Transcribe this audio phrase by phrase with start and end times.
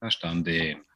[0.00, 0.87] Verstanden.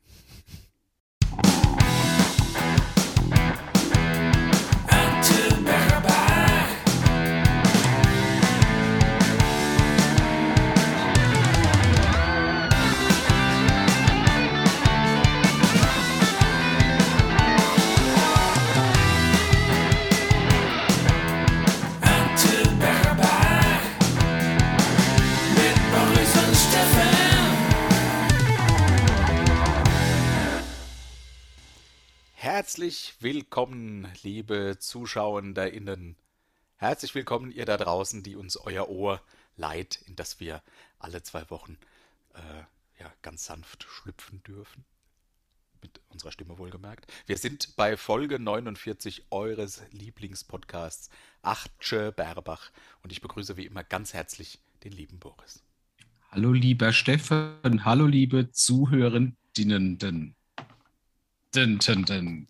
[32.55, 36.17] Herzlich willkommen, liebe ZuschauerInnen.
[36.77, 39.23] Herzlich willkommen, ihr da draußen, die uns euer Ohr
[39.57, 40.63] leiht, in das wir
[40.99, 41.79] alle zwei Wochen
[42.35, 44.85] äh, ja, ganz sanft schlüpfen dürfen.
[45.81, 47.11] Mit unserer Stimme wohlgemerkt.
[47.25, 51.09] Wir sind bei Folge 49 eures Lieblingspodcasts,
[51.41, 52.71] Achtsche Berbach.
[53.03, 55.65] Und ich begrüße wie immer ganz herzlich den lieben Boris.
[56.31, 57.87] Hallo, lieber Steffen.
[57.87, 60.37] Hallo, liebe Zuhörerinnen.
[61.55, 62.49] Den, den, den.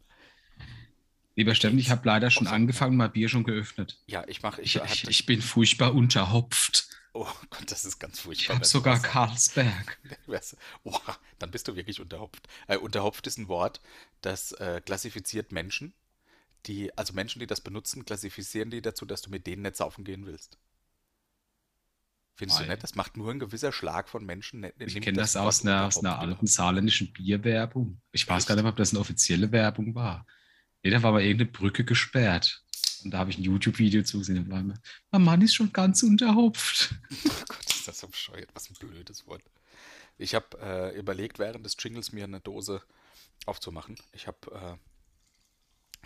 [1.35, 3.99] Lieber Steffen, ich habe leider schon angefangen, mal Bier schon geöffnet.
[4.07, 4.61] Ja, ich mache.
[4.61, 6.89] Ich, ich, ich, bin furchtbar unterhopft.
[7.15, 8.43] Oh Gott, das ist ganz furchtbar.
[8.43, 9.03] Ich habe sogar was.
[9.03, 9.99] Karlsberg.
[10.85, 10.99] Oh,
[11.39, 12.49] dann bist du wirklich unterhopft.
[12.67, 13.81] Äh, unterhopft ist ein Wort,
[14.23, 15.93] das äh, klassifiziert Menschen,
[16.67, 20.05] die, also Menschen, die das benutzen, klassifizieren die dazu, dass du mit denen nicht saufen
[20.05, 20.59] gehen willst.
[22.43, 22.67] Findest Nein.
[22.67, 22.83] du nicht?
[22.83, 24.67] Das macht nur ein gewisser Schlag von Menschen.
[24.81, 28.01] Ich kenne das, das aus einer, aus einer alten saarländischen Bierwerbung.
[28.11, 30.27] Ich weiß gar nicht, ob das eine offizielle Werbung war.
[30.83, 32.65] Nee, da war aber irgendeine Brücke gesperrt.
[33.05, 34.45] Und da habe ich ein YouTube-Video zugesehen.
[34.45, 34.75] Da war mir,
[35.13, 36.97] mein Mann ist schon ganz unterhopft.
[37.25, 38.51] Oh Gott, ist das so bescheuert.
[38.55, 39.43] Was ein blödes Wort.
[40.19, 42.83] Ich habe äh, überlegt, während des Jingles mir eine Dose
[43.47, 43.97] aufzumachen.
[44.11, 44.81] Ich habe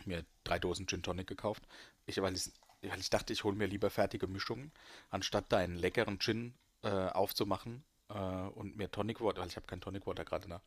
[0.05, 1.63] äh, mir drei Dosen Gin Tonic gekauft.
[2.05, 4.73] Ich, weil, ich, weil ich dachte, ich hole mir lieber fertige Mischungen,
[5.11, 9.67] anstatt da einen leckeren Gin äh, aufzumachen äh, und mir Tonic Water, weil ich habe
[9.67, 10.61] kein Tonic Water gerade da.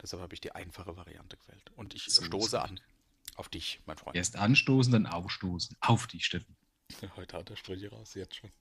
[0.00, 1.72] Deshalb habe ich die einfache Variante gewählt.
[1.76, 2.80] Und ich so stoße an.
[3.36, 4.16] Auf dich, mein Freund.
[4.16, 5.76] Erst anstoßen, dann aufstoßen.
[5.80, 6.56] Auf dich, Steffen.
[7.16, 8.52] Heute hat der Sprüche raus, jetzt schon.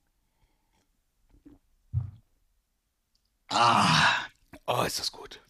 [3.49, 4.25] Ah.
[4.65, 5.41] Oh, ist das gut.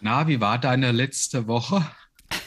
[0.00, 1.90] Na, wie war deine letzte Woche?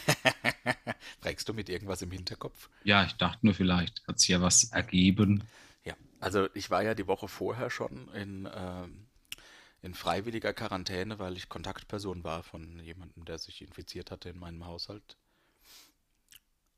[1.22, 2.70] Prägst du mit irgendwas im Hinterkopf?
[2.84, 5.44] Ja, ich dachte nur, vielleicht hat sich ja was ergeben.
[5.84, 9.08] Ja, also ich war ja die Woche vorher schon in, ähm,
[9.82, 14.66] in freiwilliger Quarantäne, weil ich Kontaktperson war von jemandem, der sich infiziert hatte in meinem
[14.66, 15.18] Haushalt.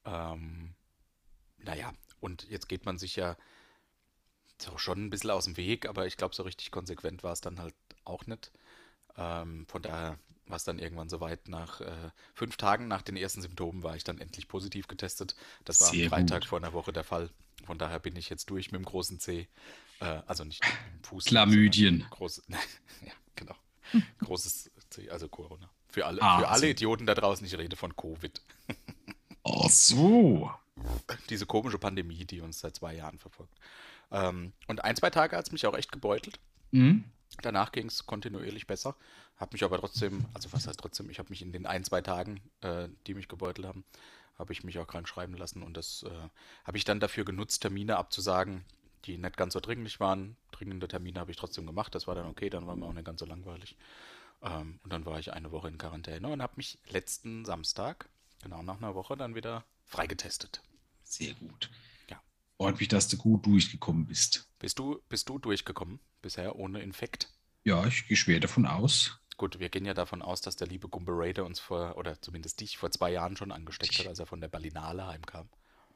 [0.06, 0.73] Ähm,
[1.57, 3.38] naja, und jetzt geht man sich ja
[4.62, 7.41] so schon ein bisschen aus dem Weg, aber ich glaube, so richtig konsequent war es
[7.41, 8.51] dann halt auch nicht.
[9.18, 10.18] Ähm, von daher
[10.49, 11.47] war es dann irgendwann soweit.
[11.47, 15.35] Nach äh, fünf Tagen nach den ersten Symptomen war ich dann endlich positiv getestet.
[15.63, 16.49] Das war Sehr am Freitag gut.
[16.49, 17.29] vor einer Woche der Fall.
[17.65, 19.47] Von daher bin ich jetzt durch mit dem großen C.
[19.99, 20.61] Äh, also nicht
[20.95, 21.25] mit Fuß.
[21.25, 22.05] Chlamydien.
[22.09, 23.55] Groß, ja, genau.
[24.19, 25.69] Großes C, also Corona.
[25.88, 28.41] Für alle, ah, für alle Idioten da draußen, ich rede von Covid.
[29.43, 30.51] Ach so.
[31.29, 33.53] Diese komische Pandemie, die uns seit zwei Jahren verfolgt.
[34.11, 36.39] Ähm, und ein, zwei Tage hat es mich auch echt gebeutelt.
[36.71, 37.03] Mhm.
[37.41, 38.95] Danach ging es kontinuierlich besser.
[39.38, 42.01] Habe mich aber trotzdem, also was heißt trotzdem, ich habe mich in den ein, zwei
[42.01, 43.85] Tagen, äh, die mich gebeutelt haben,
[44.38, 45.63] habe ich mich auch krank schreiben lassen.
[45.63, 46.29] Und das äh,
[46.66, 48.66] habe ich dann dafür genutzt, Termine abzusagen,
[49.06, 50.35] die nicht ganz so dringlich waren.
[50.51, 51.95] Dringende Termine habe ich trotzdem gemacht.
[51.95, 53.78] Das war dann okay, dann war mir auch nicht ganz so langweilig.
[54.41, 58.09] Ähm, und dann war ich eine Woche in Quarantäne und habe mich letzten Samstag
[58.41, 60.62] Genau, nach einer Woche dann wieder freigetestet.
[61.03, 61.69] Sehr gut.
[62.59, 64.49] Mich, dass du gut durchgekommen bist.
[64.59, 67.29] Bist du, bist du durchgekommen bisher ohne Infekt?
[67.63, 69.19] Ja, ich gehe schwer davon aus.
[69.37, 72.59] Gut, wir gehen ja davon aus, dass der liebe Gumbe Raider uns vor, oder zumindest
[72.59, 75.47] dich, vor zwei Jahren schon angesteckt hat, als er von der Berlinale heimkam.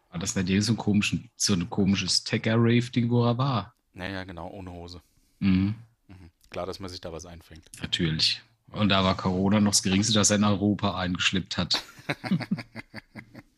[0.09, 3.75] Ah, das war dir so ein, komischen, so ein komisches Tagger-Rave-Ding, wo er war.
[3.93, 5.01] Naja, genau, ohne Hose.
[5.39, 5.75] Mhm.
[6.07, 6.31] Mhm.
[6.49, 7.65] Klar, dass man sich da was einfängt.
[7.81, 8.41] Natürlich.
[8.71, 11.83] Und da war Corona noch das Geringste, das er in Europa eingeschleppt hat.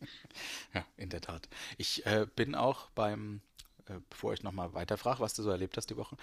[0.74, 1.48] ja, in der Tat.
[1.78, 3.40] Ich äh, bin auch beim,
[3.86, 6.16] äh, bevor ich nochmal weiterfrage, was du so erlebt hast die Woche,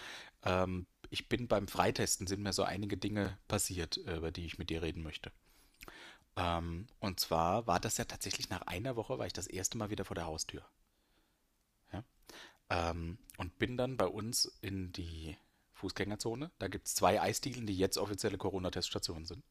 [0.44, 4.58] ähm, ich bin beim Freitesten, sind mir so einige Dinge passiert, äh, über die ich
[4.58, 5.32] mit dir reden möchte.
[6.36, 9.90] Ähm, und zwar war das ja tatsächlich nach einer Woche, war ich das erste Mal
[9.92, 10.66] wieder vor der Haustür.
[11.92, 12.04] Ja?
[12.70, 15.38] Ähm, und bin dann bei uns in die
[15.74, 16.50] Fußgängerzone.
[16.60, 19.44] Da gibt es zwei Eisdielen, die jetzt offizielle Corona-Teststationen sind.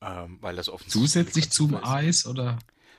[0.00, 1.02] ähm, weil das offensichtlich.
[1.02, 1.84] Zusätzlich zum ist.
[1.84, 2.58] Eis oder?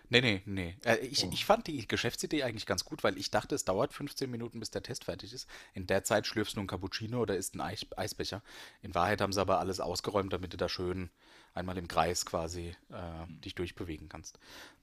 [0.09, 0.75] Nee, nee, nee.
[0.83, 1.29] Äh, ich, oh.
[1.31, 4.71] ich fand die Geschäftsidee eigentlich ganz gut, weil ich dachte, es dauert 15 Minuten, bis
[4.71, 5.47] der Test fertig ist.
[5.73, 8.41] In der Zeit schlürfst du einen Cappuccino oder isst einen Eis Eisbecher.
[8.81, 11.11] In Wahrheit haben sie aber alles ausgeräumt, damit du da schön
[11.53, 14.39] einmal im Kreis quasi äh, dich durchbewegen kannst.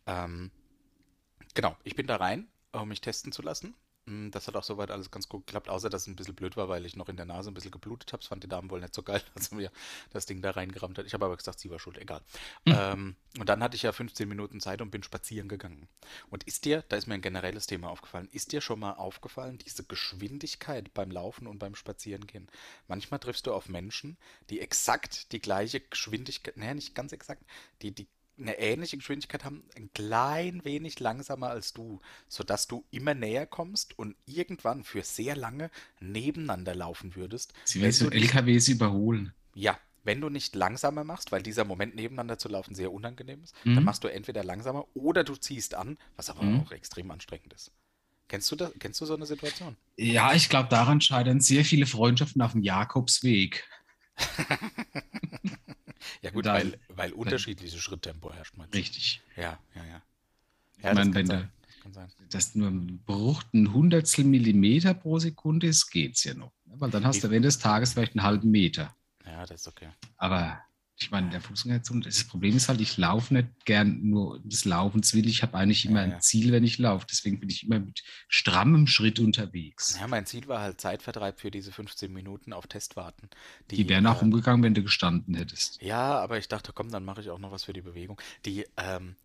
[0.07, 0.53] Ähm,
[1.55, 3.75] genau, ich bin da rein, um mich testen zu lassen.
[4.07, 6.57] Hm, das hat auch soweit alles ganz gut geklappt, außer dass es ein bisschen blöd
[6.57, 8.21] war, weil ich noch in der Nase ein bisschen geblutet habe.
[8.21, 9.71] Das fand die Damen wohl nicht so geil, dass mir
[10.13, 11.07] das Ding da reingerammt hat.
[11.07, 12.23] Ich habe aber gesagt, sie war schuld, egal.
[12.65, 12.75] Mhm.
[12.77, 15.89] Ähm, und dann hatte ich ja 15 Minuten Zeit und bin spazieren gegangen.
[16.31, 19.59] Und ist dir, da ist mir ein generelles Thema aufgefallen, ist dir schon mal aufgefallen,
[19.59, 22.49] diese Geschwindigkeit beim Laufen und beim Spazierengehen?
[22.87, 24.17] Manchmal triffst du auf Menschen,
[24.51, 27.43] die exakt die gleiche Geschwindigkeit, naja, nicht ganz exakt,
[27.83, 28.07] die die
[28.39, 33.99] eine ähnliche Geschwindigkeit haben, ein klein wenig langsamer als du, sodass du immer näher kommst
[33.99, 37.53] und irgendwann für sehr lange nebeneinander laufen würdest.
[37.65, 39.33] Sie werden so LKWs überholen.
[39.55, 43.55] Ja, wenn du nicht langsamer machst, weil dieser Moment nebeneinander zu laufen sehr unangenehm ist,
[43.65, 43.75] mhm.
[43.75, 46.61] dann machst du entweder langsamer oder du ziehst an, was aber mhm.
[46.61, 47.73] auch extrem anstrengend ist.
[48.29, 49.77] Kennst du, das, kennst du so eine Situation?
[49.97, 53.69] Ja, ich glaube, daran scheitern sehr viele Freundschaften auf dem Jakobsweg.
[56.23, 58.57] Ja gut, dann, weil, weil unterschiedliche Schritttempo herrscht.
[58.57, 59.21] Meinst Richtig.
[59.37, 60.03] Ja, ja, ja.
[60.83, 61.51] ja ich meine, wenn sein.
[61.85, 66.53] Da, das nur ein Bruch, ein Hundertstel Millimeter pro Sekunde ist, geht es ja noch.
[66.65, 68.95] Weil dann hast du am Ende des Tages vielleicht einen halben Meter.
[69.25, 69.89] Ja, das ist okay.
[70.17, 70.61] Aber
[70.99, 75.13] ich meine, der Fußgängerzone, das Problem ist halt, ich laufe nicht gern nur des Laufens
[75.13, 75.29] will.
[75.29, 77.07] Ich habe eigentlich immer ja, ein Ziel, wenn ich laufe.
[77.11, 79.99] Deswegen bin ich immer mit strammem Schritt unterwegs.
[80.01, 83.29] Ja, mein Ziel war halt Zeitvertreib für diese 15 Minuten auf Test warten.
[83.71, 85.83] Die, die wären auch äh, umgegangen, wenn du gestanden hättest.
[85.83, 88.19] Ja, aber ich dachte, komm, dann mache ich auch noch was für die Bewegung.
[88.47, 89.17] Die, ähm,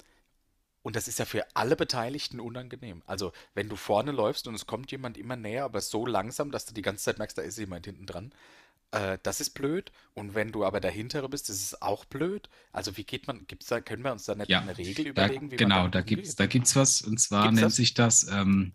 [0.82, 3.02] und das ist ja für alle Beteiligten unangenehm.
[3.06, 6.66] Also, wenn du vorne läufst und es kommt jemand immer näher, aber so langsam, dass
[6.66, 8.34] du die ganze Zeit merkst, da ist jemand hinten dran,
[8.92, 9.92] äh, das ist blöd.
[10.14, 12.50] Und wenn du aber dahintere bist, ist es auch blöd.
[12.72, 15.50] Also wie geht man, gibt's da, können wir uns da nicht ja, eine Regel überlegen,
[15.50, 17.02] da, wie genau, man da gibt es da gibt's was.
[17.02, 17.76] Und zwar gibt's nennt das?
[17.76, 18.74] sich das ähm,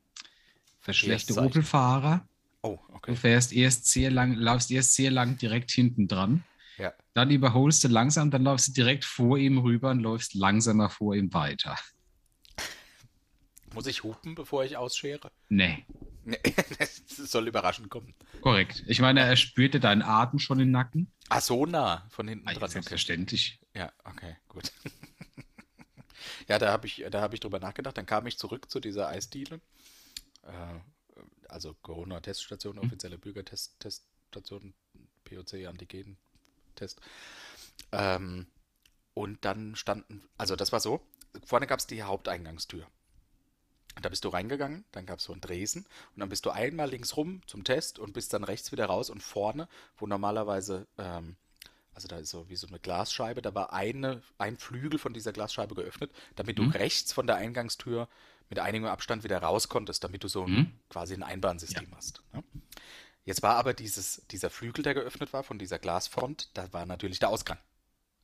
[0.81, 2.27] verschlechte Opelfahrer.
[2.63, 3.13] Oh, okay.
[3.13, 6.45] Du fährst erst sehr lang, laufst erst sehr lang direkt hinten dran.
[6.79, 6.93] Ja.
[7.15, 11.15] Dann überholst du langsam, dann läufst du direkt vor ihm rüber und läufst langsamer vor
[11.15, 11.77] ihm weiter.
[13.75, 15.31] Muss ich hupen, bevor ich ausschere?
[15.49, 15.85] Nee.
[16.78, 18.14] das soll überraschend kommen.
[18.40, 18.82] Korrekt.
[18.87, 21.12] Ich meine, er spürte deinen Atem schon im Nacken.
[21.28, 22.69] Ah, so nah von hinten ah, dran.
[22.69, 23.61] Selbstverständlich.
[23.75, 24.73] Ja, okay, gut.
[26.49, 27.96] ja, da habe ich, hab ich drüber nachgedacht.
[27.96, 29.61] Dann kam ich zurück zu dieser Eisdiele.
[30.43, 30.81] Äh,
[31.49, 32.87] also Corona-Teststation, hm.
[32.87, 34.75] offizielle Bürgerteststation,
[35.25, 37.00] POC-Antigen-Test.
[37.93, 38.46] Ähm,
[39.14, 41.00] und dann standen, also das war so,
[41.44, 42.87] vorne gab es die Haupteingangstür.
[44.00, 46.90] Da bist du reingegangen, dann gab es so ein Dresen und dann bist du einmal
[46.90, 51.37] links rum zum Test und bist dann rechts wieder raus und vorne, wo normalerweise, ähm,
[51.94, 55.32] also da ist so wie so eine Glasscheibe, da war eine, ein Flügel von dieser
[55.32, 56.72] Glasscheibe geöffnet, damit mhm.
[56.72, 58.08] du rechts von der Eingangstür
[58.50, 60.72] mit einigem Abstand wieder raus konntest, damit du so mhm.
[60.90, 61.96] quasi ein Einbahnsystem ja.
[61.96, 62.22] hast.
[62.32, 62.44] Ne?
[63.25, 67.19] Jetzt war aber dieses, dieser Flügel, der geöffnet war von dieser Glasfront, da war natürlich
[67.19, 67.58] der Ausgang.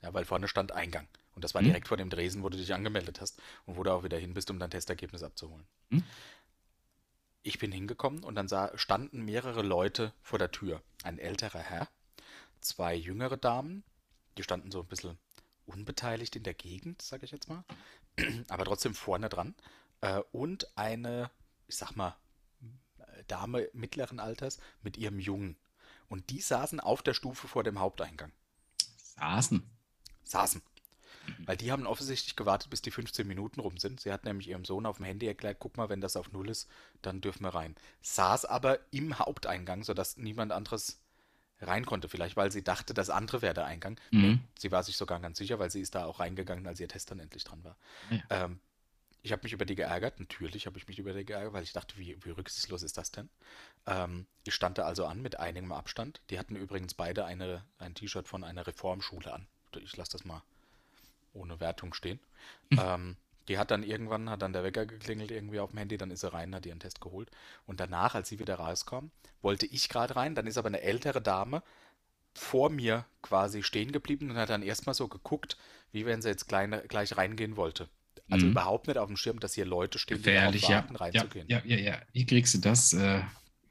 [0.01, 1.09] Ja, weil vorne stand Eingang.
[1.35, 1.67] Und das war mhm.
[1.67, 4.35] direkt vor dem Dresen, wo du dich angemeldet hast und wo du auch wieder hin
[4.35, 5.67] bist, um dein Testergebnis abzuholen.
[5.91, 6.05] Mhm.
[7.43, 10.83] Ich bin hingekommen und dann sah, standen mehrere Leute vor der Tür.
[11.03, 11.89] Ein älterer Herr,
[12.61, 13.83] zwei jüngere Damen,
[14.37, 15.19] die standen so ein bisschen
[15.67, 17.65] unbeteiligt in der Gegend, sage ich jetzt mal,
[18.49, 19.55] aber trotzdem vorne dran.
[20.01, 21.31] Äh, und eine,
[21.67, 22.17] ich sag mal,
[23.27, 25.57] Dame mittleren Alters mit ihrem Jungen.
[26.09, 28.33] Und die saßen auf der Stufe vor dem Haupteingang.
[28.97, 29.63] Saßen?
[30.25, 30.63] Saßen.
[31.45, 34.01] Weil die haben offensichtlich gewartet, bis die 15 Minuten rum sind.
[34.01, 36.49] Sie hat nämlich ihrem Sohn auf dem Handy erklärt, guck mal, wenn das auf Null
[36.49, 36.69] ist,
[37.03, 37.77] dann dürfen wir rein.
[38.03, 41.01] Saß aber im Haupteingang, sodass niemand anderes
[41.61, 42.09] rein konnte.
[42.09, 44.01] Vielleicht, weil sie dachte, das andere wäre der Eingang.
[44.11, 44.41] Mhm.
[44.59, 47.11] Sie war sich sogar ganz sicher, weil sie ist da auch reingegangen, als ihr Test
[47.11, 47.77] dann endlich dran war.
[48.11, 48.45] Ja.
[48.45, 48.61] Ähm,
[49.25, 50.19] ich habe mich über die geärgert.
[50.19, 53.13] Natürlich habe ich mich über die geärgert, weil ich dachte, wie, wie rücksichtslos ist das
[53.13, 53.29] denn?
[53.87, 56.21] Ähm, ich stand da also an mit einigem Abstand.
[56.31, 59.47] Die hatten übrigens beide eine, ein T-Shirt von einer Reformschule an.
[59.81, 60.43] Ich lasse das mal
[61.33, 62.21] ohne Wertung stehen.
[62.71, 62.81] Mhm.
[62.83, 63.17] Ähm,
[63.49, 66.21] die hat dann irgendwann, hat dann der Wecker geklingelt irgendwie auf dem Handy, dann ist
[66.21, 67.31] sie rein, hat ihren Test geholt.
[67.67, 69.07] Und danach, als sie wieder rauskam,
[69.41, 71.63] wollte ich gerade rein, dann ist aber eine ältere Dame
[72.35, 75.57] vor mir quasi stehen geblieben und hat dann erstmal so geguckt,
[75.91, 77.89] wie wenn sie jetzt kleine, gleich reingehen wollte.
[78.31, 78.53] Also mhm.
[78.53, 81.01] überhaupt nicht auf dem Schirm, dass hier Leute stehen, Gefährlich, die warten, ja.
[81.01, 81.49] reinzugehen.
[81.49, 81.99] Ja, ja, ja.
[82.13, 82.93] Wie kriegst du das?
[82.95, 83.21] Äh,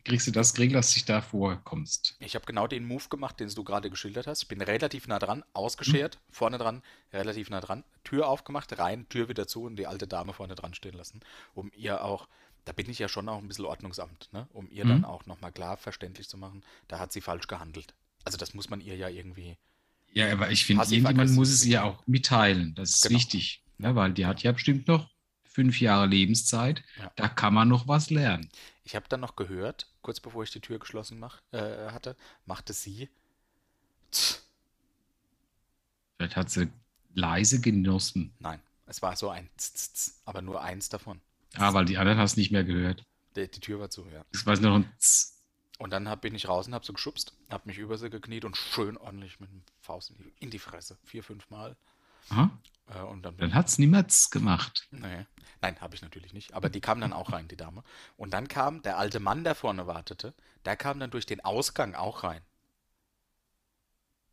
[0.03, 2.15] kriegst du das geregelt, dass du dich da vorkommst.
[2.19, 4.43] Ich habe genau den Move gemacht, den du gerade geschildert hast.
[4.43, 6.33] Ich bin relativ nah dran, ausgeschert, mhm.
[6.33, 6.81] vorne dran,
[7.13, 10.73] relativ nah dran, Tür aufgemacht, rein, Tür wieder zu und die alte Dame vorne dran
[10.73, 11.21] stehen lassen,
[11.53, 12.27] um ihr auch,
[12.65, 14.47] da bin ich ja schon auch ein bisschen Ordnungsamt, ne?
[14.53, 14.89] um ihr mhm.
[14.89, 17.93] dann auch nochmal klar verständlich zu machen, da hat sie falsch gehandelt.
[18.23, 19.57] Also das muss man ihr ja irgendwie.
[20.13, 22.75] Ja, aber ich finde, irgendjemand muss es ihr auch mitteilen.
[22.75, 23.17] Das ist genau.
[23.17, 23.95] wichtig, ne?
[23.95, 25.10] weil die hat ja bestimmt noch
[25.51, 26.83] fünf Jahre Lebenszeit.
[26.97, 27.11] Ja.
[27.15, 28.49] Da kann man noch was lernen.
[28.83, 32.15] Ich habe dann noch gehört, kurz bevor ich die Tür geschlossen mach, äh, hatte,
[32.45, 33.09] machte sie.
[36.17, 36.69] Vielleicht hat sie
[37.13, 38.33] leise genossen.
[38.39, 41.21] Nein, es war so ein Tz, aber nur eins davon.
[41.55, 43.05] Ah, weil die anderen hast du nicht mehr gehört.
[43.35, 44.25] Die, die Tür war zu, ja.
[44.33, 45.33] Ich weiß noch ein Z
[45.79, 48.45] und dann hab, bin ich raus und habe so geschubst, habe mich über sie gekniet
[48.45, 50.97] und schön ordentlich mit dem Faust in die, in die Fresse.
[51.03, 51.75] Vier, fünf Mal.
[52.29, 52.47] Äh,
[52.99, 54.87] und dann dann hat es niemals gemacht.
[54.91, 55.25] Nee.
[55.61, 56.53] Nein, habe ich natürlich nicht.
[56.53, 57.83] Aber die kam dann auch rein, die Dame.
[58.17, 60.33] Und dann kam der alte Mann, der vorne wartete,
[60.65, 62.41] der kam dann durch den Ausgang auch rein.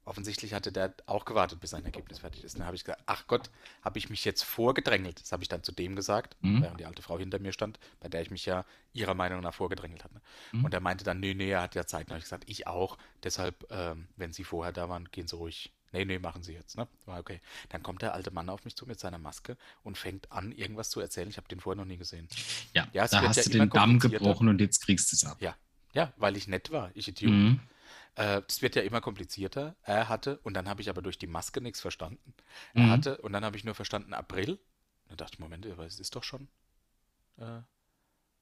[0.08, 2.58] Offensichtlich hatte der auch gewartet, bis sein Ergebnis fertig ist.
[2.58, 3.50] Dann habe ich gesagt, ach Gott,
[3.82, 5.20] habe ich mich jetzt vorgedrängelt.
[5.20, 6.62] Das habe ich dann zu dem gesagt, mhm.
[6.62, 9.52] während die alte Frau hinter mir stand, bei der ich mich ja ihrer Meinung nach
[9.52, 10.22] vorgedrängelt hatte.
[10.52, 10.64] Mhm.
[10.64, 12.08] Und er meinte dann, nee, nee, er hat ja Zeit.
[12.08, 12.96] Dann habe ich gesagt, ich auch.
[13.22, 15.74] Deshalb, ähm, wenn Sie vorher da waren, gehen Sie ruhig.
[15.92, 16.86] Nee, nee, machen Sie jetzt, ne?
[17.06, 17.40] War okay.
[17.70, 20.90] Dann kommt der alte Mann auf mich zu mit seiner Maske und fängt an, irgendwas
[20.90, 21.28] zu erzählen.
[21.28, 22.28] Ich habe den vorher noch nie gesehen.
[22.74, 25.38] Ja, ja da hast ja du den Damm gebrochen und jetzt kriegst du es ab.
[25.40, 25.56] Ja,
[25.94, 27.32] ja, weil ich nett war, ich Idiot.
[27.32, 27.60] Mhm.
[28.16, 29.76] Äh, das wird ja immer komplizierter.
[29.82, 32.34] Er hatte, und dann habe ich aber durch die Maske nichts verstanden.
[32.74, 32.90] Er mhm.
[32.90, 34.58] hatte, und dann habe ich nur verstanden April.
[35.08, 36.48] Da dachte ich, Moment, aber es ist doch schon.
[37.38, 37.60] Äh,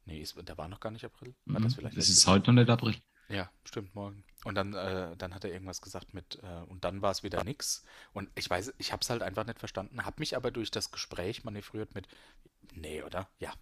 [0.06, 1.34] nee, ist, da war noch gar nicht April.
[1.44, 1.64] War mhm.
[1.64, 2.96] das vielleicht es ist heute noch nicht April.
[3.28, 4.24] Ja, stimmt, morgen.
[4.44, 7.42] Und dann, äh, dann hat er irgendwas gesagt mit, äh, und dann war es wieder
[7.42, 7.84] nix.
[8.12, 10.90] Und ich weiß, ich habe es halt einfach nicht verstanden, habe mich aber durch das
[10.90, 12.06] Gespräch manövriert mit,
[12.72, 13.28] nee, oder?
[13.40, 13.52] Ja,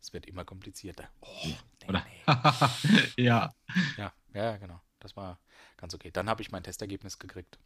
[0.00, 1.08] es wird immer komplizierter.
[1.20, 2.06] Oh, nee, oder?
[3.16, 3.24] Nee.
[3.24, 3.54] ja.
[3.96, 4.80] Ja, ja, genau.
[5.00, 5.38] Das war
[5.76, 6.10] ganz okay.
[6.10, 7.58] Dann habe ich mein Testergebnis gekriegt.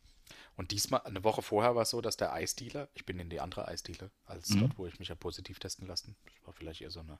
[0.57, 3.41] Und diesmal, eine Woche vorher war es so, dass der Eisdealer, ich bin in die
[3.41, 4.61] andere Eisdealer, als mhm.
[4.61, 6.17] dort, wo ich mich ja positiv testen lassen.
[6.25, 7.19] Das war vielleicht eher so eine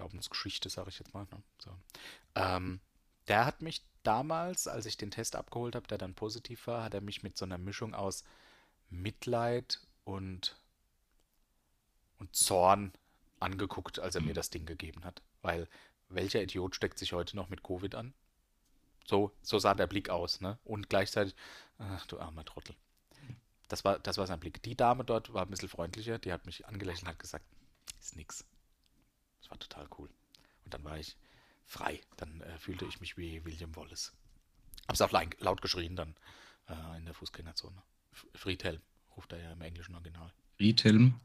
[0.00, 1.26] Glaubensgeschichte, sage ich jetzt mal.
[1.30, 1.42] Ne?
[1.58, 1.70] So.
[2.34, 2.80] Ähm,
[3.28, 6.94] der hat mich damals, als ich den Test abgeholt habe, der dann positiv war, hat
[6.94, 8.24] er mich mit so einer Mischung aus
[8.88, 10.56] Mitleid und,
[12.18, 12.92] und Zorn
[13.40, 14.28] angeguckt, als er mhm.
[14.28, 15.20] mir das Ding gegeben hat.
[15.42, 15.68] Weil
[16.08, 18.14] welcher Idiot steckt sich heute noch mit Covid an?
[19.06, 20.58] So, so sah der Blick aus, ne?
[20.64, 21.34] Und gleichzeitig,
[21.78, 22.74] ach du armer Trottel.
[23.68, 24.62] Das war, das war sein Blick.
[24.62, 27.44] Die Dame dort war ein bisschen freundlicher, die hat mich angelächelt und hat gesagt,
[28.00, 28.44] ist nix.
[29.50, 30.08] War total cool.
[30.64, 31.16] Und dann war ich
[31.66, 32.00] frei.
[32.16, 34.12] Dann äh, fühlte ich mich wie William Wallace.
[34.88, 36.14] Hab's auch laut geschrien dann
[36.68, 37.82] äh, in der Fußgängerzone.
[38.34, 38.80] Friedhelm
[39.16, 40.32] ruft er ja im englischen Original.
[40.56, 41.20] Friedhelm?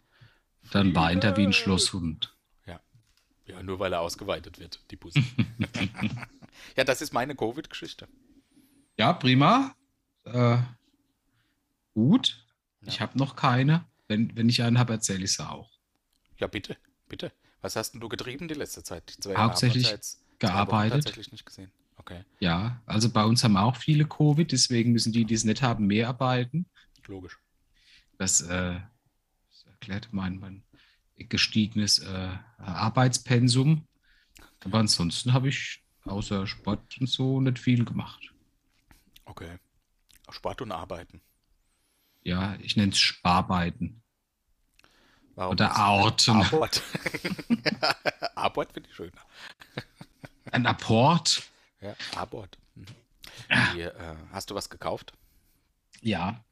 [0.71, 2.35] Dann weint er wie ein Schlosshund.
[2.65, 2.81] Ja.
[3.45, 5.23] Ja, nur weil er ausgeweitet wird, die Busse.
[6.75, 8.07] Ja, das ist meine Covid-Geschichte.
[8.97, 9.75] Ja, prima.
[10.23, 10.57] Äh,
[11.93, 12.45] gut.
[12.81, 12.87] Ja.
[12.87, 13.85] Ich habe noch keine.
[14.07, 15.71] Wenn, wenn ich einen habe, erzähle ich es auch.
[16.37, 16.77] Ja, bitte,
[17.07, 17.31] bitte.
[17.65, 19.17] Was hast denn du getrieben die letzte Zeit?
[19.25, 19.91] Die Hauptsächlich
[20.37, 21.03] gearbeitet.
[21.03, 21.71] Tatsächlich nicht gesehen.
[21.97, 22.23] Okay.
[22.39, 25.87] Ja, also bei uns haben auch viele Covid, deswegen müssen die, die es nicht haben,
[25.87, 26.67] mehr arbeiten.
[27.07, 27.39] Logisch.
[28.19, 28.79] Das, äh,
[29.49, 30.63] das erklärt mein, mein
[31.17, 33.87] gestiegenes äh, Arbeitspensum.
[34.63, 38.31] Aber ansonsten habe ich außer Sport und so nicht viel gemacht.
[39.25, 39.57] Okay.
[40.29, 41.19] Sport und Arbeiten.
[42.21, 44.03] Ja, ich nenne es Sparbeiten.
[45.35, 46.41] Warum Oder Arten.
[46.41, 46.81] Abort.
[48.35, 49.11] Abort finde ich schöner.
[50.51, 51.43] Ein Apport.
[51.81, 52.57] Ja, Abort.
[52.75, 52.85] Mhm.
[53.73, 55.13] Wie, äh, hast du was gekauft?
[56.01, 56.43] Ja.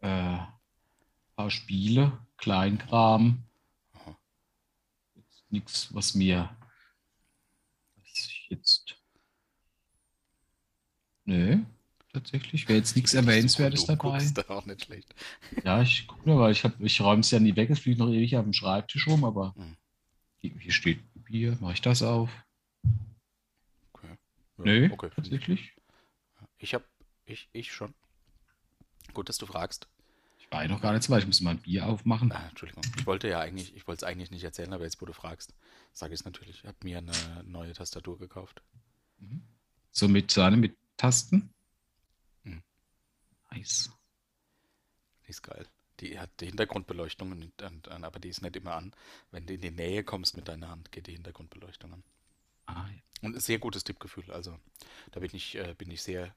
[0.00, 0.48] Äh, ein
[1.36, 3.44] paar Spiele, Kleinkram.
[5.50, 6.56] Nichts, was mir
[8.48, 8.96] jetzt.
[11.24, 11.62] Nö,
[12.14, 12.68] tatsächlich.
[12.68, 14.18] Wäre jetzt nichts Erwähnenswertes dabei.
[14.18, 15.14] Ist auch nicht schlecht.
[15.64, 17.70] Ja, ich gucke nur, weil ich, ich räume es ja nie weg.
[17.70, 19.76] Es fliegt noch ewig auf dem Schreibtisch rum, aber hm.
[20.40, 21.58] hier, steht Bier.
[21.60, 22.30] Mache ich das auf?
[23.92, 24.16] Okay.
[24.58, 25.74] Ja, Nö, okay, tatsächlich.
[26.58, 26.84] Ich habe,
[27.26, 27.92] ich, ich schon.
[29.12, 29.88] Gut, dass du fragst.
[30.38, 31.22] Ich war ja noch gar nicht so weit.
[31.22, 32.32] Ich muss mal ein Bier aufmachen.
[32.32, 32.84] Ah, Entschuldigung.
[32.96, 35.54] Ich wollte ja eigentlich, ich wollte es eigentlich nicht erzählen, aber jetzt, wo du fragst
[35.94, 36.58] sage ich es natürlich.
[36.58, 38.62] Ich habe mir eine neue Tastatur gekauft.
[39.18, 39.42] Mhm.
[39.92, 41.50] So mit Sahne mit Tasten?
[43.54, 43.90] Nice.
[45.26, 45.66] Die ist geil.
[46.00, 48.92] Die hat die Hintergrundbeleuchtung, und, und, aber die ist nicht immer an.
[49.30, 52.04] Wenn du in die Nähe kommst mit deiner Hand, geht die Hintergrundbeleuchtung an.
[52.66, 53.00] Ah, ja.
[53.22, 54.30] Und ein sehr gutes Tippgefühl.
[54.30, 54.58] Also
[55.12, 56.34] da bin ich, äh, bin ich sehr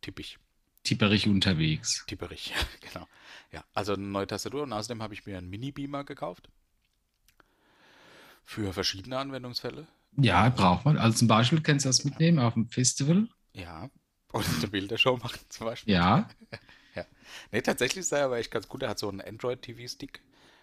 [0.00, 0.38] tippig.
[0.82, 2.04] Tipperig unterwegs.
[2.06, 3.06] Tipperig, genau.
[3.52, 6.48] Ja, also eine neue Tastatur und außerdem habe ich mir einen Mini-Beamer gekauft.
[8.44, 9.86] Für verschiedene Anwendungsfälle?
[10.16, 10.98] Ja, braucht man.
[10.98, 13.28] Also zum Beispiel kannst du das mitnehmen auf dem Festival.
[13.52, 13.90] Ja.
[14.34, 15.94] Und eine Bildershow machen zum Beispiel.
[15.94, 16.28] Ja.
[16.94, 17.06] ja.
[17.52, 18.82] Nee, tatsächlich ist er aber echt ganz gut.
[18.82, 20.20] Er hat so einen Android-TV-Stick.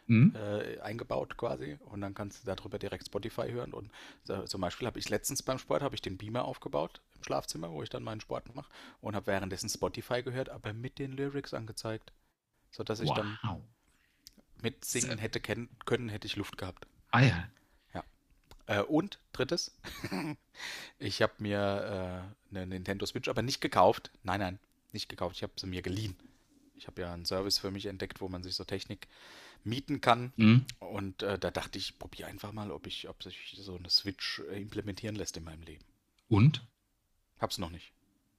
[0.07, 0.35] Mhm.
[0.35, 3.91] Äh, eingebaut quasi und dann kannst du darüber direkt Spotify hören und
[4.23, 7.71] so, zum Beispiel habe ich letztens beim Sport habe ich den Beamer aufgebaut im Schlafzimmer,
[7.71, 11.53] wo ich dann meinen Sport mache und habe währenddessen Spotify gehört, aber mit den Lyrics
[11.53, 12.11] angezeigt,
[12.71, 13.17] so dass ich wow.
[13.17, 13.61] dann
[14.63, 16.87] mitsingen hätte können, hätte ich Luft gehabt.
[17.11, 17.47] Ah ja,
[18.71, 19.75] äh, und drittes,
[20.99, 24.11] ich habe mir äh, eine Nintendo Switch aber nicht gekauft.
[24.23, 24.59] Nein, nein,
[24.93, 25.35] nicht gekauft.
[25.35, 26.15] Ich habe sie mir geliehen.
[26.75, 29.07] Ich habe ja einen Service für mich entdeckt, wo man sich so Technik
[29.63, 30.31] mieten kann.
[30.37, 30.65] Mhm.
[30.79, 34.39] Und äh, da dachte ich, probiere einfach mal, ob ich, ob sich so eine Switch
[34.49, 35.83] äh, implementieren lässt in meinem Leben.
[36.29, 36.65] Und?
[37.39, 37.91] Hab's noch nicht.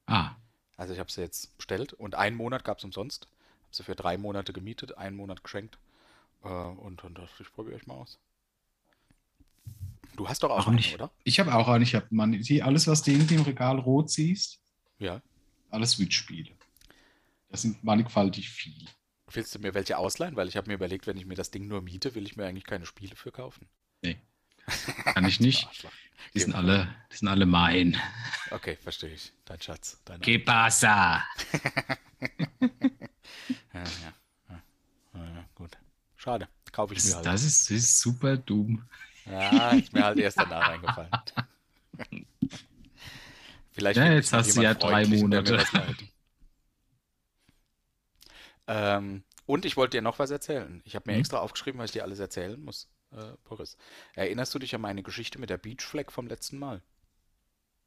[0.06, 0.34] Ah.
[0.76, 3.26] Also ich habe sie jetzt bestellt und einen Monat gab es umsonst.
[3.26, 5.78] Habe sie für drei Monate gemietet, einen Monat geschenkt.
[6.42, 8.18] Äh, und dann dachte ich, probiere ich mal aus.
[10.16, 10.94] Du hast doch auch einen, nicht.
[10.94, 11.10] oder?
[11.24, 11.84] Ich habe auch einen.
[11.84, 12.06] Ich habe
[12.64, 14.60] alles, was du irgendwie im Regal rot siehst.
[14.98, 15.22] Ja.
[15.70, 16.50] Alle Switch-Spiele.
[17.48, 18.88] Das sind mannigfaltig viel.
[19.30, 20.36] Willst du mir welche ausleihen?
[20.36, 22.46] Weil ich habe mir überlegt, wenn ich mir das Ding nur miete, will ich mir
[22.46, 23.66] eigentlich keine Spiele für kaufen.
[24.02, 24.18] Nee.
[25.04, 25.68] Kann ich nicht.
[26.34, 28.00] die, sind alle, die sind alle mein.
[28.50, 29.32] Okay, verstehe ich.
[29.44, 30.00] Dein Schatz.
[30.04, 31.24] Dein Que pasa?
[33.72, 34.12] ja, ja.
[34.48, 34.62] Ja,
[35.14, 35.78] ja, gut.
[36.16, 36.48] Schade.
[36.70, 37.26] Kaufe ich mir halt.
[37.26, 38.84] Das ist, das ist super dumm.
[39.26, 41.10] Ja, ist mir halt erst danach eingefallen.
[43.72, 45.64] Vielleicht ja, jetzt hast du ja drei Monate.
[48.66, 50.82] Ähm, und ich wollte dir noch was erzählen.
[50.84, 51.20] Ich habe mir hm?
[51.20, 53.76] extra aufgeschrieben, was ich dir alles erzählen muss, äh, Boris.
[54.14, 56.82] Erinnerst du dich an meine Geschichte mit der Beachflag vom letzten Mal?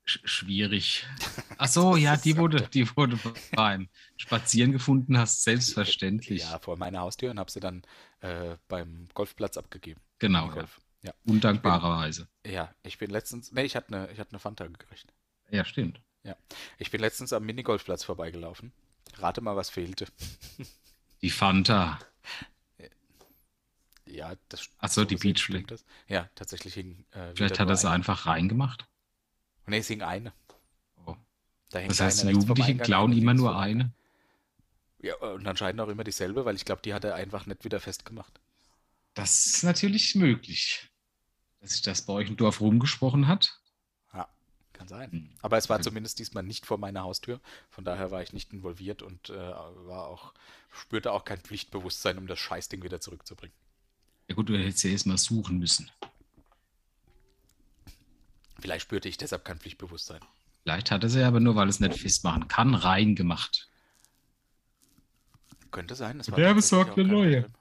[0.08, 1.08] Sch schwierig.
[1.58, 3.18] Ach so, ja, die wurde, die wurde
[3.56, 6.44] beim Spazieren gefunden hast, selbstverständlich.
[6.44, 7.84] Ja, vor meiner Haustür und habe sie dann
[8.20, 10.02] äh, beim Golfplatz abgegeben.
[10.20, 10.50] Genau.
[10.50, 10.80] Golf.
[11.06, 11.14] Ja.
[11.26, 12.28] Undankbarerweise.
[12.46, 15.14] Ja, ich bin letztens, nee, ich hatte eine, ich hatte eine Fanta gekriegt.
[15.52, 16.02] Ja, stimmt.
[16.24, 16.36] Ja,
[16.80, 18.72] ich bin letztens am Minigolfplatz vorbeigelaufen.
[19.18, 20.08] Rate mal, was fehlte.
[21.22, 22.00] Die Fanta.
[24.08, 24.70] Ja, das.
[24.78, 25.66] Achso, so die Beachflag.
[26.08, 27.06] Ja, tatsächlich hing.
[27.12, 28.88] Äh, Vielleicht hat er sie einfach reingemacht.
[29.66, 30.32] Nee, es hing eine.
[31.06, 31.16] Oh.
[31.72, 33.92] Da das heißt, Jugendliche klauen immer nur eine?
[35.02, 37.80] Ja, und anscheinend auch immer dieselbe, weil ich glaube, die hat er einfach nicht wieder
[37.80, 38.40] festgemacht.
[39.16, 40.92] Das ist natürlich möglich,
[41.66, 43.60] dass sich das bei euch im Dorf rumgesprochen hat.
[44.14, 44.28] Ja,
[44.74, 45.12] kann sein.
[45.12, 45.30] Hm.
[45.42, 47.42] Aber es war zumindest diesmal nicht vor meiner Haustür.
[47.70, 50.34] Von daher war ich nicht involviert und äh, war auch,
[50.72, 53.56] spürte auch kein Pflichtbewusstsein, um das Scheißding wieder zurückzubringen.
[54.28, 55.92] Ja gut, du hättest ja erstmal suchen müssen.
[58.60, 60.22] Vielleicht spürte ich deshalb kein Pflichtbewusstsein.
[60.64, 63.70] Vielleicht hat er sie aber nur, weil es nicht festmachen kann, reingemacht.
[65.72, 66.20] Könnte sein.
[66.20, 67.52] Das war Der besorgt eine neue.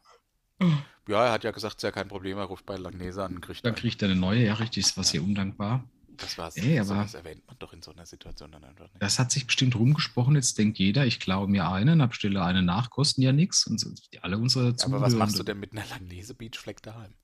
[1.09, 3.37] Ja, er hat ja gesagt, es ist ja kein Problem, er ruft bei Langnese an
[3.37, 5.21] und kriegt Dann kriegt er eine neue, ja, richtig, ist was ja.
[5.21, 5.85] hier undankbar.
[6.17, 6.57] Das war's.
[6.57, 9.03] Ey, aber das erwähnt man doch in so einer Situation dann einfach nicht.
[9.03, 10.37] Das hat sich bestimmt rumgesprochen.
[10.37, 13.67] Jetzt denkt jeder, ich klaue mir einen, abstelle eine nach, kosten ja nichts.
[13.67, 13.85] Und
[14.23, 17.15] alle unsere Aber was machst du denn mit einer Langnese Beachfleck daheim?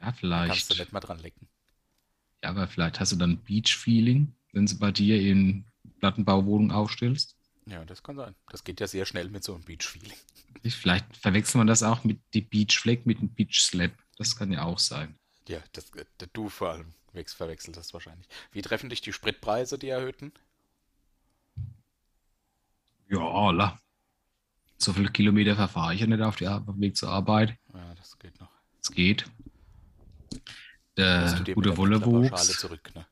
[0.00, 0.50] Ja, vielleicht.
[0.50, 1.48] Da kannst du nicht mal dran lecken.
[2.42, 5.64] Ja, aber vielleicht hast du dann Beach-Feeling, wenn du bei dir in
[6.00, 7.36] Plattenbauwohnung aufstellst.
[7.66, 8.34] Ja, das kann sein.
[8.48, 10.16] Das geht ja sehr schnell mit so einem Beach-Feeling.
[10.64, 13.92] Vielleicht verwechselt man das auch mit dem Beach-Fleck mit dem Beach-Slap.
[14.16, 15.18] Das kann ja auch sein.
[15.48, 18.28] Ja, das, äh, du vor allem verwechselt das wahrscheinlich.
[18.52, 20.32] Wie treffen dich die Spritpreise, die erhöhten?
[23.08, 23.78] Ja, la.
[24.76, 27.58] So viele Kilometer verfahre ich ja nicht auf, die, auf dem Weg zur Arbeit.
[27.74, 28.50] Ja, das geht noch.
[28.80, 29.24] Es geht.
[30.96, 33.06] Der gute Wollewuchs ne?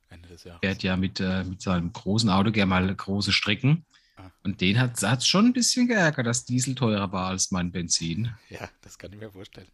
[0.60, 3.84] fährt ja mit, äh, mit seinem großen Auto gerne mal große Strecken.
[4.18, 4.30] Ah.
[4.42, 8.34] Und den hat es schon ein bisschen geärgert, dass Diesel teurer war als mein Benzin.
[8.50, 9.68] Ja, das kann ich mir vorstellen.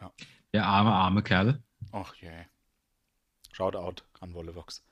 [0.00, 0.12] Ja.
[0.52, 1.62] Der arme, arme Kerl.
[1.92, 2.28] Ach je.
[2.28, 2.46] Yeah.
[3.52, 4.82] Shoutout an Wollevox.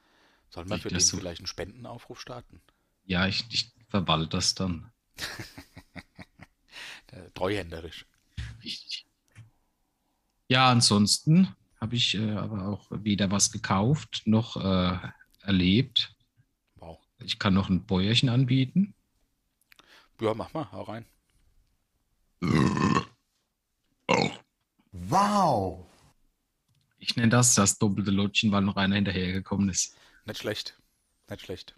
[0.49, 1.19] Sollen wir für den so?
[1.19, 2.63] vielleicht einen Spendenaufruf starten?
[3.05, 4.91] Ja, ich, ich verwalte das dann.
[7.35, 8.07] Treuhänderisch.
[8.63, 9.07] Richtig.
[10.49, 14.99] Ja, ansonsten habe ich äh, aber auch weder was gekauft noch äh,
[15.41, 16.15] erlebt.
[17.25, 18.95] Ich kann noch ein Bäuerchen anbieten.
[20.21, 21.05] Ja, mach mal, hau rein.
[24.09, 24.31] Oh.
[24.93, 25.87] Wow.
[26.99, 29.97] Ich nenne das das doppelte Lotchen, weil noch einer hinterhergekommen ist.
[30.25, 30.79] Nicht schlecht.
[31.29, 31.75] Nicht schlecht.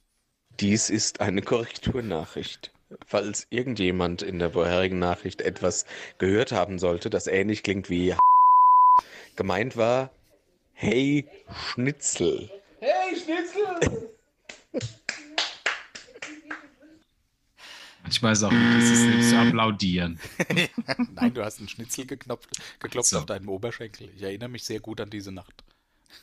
[0.61, 2.73] Dies ist eine Korrekturnachricht.
[3.07, 5.87] Falls irgendjemand in der vorherigen Nachricht etwas
[6.19, 8.15] gehört haben sollte, das ähnlich klingt wie
[9.37, 10.11] Gemeint war,
[10.73, 12.51] hey Schnitzel.
[12.79, 13.44] Hey Schnitzel!
[18.14, 20.20] Manchmal ist auch das ist nicht zu applaudieren.
[21.14, 22.48] Nein, du hast einen Schnitzel geknopft,
[22.79, 23.18] geklopft so.
[23.18, 24.09] auf deinem Oberschenkel.
[24.14, 25.64] Ich erinnere mich sehr gut an diese Nacht.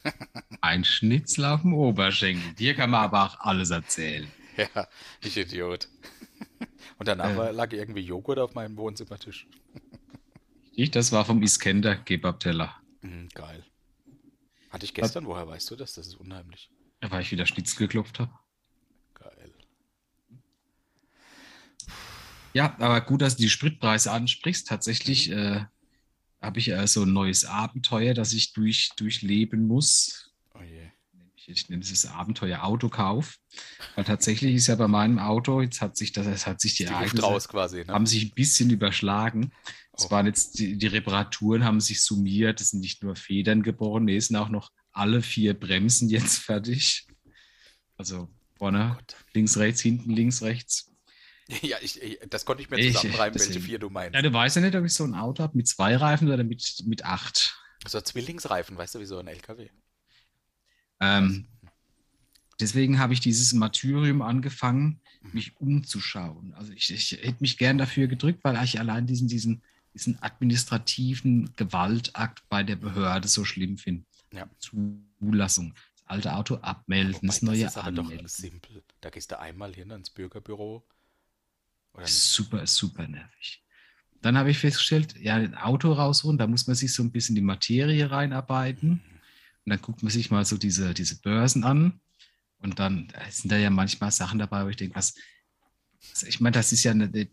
[0.61, 2.53] Ein Schnitzel auf dem Oberschenkel.
[2.53, 4.25] Dir kann man aber auch alles erzählen.
[4.55, 4.87] Ja,
[5.21, 5.89] ich Idiot.
[6.97, 7.51] Und danach äh.
[7.51, 9.47] lag irgendwie Joghurt auf meinem Wohnzimmertisch.
[10.73, 12.73] Ich, das war vom Iskender Kebab-Teller.
[13.01, 13.65] Mhm, geil.
[14.69, 15.93] Hatte ich gestern, woher weißt du das?
[15.95, 16.69] Das ist unheimlich.
[17.03, 18.31] Ja, weil ich wieder Schnitzel geklopft habe.
[19.13, 19.53] Geil.
[22.53, 24.67] Ja, aber gut, dass du die Spritpreise ansprichst.
[24.67, 25.65] Tatsächlich äh,
[26.41, 30.31] habe ich äh, so ein neues Abenteuer, das ich durch, durchleben muss.
[30.53, 30.89] Oh je.
[31.35, 33.37] ich nenne es Abenteuer Autokauf.
[33.95, 36.85] Weil tatsächlich ist ja bei meinem Auto, jetzt hat sich das, es hat sich die,
[36.85, 37.93] die Ereignisse, raus quasi, ne?
[37.93, 39.51] haben sich ein bisschen überschlagen.
[39.93, 40.11] Es oh.
[40.11, 42.59] waren jetzt die, die, Reparaturen haben sich summiert.
[42.59, 47.07] Es sind nicht nur Federn geboren, es sind auch noch alle vier Bremsen jetzt fertig.
[47.97, 50.90] Also vorne, oh links, rechts, hinten, links, rechts.
[51.61, 54.15] Ja, ich, ich, das konnte ich mir zusammenreimen, welche vier du meinst.
[54.15, 56.43] Ja, du weißt ja nicht, ob ich so ein Auto habe mit zwei Reifen oder
[56.43, 57.57] mit, mit acht.
[57.87, 59.69] So Zwillingsreifen, weißt du, wie so ein LKW.
[60.99, 61.47] Ähm,
[62.59, 65.29] deswegen habe ich dieses Martyrium angefangen, mhm.
[65.33, 66.53] mich umzuschauen.
[66.53, 71.53] Also ich, ich hätte mich gern dafür gedrückt, weil ich allein diesen, diesen, diesen administrativen
[71.55, 74.05] Gewaltakt bei der Behörde so schlimm finde.
[74.31, 74.47] Ja.
[74.59, 75.73] Zulassung.
[75.95, 78.25] Das alte Auto abmelden, Wobei, das neue das ist aber anmelden.
[78.25, 78.83] doch simpel.
[79.01, 80.85] Da gehst du einmal hin ans Bürgerbüro.
[82.03, 83.63] Super, super nervig.
[84.21, 87.35] Dann habe ich festgestellt, ja, ein Auto rausholen, da muss man sich so ein bisschen
[87.35, 88.89] die Materie reinarbeiten.
[88.89, 89.01] Mhm.
[89.65, 91.99] Und dann guckt man sich mal so diese, diese Börsen an.
[92.59, 95.15] Und dann sind da ja manchmal Sachen dabei, wo ich denke, was,
[96.11, 97.27] was ich meine, das ist ja eine, eine,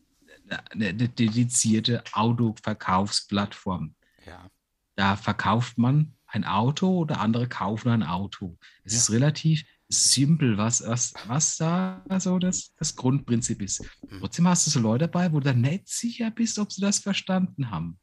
[0.71, 3.95] eine dedizierte Autoverkaufsplattform.
[4.27, 4.51] Ja.
[4.97, 8.59] Da verkauft man ein Auto oder andere kaufen ein Auto.
[8.85, 8.99] Es ja.
[8.99, 13.83] ist relativ simpel, was, was, was da so das, das Grundprinzip ist.
[14.09, 14.21] Mhm.
[14.21, 16.99] Trotzdem hast du so Leute dabei, wo du dann nicht sicher bist, ob sie das
[16.99, 17.99] verstanden haben.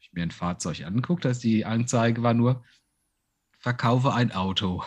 [0.00, 2.64] Ich mir ein Fahrzeug angeguckt, dass die Anzeige war nur,
[3.58, 4.82] verkaufe ein Auto.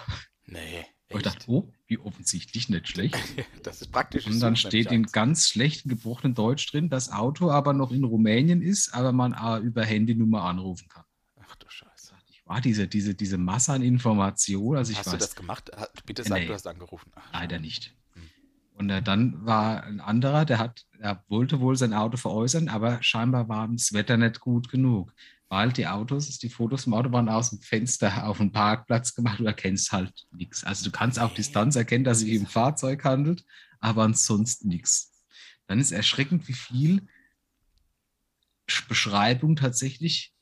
[0.45, 0.85] Nee.
[1.09, 3.17] Und ich dachte, oh, wie offensichtlich nicht schlecht.
[3.63, 4.27] das ist praktisch.
[4.27, 8.61] Und dann steht in ganz schlechten gebrochenen Deutsch drin, das Auto aber noch in Rumänien
[8.61, 11.05] ist, aber man über Handynummer anrufen kann.
[11.39, 11.86] Ach du Scheiße
[12.47, 14.77] war diese, diese, diese Masse an Informationen.
[14.77, 15.71] Also ich hast weiß, du das gemacht?
[16.05, 17.11] Bitte sag, nee, du hast angerufen.
[17.15, 17.93] Ach, leider nicht.
[18.13, 18.29] Hm.
[18.73, 23.01] Und äh, dann war ein anderer, der hat, er wollte wohl sein Auto veräußern, aber
[23.03, 25.13] scheinbar war das Wetter nicht gut genug.
[25.49, 29.39] Weil die Autos, die Fotos vom Auto waren aus dem Fenster auf dem Parkplatz gemacht,
[29.39, 30.63] du erkennst halt nichts.
[30.63, 33.45] Also du kannst auf Distanz erkennen, dass es sich um ein Fahrzeug handelt,
[33.79, 35.13] aber ansonsten nichts.
[35.67, 37.07] Dann ist erschreckend, wie viel
[38.89, 40.33] Beschreibung tatsächlich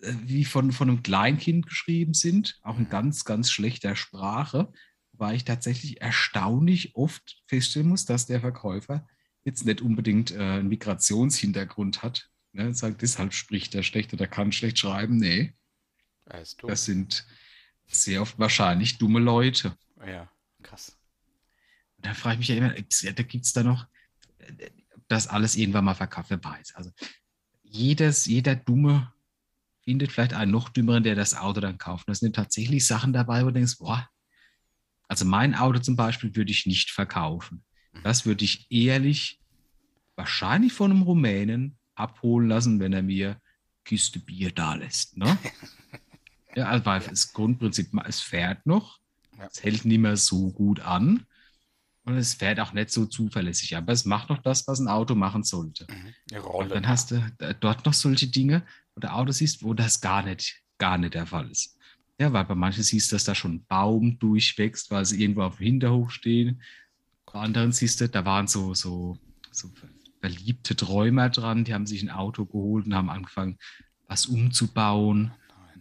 [0.00, 2.90] wie von, von einem Kleinkind geschrieben sind, auch in mhm.
[2.90, 4.72] ganz, ganz schlechter Sprache,
[5.12, 9.06] wobei ich tatsächlich erstaunlich oft feststellen muss, dass der Verkäufer
[9.44, 12.30] jetzt nicht unbedingt äh, einen Migrationshintergrund hat.
[12.52, 12.74] Ne?
[12.74, 15.16] Sagt, deshalb spricht er schlecht oder kann schlecht schreiben.
[15.16, 15.54] Nee.
[16.62, 17.26] Das sind
[17.86, 19.76] sehr oft wahrscheinlich dumme Leute.
[20.06, 20.30] Ja,
[20.62, 20.98] krass.
[21.96, 23.86] Und da frage ich mich ja immer, da gibt es da noch,
[24.38, 24.70] äh,
[25.08, 26.74] das alles irgendwann mal verkauft, wer weiß.
[26.74, 26.90] Also
[27.62, 29.12] jedes, jeder dumme
[29.88, 32.06] findet vielleicht einen noch dümmeren, der das Auto dann kauft.
[32.06, 34.06] Und da sind tatsächlich Sachen dabei, wo du denkst, boah,
[35.08, 37.64] also mein Auto zum Beispiel würde ich nicht verkaufen.
[37.94, 38.02] Mhm.
[38.02, 39.40] Das würde ich ehrlich
[40.14, 43.40] wahrscheinlich von einem Rumänen abholen lassen, wenn er mir
[43.82, 45.16] Kiste Bier da lässt.
[45.16, 45.38] Ne?
[46.54, 48.98] ja, also weil das Grundprinzip, es fährt noch,
[49.50, 51.24] es hält nicht mehr so gut an
[52.02, 55.14] und es fährt auch nicht so zuverlässig, aber es macht noch das, was ein Auto
[55.14, 55.86] machen sollte.
[55.88, 56.40] Mhm.
[56.44, 57.22] Und dann hast du
[57.60, 58.66] dort noch solche Dinge,
[58.98, 61.78] oder Autos siehst, wo das gar nicht, gar nicht der Fall ist.
[62.20, 65.42] Ja, weil bei manchen siehst du, dass da schon ein Baum durchwächst, weil sie irgendwo
[65.42, 66.62] auf dem Hinterhof stehen.
[67.26, 69.18] Bei anderen siehst du, da waren so, so,
[69.52, 69.70] so
[70.20, 73.56] verliebte Träumer dran, die haben sich ein Auto geholt und haben angefangen,
[74.08, 75.32] was umzubauen.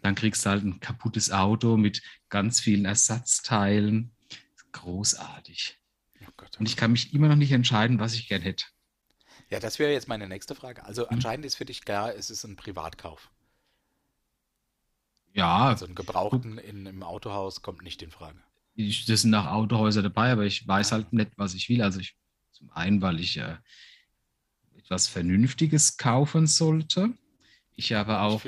[0.03, 4.11] Dann kriegst du halt ein kaputtes Auto mit ganz vielen Ersatzteilen.
[4.73, 5.79] Großartig.
[6.21, 8.65] Oh Gott, oh und ich kann mich immer noch nicht entscheiden, was ich gern hätte.
[9.49, 10.85] Ja, das wäre jetzt meine nächste Frage.
[10.85, 11.15] Also hm.
[11.15, 13.29] anscheinend ist für dich klar, es ist ein Privatkauf.
[15.33, 15.67] Ja.
[15.67, 18.39] Also ein Gebrauchten in, im Autohaus kommt nicht in Frage.
[18.75, 21.81] Ich, das sind nach Autohäuser dabei, aber ich weiß halt nicht, was ich will.
[21.81, 22.15] Also ich,
[22.51, 23.55] zum einen, weil ich äh,
[24.77, 27.13] etwas Vernünftiges kaufen sollte.
[27.75, 28.41] Ich aber auch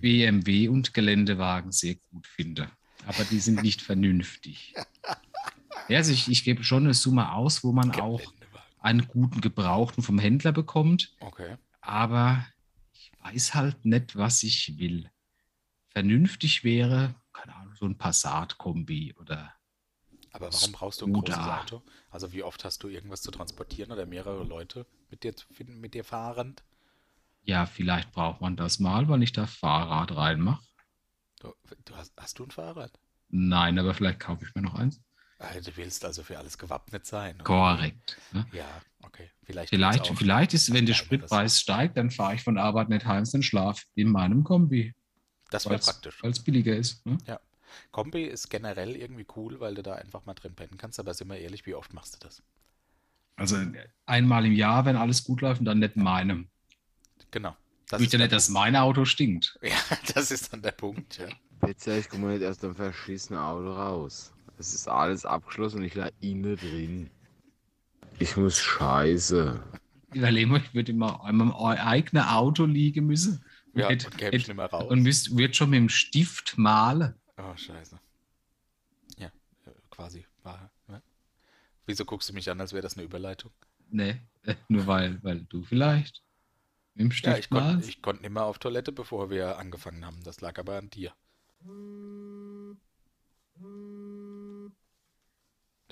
[0.00, 2.70] BMW und Geländewagen sehr gut finde.
[3.06, 4.74] Aber die sind nicht vernünftig.
[5.88, 8.20] Ja, also ich, ich gebe schon eine Summe aus, wo man auch
[8.84, 11.16] einen guten Gebrauchten vom Händler bekommt.
[11.20, 11.56] Okay.
[11.80, 12.46] Aber
[12.92, 15.10] ich weiß halt nicht, was ich will.
[15.88, 19.54] Vernünftig wäre, keine Ahnung, so ein Passat-Kombi oder.
[20.32, 21.82] Aber warum brauchst du ein großes Auto?
[22.10, 25.80] Also wie oft hast du irgendwas zu transportieren oder mehrere Leute mit dir zu finden,
[25.80, 26.62] mit dir fahrend?
[27.42, 30.64] Ja, vielleicht braucht man das mal, weil ich da Fahrrad reinmache.
[31.40, 31.52] Du,
[31.84, 32.98] du hast, hast du ein Fahrrad?
[33.28, 35.00] Nein, aber vielleicht kaufe ich mir noch eins.
[35.64, 37.36] Du willst also für alles gewappnet sein.
[37.36, 37.44] Oder?
[37.44, 38.18] Korrekt.
[38.32, 38.46] Ne?
[38.52, 38.68] Ja,
[39.02, 39.30] okay.
[39.44, 43.24] Vielleicht, vielleicht, vielleicht ist, wenn der Spritpreis steigt, dann fahre ich von Arbeit nicht heim,
[43.30, 44.94] dann schlaf in meinem Kombi.
[45.50, 46.22] Das wäre praktisch.
[46.22, 47.04] Weil es billiger ist.
[47.06, 47.18] Ne?
[47.26, 47.40] Ja.
[47.90, 51.28] Kombi ist generell irgendwie cool, weil du da einfach mal drin pennen kannst, aber sind
[51.28, 52.42] wir ehrlich, wie oft machst du das?
[53.36, 53.56] Also
[54.06, 56.48] einmal im Jahr, wenn alles gut läuft und dann nicht meinem.
[57.30, 57.56] Genau.
[57.88, 59.58] Das ich ja nicht, dass mein Auto stinkt.
[59.62, 59.76] Ja,
[60.14, 61.28] das ist dann der Punkt, ja.
[61.60, 64.32] Pizza, ich komme nicht aus dem verschissenen Auto raus.
[64.58, 67.10] Es ist alles abgeschlossen und ich lag innen drin.
[68.18, 69.60] Ich muss scheiße.
[70.12, 73.44] Überlegen wir, ich würde immer in meinem eigenen Auto liegen müssen.
[73.74, 74.88] Ja, hätte, und käme nicht mehr raus.
[74.88, 77.14] Und müsst, wird schon mit dem Stift malen.
[77.36, 77.98] Oh, scheiße.
[79.18, 79.32] Ja,
[79.90, 80.24] quasi.
[80.44, 81.02] War, ja.
[81.86, 83.50] Wieso guckst du mich an, als wäre das eine Überleitung?
[83.90, 84.20] Nee,
[84.68, 86.22] nur weil, weil du vielleicht
[86.94, 90.22] mit dem Stift ja, ich konnte konnt nicht mehr auf Toilette, bevor wir angefangen haben.
[90.22, 91.12] Das lag aber an dir.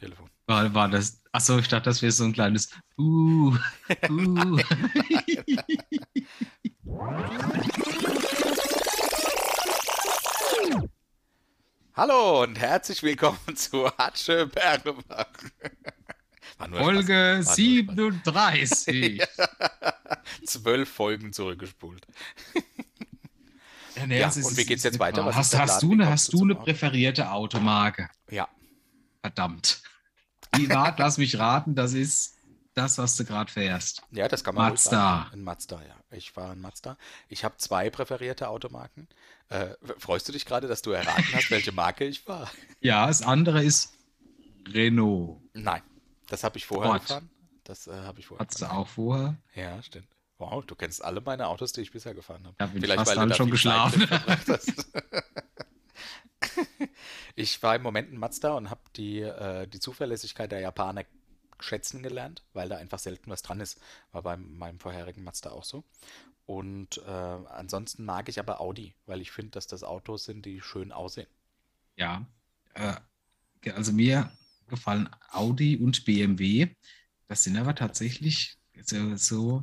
[0.02, 0.28] Telefon.
[0.46, 1.22] War, war das.
[1.30, 3.56] Achso, ich dachte, das wäre so ein kleines Uh.
[4.10, 4.58] uh.
[11.94, 15.28] Hallo und herzlich willkommen zu Hatsche Bergebach.
[16.72, 19.22] Folge 37.
[20.44, 22.08] Zwölf Folgen zurückgespult.
[23.94, 25.32] Ja, nee, ja und wie geht's jetzt weiter?
[25.32, 28.08] Hast, hast, du eine, hast du eine präferierte Automarke?
[28.30, 28.48] Ja.
[29.20, 29.80] Verdammt.
[30.56, 32.36] Wie war, lass mich raten, das ist
[32.74, 34.02] das, was du gerade fährst.
[34.10, 35.30] Ja, das kann man Mazda.
[35.32, 35.96] Ein Mazda, ja.
[36.10, 36.96] Ich war ein Mazda.
[37.28, 39.08] Ich habe zwei präferierte Automarken.
[39.48, 42.50] Äh, freust du dich gerade, dass du erraten hast, welche Marke ich war?
[42.80, 43.92] Ja, das andere ist
[44.68, 45.40] Renault.
[45.52, 45.82] Nein,
[46.26, 47.02] das habe ich vorher Ford.
[47.02, 47.30] gefahren.
[47.62, 48.44] Das äh, habe ich vorher.
[48.44, 49.36] Hattest du auch vorher?
[49.54, 50.08] Ja, stimmt.
[50.38, 52.56] Wow, du kennst alle meine Autos, die ich bisher gefahren habe.
[52.58, 54.08] Ja, Vielleicht, weil du schon geschlafen.
[57.34, 61.04] ich war im Moment in Mazda und habe die, äh, die Zuverlässigkeit der Japaner
[61.60, 63.80] schätzen gelernt, weil da einfach selten was dran ist.
[64.10, 65.84] War bei meinem vorherigen Mazda auch so.
[66.44, 70.60] Und äh, ansonsten mag ich aber Audi, weil ich finde, dass das Autos sind, die
[70.60, 71.28] schön aussehen.
[71.96, 72.26] Ja,
[72.74, 72.94] äh,
[73.70, 74.32] also mir
[74.66, 76.74] gefallen Audi und BMW.
[77.28, 79.62] Das sind aber tatsächlich so, so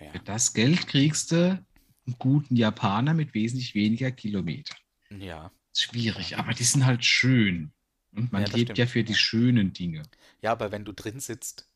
[0.00, 0.12] ja.
[0.12, 1.64] für das Geld kriegst du
[2.06, 4.76] einen guten Japaner mit wesentlich weniger Kilometern.
[5.10, 5.50] Ja.
[5.76, 7.72] Schwierig, aber die sind halt schön.
[8.12, 8.78] Und man ja, lebt stimmt.
[8.78, 10.02] ja für die schönen Dinge.
[10.40, 11.68] Ja, aber wenn du drin sitzt,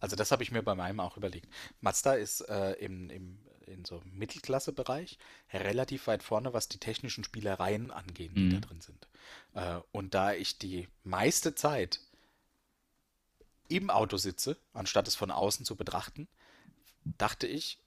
[0.00, 1.48] also das habe ich mir bei meinem auch überlegt.
[1.80, 5.18] Mazda ist äh, im, im, in so Mittelklasse-Bereich
[5.52, 8.60] relativ weit vorne, was die technischen Spielereien angehen, die mhm.
[8.60, 9.08] da drin sind.
[9.54, 12.00] Äh, und da ich die meiste Zeit
[13.68, 16.26] im Auto sitze, anstatt es von außen zu betrachten,
[17.04, 17.78] dachte ich,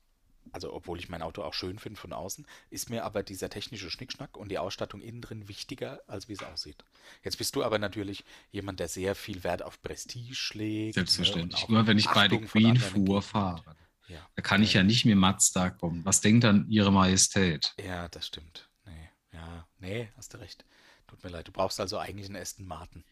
[0.51, 3.89] also obwohl ich mein Auto auch schön finde von außen, ist mir aber dieser technische
[3.89, 6.83] Schnickschnack und die Ausstattung innen drin wichtiger, als wie es aussieht.
[7.23, 10.97] Jetzt bist du aber natürlich jemand, der sehr viel Wert auf Prestige schlägt.
[10.97, 11.69] Ne, Selbstverständlich.
[11.69, 13.63] Immer wenn ich bei der Queen fuhr fahre.
[14.07, 14.27] Ja.
[14.35, 16.03] Da kann ich ja nicht mit Mazda kommen.
[16.03, 17.73] Was denkt dann Ihre Majestät?
[17.79, 18.69] Ja, das stimmt.
[18.85, 20.65] Nee, ja, nee, hast du recht.
[21.07, 21.47] Tut mir leid.
[21.47, 23.05] Du brauchst also eigentlich einen Aston Martin.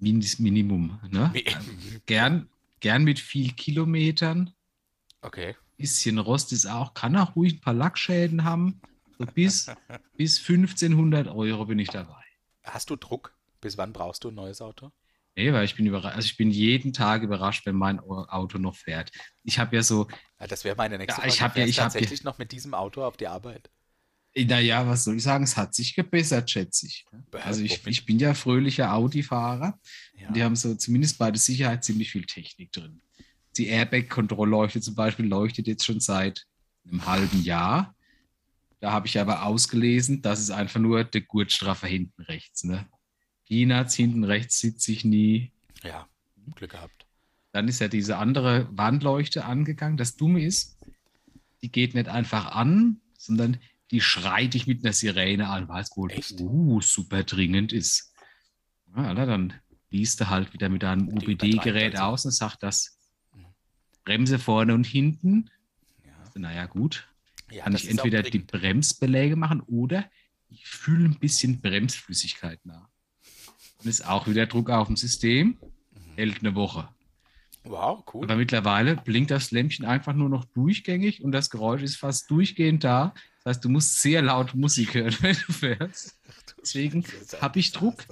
[0.00, 1.32] Minimum, ne?
[2.06, 2.48] gern,
[2.80, 4.52] gern mit viel Kilometern.
[5.22, 8.80] Okay bisschen Rost ist auch, kann auch ruhig ein paar Lackschäden haben.
[9.18, 9.66] So bis,
[10.16, 12.22] bis 1500 Euro bin ich dabei.
[12.64, 13.34] Hast du Druck?
[13.60, 14.92] Bis wann brauchst du ein neues Auto?
[15.34, 18.74] Nee, weil ich bin überrascht, also ich bin jeden Tag überrascht, wenn mein Auto noch
[18.74, 19.12] fährt.
[19.44, 20.08] Ich habe ja so.
[20.40, 21.28] Ja, das wäre meine nächste Frage.
[21.28, 23.70] Ich habe ja, ich tatsächlich noch mit diesem Auto auf die Arbeit.
[24.36, 25.44] Naja, was soll ich sagen?
[25.44, 27.06] Es hat sich gebessert, schätze ich.
[27.32, 29.78] Also ich, ich bin ja fröhlicher Audi-Fahrer.
[30.14, 30.30] Ja.
[30.32, 33.00] Die haben so zumindest bei der Sicherheit ziemlich viel Technik drin.
[33.58, 36.46] Die Airbag-Kontrollleuchte zum Beispiel leuchtet jetzt schon seit
[36.86, 37.94] einem halben Jahr.
[38.80, 42.62] Da habe ich aber ausgelesen, das ist einfach nur der Gurtstraffer hinten rechts.
[42.62, 42.86] Ne?
[43.46, 45.52] Peanuts hinten rechts sitze ich nie.
[45.82, 46.06] Ja,
[46.54, 47.06] Glück gehabt.
[47.50, 49.96] Dann ist ja diese andere Wandleuchte angegangen.
[49.96, 50.78] Das Dumme ist,
[51.62, 53.58] die geht nicht einfach an, sondern
[53.90, 58.12] die schreit dich mit einer Sirene an, weil es wohl uh, super dringend ist.
[58.94, 59.54] Ja, dann
[59.90, 62.97] liest du halt wieder mit deinem UBD-Gerät aus und sagt das
[64.08, 65.50] Bremse vorne und hinten.
[66.02, 66.12] Ja.
[66.24, 67.06] Also, naja, gut.
[67.50, 70.10] Ja, Kann ich entweder die Bremsbeläge machen oder
[70.48, 72.88] ich fühle ein bisschen Bremsflüssigkeit nach.
[73.78, 75.58] Und ist auch wieder Druck auf dem System.
[75.58, 76.14] Mhm.
[76.16, 76.88] Hält eine Woche.
[77.64, 78.24] Wow, cool.
[78.24, 82.84] Aber mittlerweile blinkt das Lämpchen einfach nur noch durchgängig und das Geräusch ist fast durchgehend
[82.84, 83.12] da.
[83.44, 86.18] Das heißt, du musst sehr laut Musik hören, wenn du fährst.
[86.62, 87.04] Deswegen
[87.42, 88.04] habe ich Druck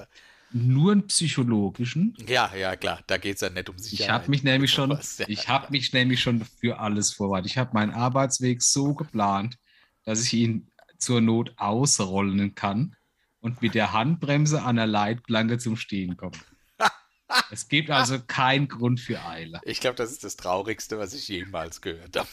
[0.56, 2.16] nur einen psychologischen.
[2.26, 4.00] Ja, ja, klar, da geht es ja nicht um Sicherheit.
[4.00, 5.26] Ich habe mich nämlich schon, was, ja.
[5.28, 7.50] ich habe mich nämlich schon für alles vorbereitet.
[7.50, 9.58] Ich habe meinen Arbeitsweg so geplant,
[10.04, 12.96] dass ich ihn zur Not ausrollen kann
[13.40, 16.38] und mit der Handbremse an der Leitplanke zum Stehen komme.
[17.50, 19.60] es gibt also keinen Grund für Eile.
[19.64, 22.28] Ich glaube, das ist das Traurigste, was ich jemals gehört habe.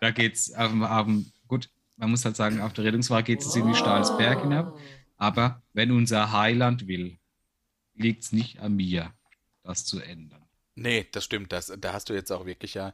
[0.00, 3.78] da geht's, ähm, ähm, gut, man muss halt sagen, auf der Rettungswaage geht es ziemlich
[3.78, 4.76] steiles Berg hinab.
[5.22, 7.16] Aber wenn unser Heiland will,
[7.94, 9.14] liegt es nicht an mir,
[9.62, 10.42] das zu ändern.
[10.74, 11.52] Nee, das stimmt.
[11.52, 12.92] Das, da hast du jetzt auch wirklich ja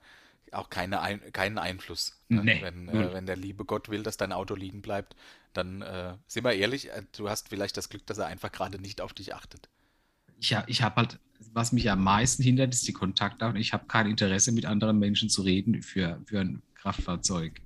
[0.52, 2.20] auch keine ein, keinen Einfluss.
[2.28, 2.44] Ne?
[2.44, 5.16] Nee, wenn, äh, wenn der liebe Gott will, dass dein Auto liegen bleibt,
[5.54, 8.78] dann äh, sind wir ehrlich, äh, du hast vielleicht das Glück, dass er einfach gerade
[8.78, 9.70] nicht auf dich achtet.
[10.38, 11.18] Ich, ich habe halt,
[11.54, 13.56] was mich am meisten hindert, ist die Kontaktdaten.
[13.56, 17.62] Ich habe kein Interesse, mit anderen Menschen zu reden für, für ein Kraftfahrzeug.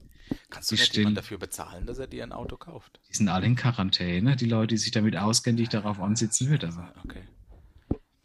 [0.50, 3.00] Kannst du nicht jemanden dafür bezahlen, dass er dir ein Auto kauft?
[3.08, 6.48] Die sind alle in Quarantäne, die Leute, die sich damit auskennen, die ich darauf ansitzen
[6.48, 6.72] würde.
[7.04, 7.22] Okay.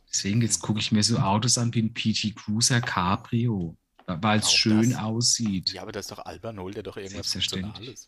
[0.10, 4.52] Deswegen jetzt gucke ich mir so Autos an wie ein PT Cruiser Cabrio, weil es
[4.52, 5.00] schön das.
[5.00, 5.74] aussieht.
[5.74, 8.08] Ja, aber das ist doch albern, hol dir doch irgendwas Funktionales.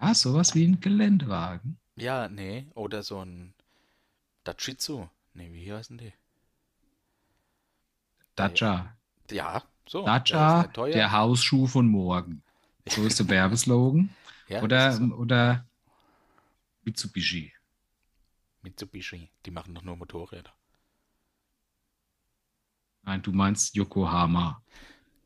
[0.00, 1.78] Ja, sowas wie ein Geländewagen.
[1.96, 3.54] Ja, nee, oder so ein
[4.44, 5.08] Dachitsu.
[5.34, 6.12] Nee, wie heißen die?
[8.36, 8.96] Dacia.
[9.30, 10.04] Ja, so.
[10.04, 12.42] Dacia, der, der Hausschuh von morgen.
[12.90, 14.10] So ist der Werbeslogan.
[14.48, 15.04] ja, oder, so.
[15.14, 15.66] oder
[16.82, 17.52] Mitsubishi.
[18.62, 20.52] Mitsubishi, die machen doch nur Motorräder.
[23.02, 24.62] Nein, du meinst Yokohama.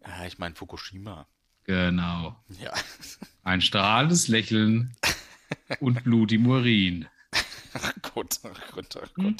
[0.04, 1.26] Ja, ich meine Fukushima.
[1.64, 2.36] Genau.
[2.48, 2.72] Ja.
[3.42, 4.96] Ein strahlendes Lächeln
[5.80, 7.08] und Blut im Urin.
[7.74, 9.24] Ach Gott, ach Gott, ach Gott.
[9.24, 9.36] Hm?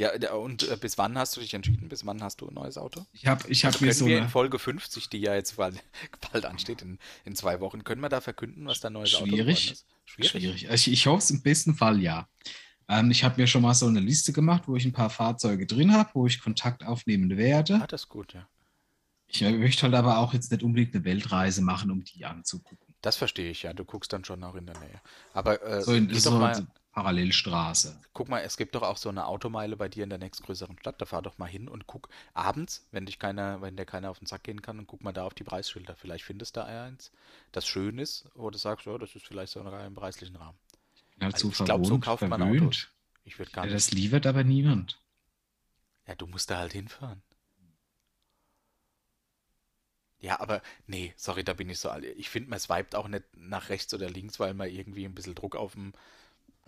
[0.00, 1.90] Ja, und äh, bis wann hast du dich entschieden?
[1.90, 3.04] Bis wann hast du ein neues Auto?
[3.12, 4.06] Ich habe ich hab also mir so.
[4.06, 5.76] Wir in Folge 50, die ja jetzt bald,
[6.32, 9.40] bald ansteht, in, in zwei Wochen, können wir da verkünden, was dein neues Schwierig.
[9.42, 9.86] Auto ist?
[10.06, 10.30] Schwierig.
[10.30, 10.68] Schwierig.
[10.70, 12.26] Ich, ich hoffe es im besten Fall ja.
[12.88, 15.66] Ähm, ich habe mir schon mal so eine Liste gemacht, wo ich ein paar Fahrzeuge
[15.66, 17.80] drin habe, wo ich Kontakt aufnehmen werde.
[17.82, 18.48] Ah, das ist gut, ja.
[19.28, 22.94] Ich möchte halt aber auch jetzt nicht unbedingt eine Weltreise machen, um die anzugucken.
[23.02, 23.74] Das verstehe ich, ja.
[23.74, 25.00] Du guckst dann schon auch in der Nähe.
[25.34, 28.00] Aber äh, so in, so mal, Parallelstraße.
[28.12, 31.00] Guck mal, es gibt doch auch so eine Automeile bei dir in der nächstgrößeren Stadt.
[31.00, 34.18] Da fahr doch mal hin und guck abends, wenn dich keiner, wenn der keiner auf
[34.18, 35.94] den Sack gehen kann, und guck mal da auf die Preisschilder.
[35.94, 37.12] Vielleicht findest du da eins,
[37.52, 40.58] das schön ist, wo du sagst, oh, das ist vielleicht so im preislichen Rahmen.
[41.20, 42.40] Halt also so ich glaube, so kauft verwöhnt.
[42.40, 42.88] man Autos.
[43.24, 45.00] Ich würde gar ja, Das liefert aber niemand.
[46.06, 47.22] Ja, du musst da halt hinfahren.
[50.18, 52.04] Ja, aber nee, sorry, da bin ich so alt.
[52.04, 55.34] Ich finde, man swiped auch nicht nach rechts oder links, weil man irgendwie ein bisschen
[55.34, 55.92] Druck auf dem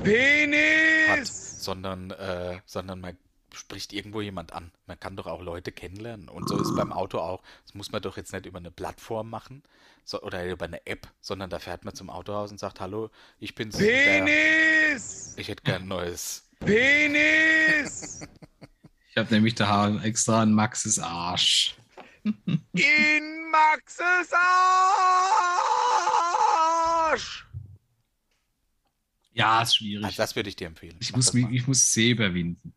[0.02, 3.16] Penis hat, sondern, äh, sondern man
[3.54, 4.72] spricht irgendwo jemand an.
[4.86, 6.28] Man kann doch auch Leute kennenlernen.
[6.28, 7.42] Und so ist beim Auto auch.
[7.64, 9.62] Das muss man doch jetzt nicht über eine Plattform machen
[10.04, 13.54] so, oder über eine App, sondern da fährt man zum Autohaus und sagt, hallo, ich
[13.54, 13.76] bin's.
[13.76, 15.32] Penis!
[15.34, 16.48] Der, ich hätte gern neues.
[16.60, 18.20] Penis!
[19.10, 21.76] ich habe nämlich da extra einen Maxes Arsch.
[22.24, 24.32] In Maxes
[27.12, 27.46] Arsch!
[29.32, 30.04] Ja, ist schwierig.
[30.04, 30.96] Also das würde ich dir empfehlen.
[31.00, 32.74] Ich muss, mich, ich muss sehr überwinden.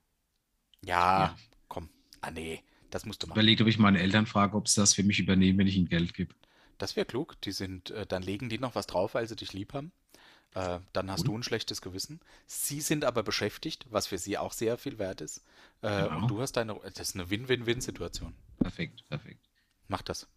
[0.84, 1.36] Ja, ja,
[1.68, 1.89] komm.
[2.22, 3.38] Ah, nee, das musst du machen.
[3.38, 5.89] Überlegt, ob ich meine Eltern frage, ob sie das für mich übernehmen, wenn ich ihnen
[5.89, 6.34] Geld gebe.
[6.78, 7.39] Das wäre klug.
[7.41, 9.91] Die sind, äh, dann legen die noch was drauf, weil sie dich lieb haben.
[10.54, 11.28] Äh, dann hast und?
[11.28, 12.22] du ein schlechtes Gewissen.
[12.48, 15.44] Sie sind aber beschäftigt, was für sie auch sehr viel wert ist.
[15.82, 16.22] Äh, genau.
[16.22, 16.80] Und du hast deine.
[16.94, 18.34] Das ist eine Win-Win-Win-Situation.
[18.60, 19.50] Perfekt, perfekt.
[19.88, 20.28] Mach das.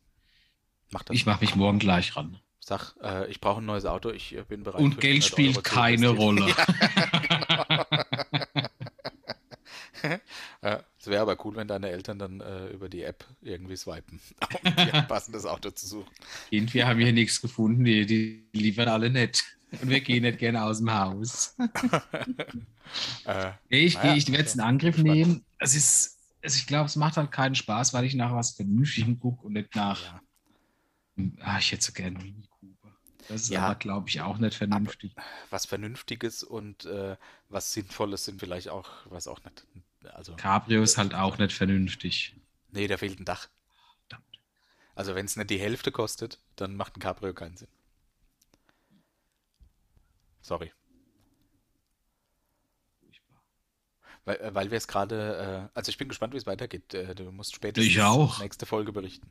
[0.91, 1.17] Mach das.
[1.17, 2.41] Ich mache mich morgen gleich ran.
[2.69, 4.83] Sag, äh, ich brauche ein neues Auto, ich äh, bin bereit.
[4.83, 6.55] Und Geld spielt Euro keine Rolle.
[10.63, 14.21] Ja, es wäre aber cool, wenn deine Eltern dann äh, über die App irgendwie swipen,
[14.65, 16.11] um dir ein passendes Auto zu suchen.
[16.51, 19.45] Irgendwie haben wir hier nichts gefunden, die, die liefern alle nicht.
[19.81, 21.57] Und wir gehen nicht gerne aus dem Haus.
[23.25, 25.17] äh, nee, ich, naja, ich werde es in Angriff spannend.
[25.17, 25.45] nehmen.
[25.59, 29.19] Es ist, also ich glaube, es macht halt keinen Spaß, weil ich nach was Vernünftigem
[29.19, 30.01] gucke und nicht nach.
[30.01, 30.21] Ja.
[31.41, 32.19] Ah, ich hätte so gerne.
[33.29, 35.15] Das ist ja, aber, glaube ich, auch nicht vernünftig.
[35.51, 37.17] Was Vernünftiges und äh,
[37.49, 39.67] was Sinnvolles sind vielleicht auch, was auch nicht.
[40.15, 42.35] Also, Cabrio ist halt auch nicht vernünftig.
[42.71, 43.49] Nee, da fehlt ein Dach.
[44.09, 44.41] Verdammt.
[44.95, 47.69] Also, wenn es nicht die Hälfte kostet, dann macht ein Cabrio keinen Sinn.
[50.41, 50.73] Sorry.
[54.25, 56.95] Weil, äh, weil wir es gerade, äh, also ich bin gespannt, wie es weitergeht.
[56.95, 58.41] Äh, du musst später ich auch.
[58.41, 59.29] nächste Folge berichten,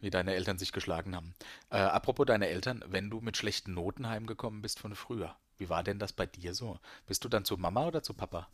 [0.00, 1.34] wie deine Eltern sich geschlagen haben.
[1.70, 5.84] Äh, apropos deine Eltern, wenn du mit schlechten Noten heimgekommen bist von früher, wie war
[5.84, 6.78] denn das bei dir so?
[7.06, 8.48] Bist du dann zu Mama oder zu Papa?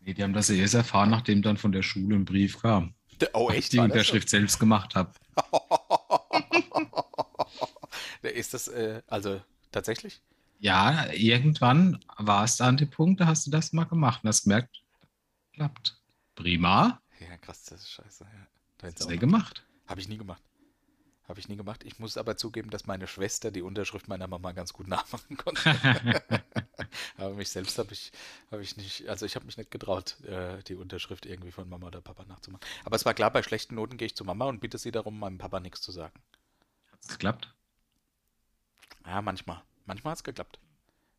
[0.00, 2.94] Nee, die haben das erst erfahren, nachdem dann von der Schule ein Brief kam.
[3.32, 3.72] Oh, echt?
[3.72, 4.36] Die Unterschrift so?
[4.36, 5.12] selbst gemacht habe.
[8.22, 9.40] Ist das, äh, also
[9.72, 10.20] tatsächlich?
[10.58, 14.28] Ja, irgendwann war es da an dem Punkt, da hast du das mal gemacht und
[14.28, 14.82] hast gemerkt,
[15.52, 16.00] klappt.
[16.34, 17.00] Prima.
[17.20, 18.24] Ja, krass, das ist scheiße.
[18.24, 18.46] Ja.
[18.78, 19.64] Da hast du gemacht.
[19.86, 20.42] Habe ich nie gemacht.
[21.28, 21.84] Habe ich nie gemacht.
[21.84, 25.62] Ich muss aber zugeben, dass meine Schwester die Unterschrift meiner Mama ganz gut nachmachen konnte.
[27.18, 28.12] aber mich selbst habe ich,
[28.50, 31.88] hab ich nicht, also ich habe mich nicht getraut, äh, die Unterschrift irgendwie von Mama
[31.88, 32.66] oder Papa nachzumachen.
[32.84, 35.18] Aber es war klar, bei schlechten Noten gehe ich zu Mama und bitte sie darum,
[35.18, 36.18] meinem Papa nichts zu sagen.
[36.92, 37.54] Hat es geklappt?
[39.04, 39.62] Ja, manchmal.
[39.88, 40.60] Manchmal hat es geklappt.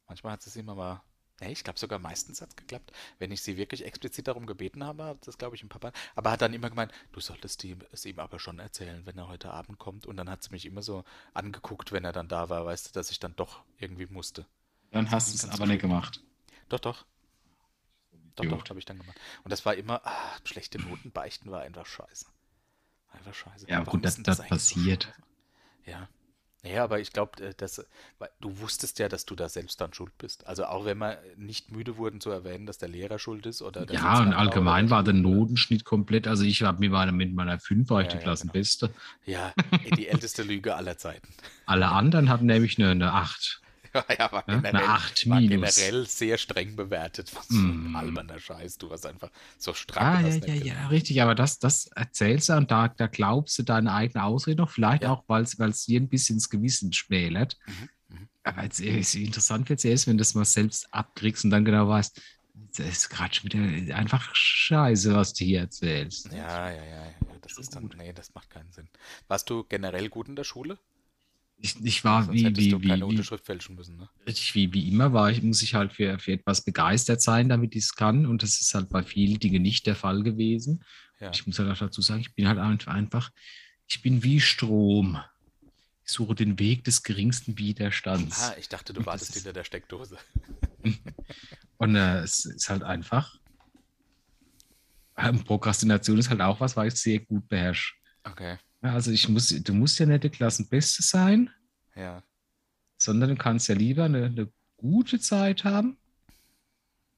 [0.07, 1.01] Manchmal hat es immer mal
[1.41, 2.91] Nee, ich glaube sogar meistens hat es geklappt.
[3.17, 5.91] Wenn ich sie wirklich explizit darum gebeten habe, hat das glaube ich im Papa.
[6.15, 9.27] Aber hat dann immer gemeint, du solltest die, es ihm aber schon erzählen, wenn er
[9.27, 10.05] heute Abend kommt.
[10.05, 11.03] Und dann hat sie mich immer so
[11.33, 14.45] angeguckt, wenn er dann da war, weißt du, dass ich dann doch irgendwie musste.
[14.91, 16.21] Dann hast du es aber nicht gemacht.
[16.67, 17.05] Doch, doch.
[18.35, 18.51] Doch, Gut.
[18.51, 19.19] doch, habe ich dann gemacht.
[19.43, 22.25] Und das war immer, ah, schlechte Noten beichten war einfach scheiße.
[23.11, 23.67] Einfach scheiße.
[23.69, 25.13] Ja, gut, das, das, das passiert.
[25.85, 26.09] So ja.
[26.63, 27.85] Ja, aber ich glaube, äh, dass
[28.41, 30.45] du wusstest ja, dass du da selbst dann schuld bist.
[30.45, 33.89] Also auch wenn wir nicht müde wurden zu erwähnen, dass der Lehrer schuld ist oder
[33.91, 36.27] Ja, und allgemein war der Notenschnitt komplett.
[36.27, 38.87] Also ich habe mir mal mit meiner 5 war ich ja, die ja, Klassenbeste.
[39.25, 39.37] Genau.
[39.37, 39.53] Ja,
[39.95, 41.29] die älteste Lüge aller Zeiten.
[41.65, 43.61] Alle anderen hatten nämlich eine, eine 8.
[44.19, 47.31] ja, war, generell, eine 8 war generell sehr streng bewertet.
[47.35, 47.91] Was mm.
[47.91, 48.77] ein alberner Scheiß.
[48.77, 50.25] Du hast einfach so stramm.
[50.25, 51.21] Ah, ja, ja, ja, richtig.
[51.21, 54.69] Aber das, das erzählst du und da, da glaubst du deine eigene Ausrede noch.
[54.69, 55.11] Vielleicht ja.
[55.11, 57.57] auch, weil es dir ein bisschen ins Gewissen schmälert.
[57.65, 57.89] Mhm.
[58.09, 58.29] Mhm.
[58.43, 61.65] Aber jetzt, ist interessant wird es erst, wenn du das mal selbst abkriegst und dann
[61.65, 62.21] genau weißt,
[62.77, 66.31] das ist gerade schon wieder einfach scheiße, was du hier erzählst.
[66.31, 67.05] Ja, ja, ja.
[67.05, 67.13] ja.
[67.41, 68.89] Das ist dann, nee, das macht keinen Sinn.
[69.27, 70.77] Warst du generell gut in der Schule?
[71.61, 73.97] Ich, ich war Sonst wie, wie, du keine wie, Unterschrift fälschen müssen.
[73.97, 74.09] Ne?
[74.25, 77.75] Richtig, wie, wie immer war ich, muss ich halt für, für etwas begeistert sein, damit
[77.75, 78.25] ich es kann.
[78.25, 80.83] Und das ist halt bei vielen Dingen nicht der Fall gewesen.
[81.19, 81.31] Ja.
[81.33, 83.31] Ich muss halt auch dazu sagen, ich bin halt einfach,
[83.87, 85.19] ich bin wie Strom.
[86.05, 88.41] Ich suche den Weg des geringsten Widerstands.
[88.41, 90.17] Ah, ich dachte, du wartest hinter der Steckdose.
[91.77, 93.37] und äh, es ist halt einfach.
[95.17, 97.95] Ähm, Prokrastination ist halt auch was, weil ich es sehr gut beherrsche.
[98.23, 98.57] Okay.
[98.81, 101.49] Also ich muss, du musst ja nicht der Klassenbeste sein.
[101.95, 102.23] Ja.
[102.97, 105.97] Sondern du kannst ja lieber eine, eine gute Zeit haben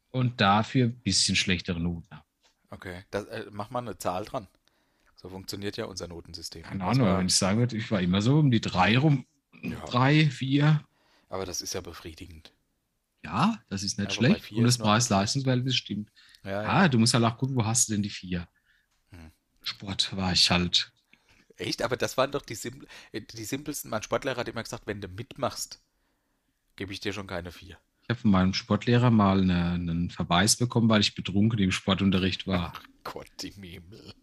[0.10, 2.26] und dafür ein bisschen schlechtere Noten haben.
[2.70, 4.48] Okay, das, äh, mach mal eine Zahl dran.
[5.16, 6.64] So funktioniert ja unser Notensystem.
[6.64, 9.26] Keine Ahnung, wenn ich sagen würde, ich war immer so um die drei rum.
[9.62, 9.80] Ja.
[9.86, 10.84] Drei, vier.
[11.30, 12.52] Aber das ist ja befriedigend.
[13.24, 14.52] Ja, das ist nicht ja, schlecht.
[14.52, 16.12] Und das Preis-Leistungsverhältnis stimmt.
[16.44, 16.70] Ja, ja.
[16.70, 18.48] Ah, du musst halt auch gucken, wo hast du denn die vier?
[19.12, 19.32] Hm.
[19.62, 20.92] Sport war ich halt
[21.62, 21.82] Echt?
[21.82, 23.90] Aber das waren doch die, simpl äh, die simpelsten.
[23.90, 25.82] Mein Sportlehrer hat immer gesagt, wenn du mitmachst,
[26.76, 27.78] gebe ich dir schon keine vier.
[28.04, 32.48] Ich habe von meinem Sportlehrer mal eine, einen Verweis bekommen, weil ich betrunken im Sportunterricht
[32.48, 32.74] war.
[32.76, 34.14] Ach Gott im Himmel.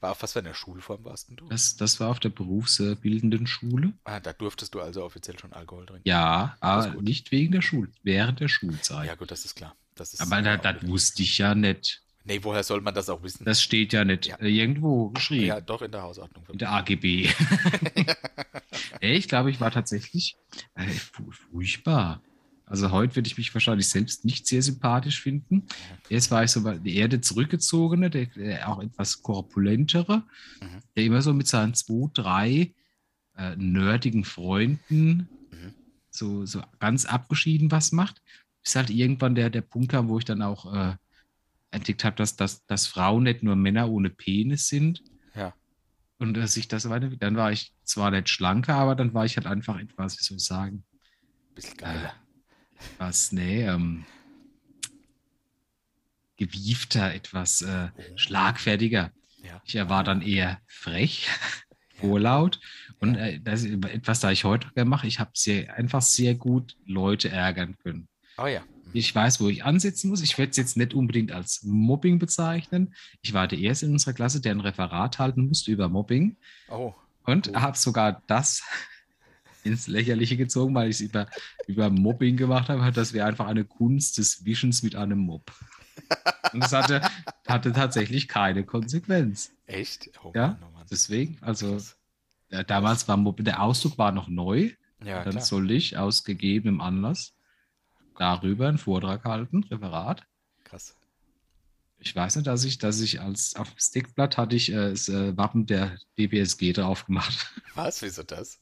[0.00, 1.48] War auf was für einer Schulform warst du?
[1.48, 3.94] Das, das war auf der berufsbildenden Schule.
[4.04, 6.06] Ah, da durftest du also offiziell schon Alkohol trinken.
[6.06, 9.06] Ja, aber nicht wegen der Schule, während der Schulzeit.
[9.06, 9.74] Ja, gut, das ist klar.
[9.94, 12.01] Das ist aber das, das wusste ich ja nicht.
[12.24, 13.44] Nee, woher soll man das auch wissen?
[13.44, 14.40] Das steht ja nicht ja.
[14.40, 15.46] irgendwo geschrieben.
[15.46, 16.44] Ja, doch in der Hausordnung.
[16.52, 17.28] In der AGB.
[19.00, 20.36] ich glaube, ich war tatsächlich
[20.74, 20.86] äh,
[21.50, 22.22] furchtbar.
[22.72, 25.66] Also heute würde ich mich wahrscheinlich selbst nicht sehr sympathisch finden.
[26.08, 30.18] Erst war ich so der Erde zurückgezogene, der, der auch etwas korpulentere,
[30.60, 30.80] mhm.
[30.96, 32.72] der immer so mit seinen zwei, drei
[33.36, 35.74] äh, nerdigen Freunden mhm.
[36.08, 38.22] so, so ganz abgeschieden was macht.
[38.62, 40.96] Bis halt irgendwann der, der Punkt kam, wo ich dann auch äh,
[41.72, 45.02] entdeckt habe, dass, dass, dass Frauen nicht nur Männer ohne Penis sind.
[45.34, 45.54] Ja.
[46.18, 49.46] Und dass ich das dann war ich zwar nicht schlanker, aber dann war ich halt
[49.46, 50.84] einfach etwas, wie soll ich sagen?
[51.54, 52.08] Bisschen geiler.
[52.08, 54.04] Äh, was, nee, ähm,
[56.36, 59.10] gewiefter, etwas äh, schlagfertiger.
[59.42, 59.60] Ja.
[59.64, 61.28] Ich war dann eher frech,
[61.94, 62.60] vorlaut.
[62.98, 66.76] Und äh, das ist etwas, da ich heute mache, ich habe sehr, einfach sehr gut
[66.84, 68.08] Leute ärgern können.
[68.38, 68.62] Oh ja.
[68.92, 70.22] Ich weiß, wo ich ansetzen muss.
[70.22, 72.94] Ich werde es jetzt nicht unbedingt als Mobbing bezeichnen.
[73.22, 76.36] Ich war der Erste in unserer Klasse, der ein Referat halten musste über Mobbing.
[76.68, 76.92] Oh.
[77.24, 77.54] Und oh.
[77.54, 78.62] habe sogar das
[79.64, 81.26] ins Lächerliche gezogen, weil ich es über,
[81.66, 82.92] über Mobbing gemacht habe.
[82.92, 85.50] Das wäre einfach eine Kunst des Wischens mit einem Mob.
[86.52, 87.00] Und das hatte,
[87.46, 89.52] hatte tatsächlich keine Konsequenz.
[89.66, 90.10] Echt?
[90.22, 90.86] Oh, ja, Mann, oh Mann.
[90.90, 91.78] deswegen, also
[92.50, 94.70] äh, damals war Mobbing, der Ausdruck war noch neu.
[95.04, 95.44] Ja, dann klar.
[95.44, 97.34] soll ich aus gegebenem Anlass
[98.16, 100.26] darüber einen Vortrag halten, Referat.
[100.64, 100.96] Krass.
[101.98, 105.08] Ich weiß nicht, dass ich, dass ich als auf dem Stickblatt hatte ich äh, das
[105.08, 107.52] äh, Wappen der DBSG drauf gemacht.
[107.74, 108.02] Was?
[108.02, 108.60] Wieso das?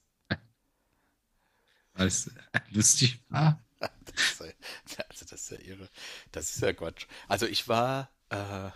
[1.95, 2.31] Weil es
[2.71, 3.63] lustig war.
[4.05, 5.89] Das ist, ja, also das ist ja irre.
[6.33, 7.07] Das ist ja Quatsch.
[7.29, 8.71] Also ich war, äh,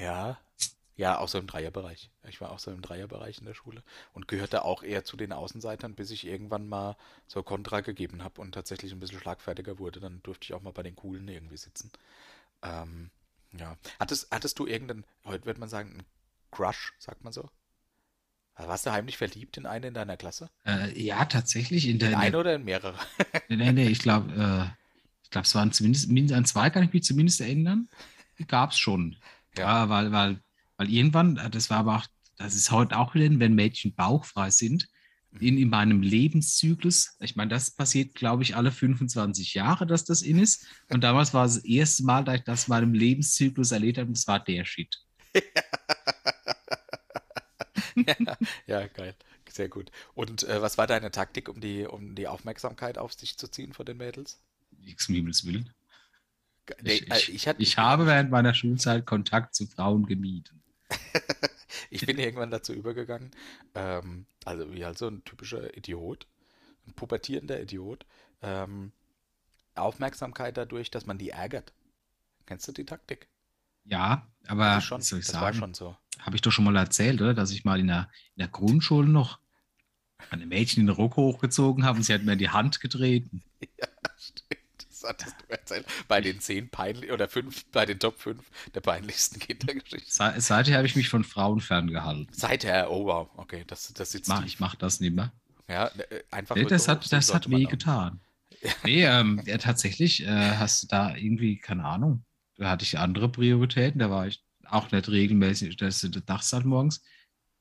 [0.00, 0.38] ja,
[1.00, 2.10] ja, auch so im Dreierbereich.
[2.28, 3.82] Ich war auch so im Dreierbereich in der Schule
[4.12, 6.94] und gehörte auch eher zu den Außenseitern, bis ich irgendwann mal
[7.26, 9.98] so Kontra gegeben habe und tatsächlich ein bisschen schlagfertiger wurde.
[9.98, 11.90] Dann durfte ich auch mal bei den Coolen irgendwie sitzen.
[12.62, 13.10] Ähm,
[13.58, 13.78] ja.
[13.98, 16.02] Hattest, hattest du irgendeinen, heute würde man sagen, einen
[16.50, 17.48] Crush, sagt man so?
[18.52, 20.50] Also warst du heimlich verliebt in eine in deiner Klasse?
[20.66, 21.88] Äh, ja, tatsächlich.
[21.88, 22.98] In, der, in eine oder in mehrere?
[23.48, 24.70] nee, nee, ich glaube, äh,
[25.22, 27.88] ich glaube, es waren zumindest an zwei, kann ich mich zumindest erinnern.
[28.48, 29.16] Gab es schon.
[29.56, 30.42] Ja, ja weil, weil
[30.80, 32.06] weil irgendwann, äh, das war aber auch,
[32.38, 34.88] das ist heute auch wieder, wenn Mädchen bauchfrei sind,
[35.38, 37.18] in, in meinem Lebenszyklus.
[37.20, 40.66] Ich meine, das passiert, glaube ich, alle 25 Jahre, dass das in ist.
[40.88, 44.08] Und damals war es das erste Mal, dass ich das in meinem Lebenszyklus erlebt habe,
[44.08, 44.96] und es war der Shit.
[47.94, 48.14] ja,
[48.66, 49.14] ja, geil.
[49.50, 49.90] Sehr gut.
[50.14, 53.74] Und äh, was war deine Taktik, um die, um die Aufmerksamkeit auf sich zu ziehen
[53.74, 54.40] von den Mädels?
[54.78, 55.74] Nichts um Himmels Willen.
[56.80, 60.59] Nee, ich, ich, ich, ich habe während meiner Schulzeit Kontakt zu Frauen gemieden.
[61.90, 63.30] ich bin irgendwann dazu übergegangen,
[63.74, 66.26] ähm, also wie halt so ein typischer Idiot,
[66.86, 68.06] ein pubertierender Idiot,
[68.42, 68.92] ähm,
[69.74, 71.72] Aufmerksamkeit dadurch, dass man die ärgert.
[72.46, 73.28] Kennst du die Taktik?
[73.84, 75.96] Ja, aber schon, soll ich das sagen, war schon so.
[76.18, 77.34] Habe ich doch schon mal erzählt, oder?
[77.34, 79.38] Dass ich mal in der, in der Grundschule noch
[80.30, 83.42] eine Mädchen in den Rock hochgezogen habe und sie hat mir in die Hand getreten.
[83.78, 83.88] Ja,
[84.18, 84.59] stimmt.
[85.00, 85.86] Das hattest du erzählt.
[86.08, 88.42] Bei den zehn peinlich oder fünf, bei den Top 5
[88.74, 90.10] der peinlichsten Kindergeschichten.
[90.10, 92.28] Se seither habe ich mich von Frauen ferngehalten.
[92.32, 94.28] Seither, oh wow, okay, das, das sitzt.
[94.28, 95.32] Mach, ich mache das nicht mehr.
[95.68, 96.56] Ja, äh, einfach.
[96.56, 98.20] Nee, das hat, das hat weh getan.
[98.84, 102.24] nee, ähm, ja, tatsächlich äh, hast du da irgendwie, keine Ahnung,
[102.56, 106.66] da hatte ich andere Prioritäten, da war ich auch nicht regelmäßig, dass du dachtest halt
[106.66, 107.02] morgens,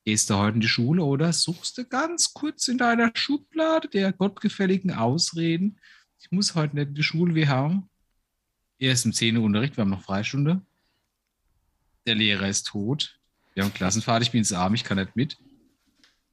[0.04, 4.12] gehst du heute in die Schule oder suchst du ganz kurz in deiner Schublade der
[4.12, 5.80] gottgefälligen Ausreden,
[6.20, 7.90] ich muss heute nicht in die Schule, wir haben
[8.78, 10.62] erst im 10 Unterricht, wir haben noch Freistunde,
[12.06, 13.20] der Lehrer ist tot,
[13.54, 15.38] wir haben Klassenfahrt, ich bin ins Arm, ich kann nicht mit.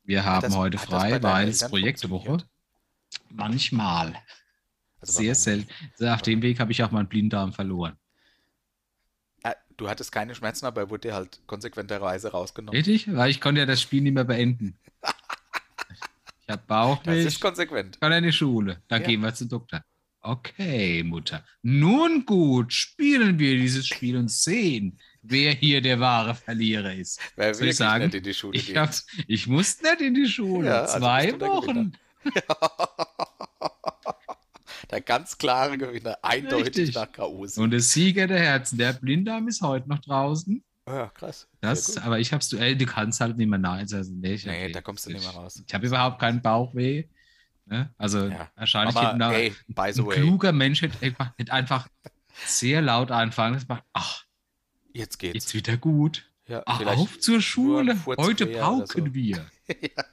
[0.05, 2.39] Wir haben das, heute frei, weil es Projektwoche.
[3.31, 4.15] Manchmal.
[5.01, 5.69] Also Sehr selten.
[6.05, 7.97] Auf dem Weg habe ich auch meinen Blinddarm verloren.
[9.77, 12.77] Du hattest keine Schmerzen, aber er wurde dir halt konsequenterweise rausgenommen.
[12.77, 13.15] Richtig?
[13.15, 14.79] Weil ich konnte ja das Spiel nicht mehr beenden.
[16.47, 17.25] ich habe Bauchweh.
[17.25, 18.01] Das ist konsequent.
[18.01, 18.81] Kann in die Schule.
[18.89, 19.09] Dann ja.
[19.09, 19.83] gehen wir zum Doktor.
[20.21, 21.45] Okay, Mutter.
[21.63, 27.21] Nun gut, spielen wir dieses Spiel und sehen, wer hier der wahre Verlierer ist.
[27.37, 28.91] Wer will ich sagen, nicht in die Schule ich, hab,
[29.27, 30.69] ich muss nicht in die Schule.
[30.69, 31.93] Ja, also Zwei Wochen.
[34.91, 36.95] Der ganz klare Gewinner, eindeutig Richtig.
[36.95, 37.45] nach K.O.
[37.57, 40.63] Und der Sieger der Herzen, der Blinddarm ist heute noch draußen.
[40.87, 41.49] Oh ja, krass.
[41.61, 43.81] Das, aber ich hab's, ey, du kannst halt nicht mehr nahe.
[43.81, 45.63] Also, nee, nee da kommst du nicht mehr raus.
[45.67, 47.05] Ich habe überhaupt keinen Bauchweh.
[47.65, 47.93] Ne?
[47.99, 48.49] Also ja.
[48.55, 51.89] wahrscheinlich Mama, hey, ein kluger Mensch hätte, hätte einfach
[52.47, 53.55] sehr laut anfangen.
[53.55, 54.25] Das macht, ach,
[54.93, 55.35] jetzt geht's.
[55.35, 56.31] Jetzt wieder gut.
[56.47, 57.99] Ja, ach, auf zur Schule.
[58.07, 59.15] Heute pauken so.
[59.15, 59.45] wir.
[59.69, 60.05] ja.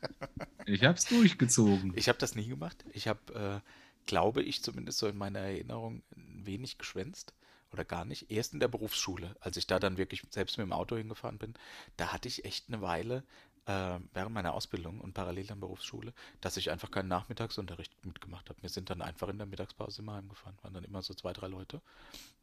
[0.65, 1.93] Ich hab's durchgezogen.
[1.95, 2.83] Ich habe das nie gemacht.
[2.91, 3.69] Ich habe äh,
[4.07, 7.35] glaube ich zumindest so in meiner Erinnerung, wenig geschwänzt
[7.73, 8.31] oder gar nicht.
[8.31, 11.53] Erst in der Berufsschule, als ich da dann wirklich selbst mit dem Auto hingefahren bin,
[11.97, 13.23] da hatte ich echt eine Weile
[13.65, 18.61] äh, während meiner Ausbildung und parallel an Berufsschule, dass ich einfach keinen Nachmittagsunterricht mitgemacht habe.
[18.61, 21.47] Wir sind dann einfach in der Mittagspause immer heimgefahren, waren dann immer so zwei, drei
[21.47, 21.81] Leute.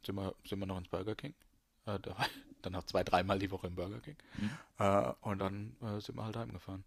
[0.05, 1.33] Sind wir, sind wir noch ins Burger King.
[1.85, 2.15] Äh, da,
[2.61, 4.17] dann noch zwei, dreimal die Woche im Burger King.
[4.37, 4.51] Mhm.
[4.79, 6.83] Äh, und dann äh, sind wir halt heimgefahren.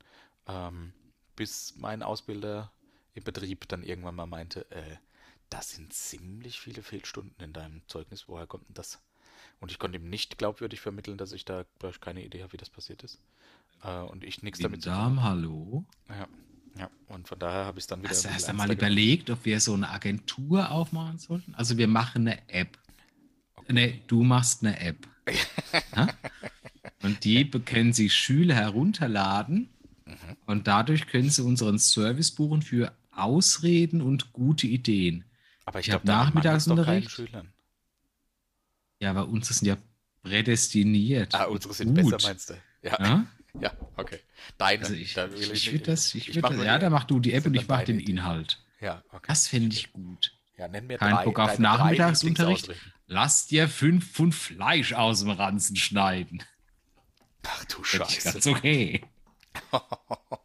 [0.47, 0.92] Ähm,
[1.36, 2.70] bis mein Ausbilder
[3.14, 4.97] im Betrieb dann irgendwann mal meinte, äh,
[5.55, 9.00] das sind ziemlich viele Fehlstunden in deinem Zeugnis, woher kommt denn das?
[9.61, 12.57] Und ich konnte ihm nicht glaubwürdig vermitteln, dass ich da ich keine Idee habe, wie
[12.57, 13.20] das passiert ist.
[13.84, 15.22] Äh, und ich nichts damit zu tun.
[15.22, 15.84] hallo?
[16.09, 16.26] Ja,
[16.76, 18.11] ja, und von daher habe ich es dann wieder.
[18.11, 21.55] Hast, hast du mal überlegt, ob wir so eine Agentur aufmachen sollten?
[21.55, 22.76] Also wir machen eine App.
[23.55, 23.72] Okay.
[23.72, 25.07] Nee, du machst eine App.
[27.02, 29.70] und die können sich Schüler herunterladen
[30.05, 30.14] mhm.
[30.46, 35.24] und dadurch können sie unseren Service buchen für Ausreden und gute Ideen.
[35.64, 37.22] Aber ich, ich habe Nachmittagsunterricht.
[39.00, 39.76] Ja, aber uns sind ja
[40.22, 41.34] prädestiniert.
[41.34, 42.12] Ah, unsere sind gut.
[42.12, 42.54] besser, meinst du?
[42.82, 42.96] Ja.
[43.00, 43.26] ja?
[43.60, 44.18] ja okay.
[44.58, 44.82] Deine.
[44.82, 47.20] Also ich, da ich, ich würde das, ich, ich würd das, ja, da mach du
[47.20, 48.60] die App und ich mache den Inhalt.
[48.80, 49.26] Ja, okay.
[49.28, 50.32] Das finde ich gut.
[50.56, 52.70] Ja, nenn mir Kein drei, Bock auf Nachmittagsunterricht.
[53.06, 56.42] Lass dir fünf Pfund Fleisch aus dem Ranzen schneiden.
[57.46, 58.32] Ach du Scheiße.
[58.32, 59.04] Ganz okay.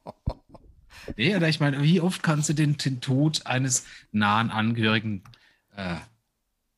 [1.18, 5.24] Nee, oder ich meine, wie oft kannst du den, den Tod eines nahen Angehörigen
[5.76, 5.96] äh,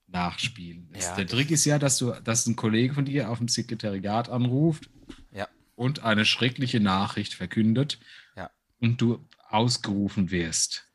[0.07, 0.89] nachspielen?
[0.99, 4.29] Ja, der Trick ist ja, dass du, dass ein Kollege von dir auf dem Sekretariat
[4.29, 4.89] anruft
[5.32, 5.47] ja.
[5.75, 7.99] und eine schreckliche Nachricht verkündet
[8.36, 8.49] ja.
[8.79, 10.88] und du ausgerufen wirst.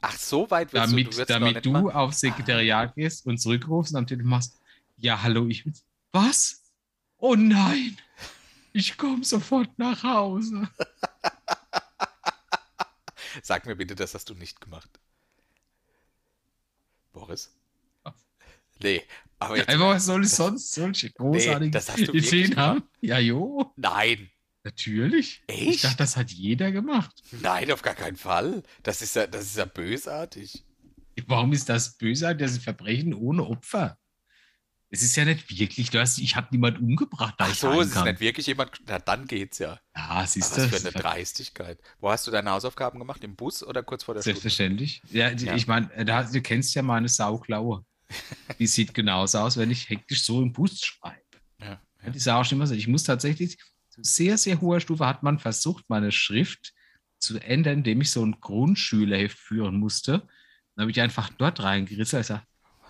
[0.00, 2.92] Ach, so weit wirst damit, du, du Damit du aufs Sekretariat ah.
[2.94, 4.60] gehst und zurückrufst und am Telefon machst,
[4.96, 5.74] ja, hallo, ich bin.
[6.12, 6.62] Was?
[7.16, 7.96] Oh nein!
[8.72, 10.68] Ich komme sofort nach Hause.
[13.42, 14.90] Sag mir bitte, das hast du nicht gemacht.
[17.12, 17.54] Boris?
[18.82, 19.02] Nee,
[19.38, 19.68] aber jetzt.
[19.68, 22.82] Einfach, was soll ich sonst solche großartigen nee, Ideen haben?
[23.00, 23.72] Ja, jo.
[23.76, 24.30] Nein.
[24.64, 25.42] Natürlich.
[25.46, 25.68] Echt?
[25.68, 27.22] Ich dachte, das hat jeder gemacht.
[27.42, 28.62] Nein, auf gar keinen Fall.
[28.82, 30.64] Das ist ja, das ist ja bösartig.
[31.26, 32.40] Warum ist das bösartig?
[32.40, 33.98] Das ist ein Verbrechen ohne Opfer.
[34.94, 37.88] Es ist ja nicht wirklich, du hast, ich habe niemanden umgebracht, da Ach so, es
[37.88, 39.80] ist nicht wirklich jemand, na dann geht's ja.
[39.96, 40.62] Ja, siehst du.
[40.62, 41.80] Was für eine Dreistigkeit.
[41.98, 43.24] Wo hast du deine Hausaufgaben gemacht?
[43.24, 44.34] Im Bus oder kurz vor der Schule?
[44.34, 45.02] Selbstverständlich.
[45.10, 47.84] Ja, ja, ich meine, du kennst ja meine Sauklaue.
[48.60, 51.18] Die sieht genauso aus, wenn ich hektisch so im Bus schreibe.
[51.60, 52.10] Ja, ja.
[52.10, 52.74] Die sah auch schon immer so.
[52.74, 56.72] Ich muss tatsächlich, zu sehr, sehr hoher Stufe hat man versucht, meine Schrift
[57.18, 60.20] zu ändern, indem ich so ein Grundschülerheft führen musste.
[60.76, 62.20] Dann habe ich einfach dort reingerissen.
[62.20, 62.44] Ich sage,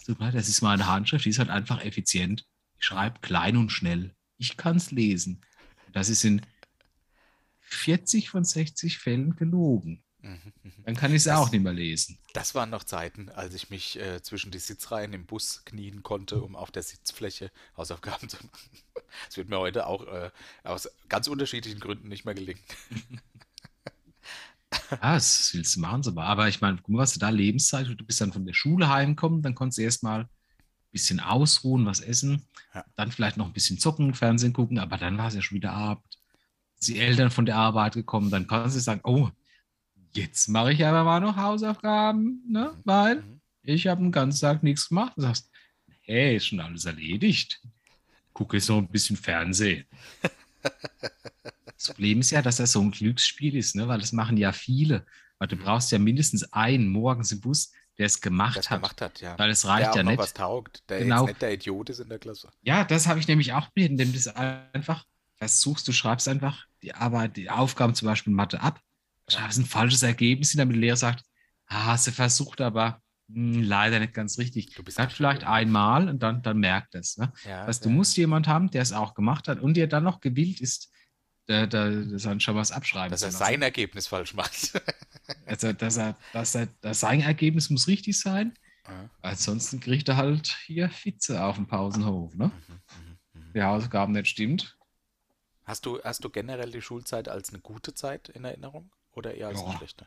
[0.07, 2.47] das ist meine Handschrift, die ist halt einfach effizient.
[2.79, 4.15] Ich schreibe klein und schnell.
[4.37, 5.41] Ich kann es lesen.
[5.93, 6.43] Das ist in
[7.61, 10.03] 40 von 60 Fällen gelogen.
[10.25, 10.73] Mhm, mhm.
[10.85, 12.19] Dann kann ich es auch nicht mehr lesen.
[12.33, 16.41] Das waren noch Zeiten, als ich mich äh, zwischen die Sitzreihen im Bus knien konnte,
[16.41, 18.71] um auf der Sitzfläche Hausaufgaben zu machen.
[19.27, 20.31] Das wird mir heute auch äh,
[20.63, 22.63] aus ganz unterschiedlichen Gründen nicht mehr gelingen.
[24.91, 27.87] Ja, das willst du machen, aber, aber ich meine, guck mal, was du da Lebenszeit,
[27.87, 30.29] du bist dann von der Schule heimgekommen, dann konntest du erstmal ein
[30.93, 32.85] bisschen ausruhen, was essen, ja.
[32.97, 35.73] dann vielleicht noch ein bisschen zocken, Fernsehen gucken, aber dann war es ja schon wieder
[35.73, 36.05] Abend.
[36.83, 39.31] Die Eltern von der Arbeit gekommen, dann kannst du sagen, oh,
[40.13, 42.73] jetzt mache ich aber mal noch Hausaufgaben, ne?
[42.75, 42.81] Mhm.
[42.85, 43.41] weil mhm.
[43.63, 45.15] ich habe den ganzen Tag nichts gemacht.
[45.17, 45.51] Du sagst,
[46.03, 47.61] hey, ist schon alles erledigt.
[48.33, 49.87] Gucke jetzt noch ein bisschen Fernsehen.
[51.77, 53.89] Das Problem ist ja, dass das so ein Glücksspiel ist, ne?
[53.89, 55.05] weil das machen ja viele.
[55.39, 55.63] Weil du mhm.
[55.63, 58.81] brauchst ja mindestens einen morgens im Bus, der es gemacht der hat.
[58.81, 59.39] gemacht hat, ja.
[59.39, 60.19] Weil es reicht der ja nicht.
[60.19, 61.27] was taugt, der genau.
[61.27, 62.51] nicht der Idiot ist in der Klasse.
[62.63, 65.05] Ja, das habe ich nämlich auch indem du es einfach
[65.37, 68.81] versuchst, du schreibst einfach die Arbeit, die Aufgaben zum Beispiel Mathe ab,
[69.29, 71.25] schreibst ein falsches Ergebnis hin, damit der Lehrer sagt,
[71.67, 74.75] ah, hast du versucht, aber mh, hm, leider nicht ganz richtig.
[74.75, 77.17] Du bist halt vielleicht einmal und dann, dann merkt es.
[77.17, 77.33] Ne?
[77.45, 77.91] Ja, weißt, ja.
[77.91, 80.91] Du musst jemanden haben, der es auch gemacht hat und der dann noch gewillt ist,
[81.47, 84.73] da, da, dass er schon was abschreiben Dass er sein Ergebnis falsch macht.
[85.47, 88.55] also, dass er, dass er, dass sein Ergebnis muss richtig sein.
[88.87, 89.11] Ja.
[89.23, 92.35] Ansonsten kriegt er halt hier Fitze auf dem Pausenhof.
[92.35, 92.47] Ne?
[92.47, 93.53] Mhm, mh, mh.
[93.55, 94.77] Die Hausaufgaben nicht stimmt.
[95.65, 99.49] Hast du, hast du generell die Schulzeit als eine gute Zeit in Erinnerung oder eher
[99.49, 99.67] als ja.
[99.67, 100.07] eine schlechte?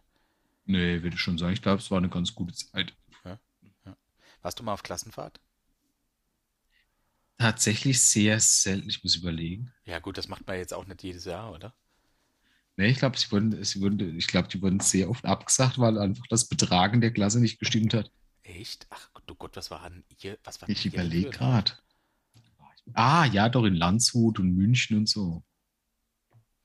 [0.65, 1.53] Nee, würde ich schon sagen.
[1.53, 2.93] Ich glaube, es war eine ganz gute Zeit.
[3.25, 3.39] Ja.
[4.41, 5.39] Warst du mal auf Klassenfahrt?
[7.37, 9.71] Tatsächlich sehr selten, ich muss überlegen.
[9.85, 11.73] Ja, gut, das macht man jetzt auch nicht jedes Jahr, oder?
[12.77, 15.97] Nee, ich glaube, sie wurden, sie wurden, ich glaube, die wurden sehr oft abgesagt, weil
[15.97, 18.11] einfach das Betragen der Klasse nicht gestimmt hat.
[18.43, 18.87] Echt?
[18.89, 20.37] Ach du Gott, was war an ihr?
[20.43, 21.73] Was war ich überlege gerade.
[22.93, 25.43] Ah, ja, doch in Landshut und München und so.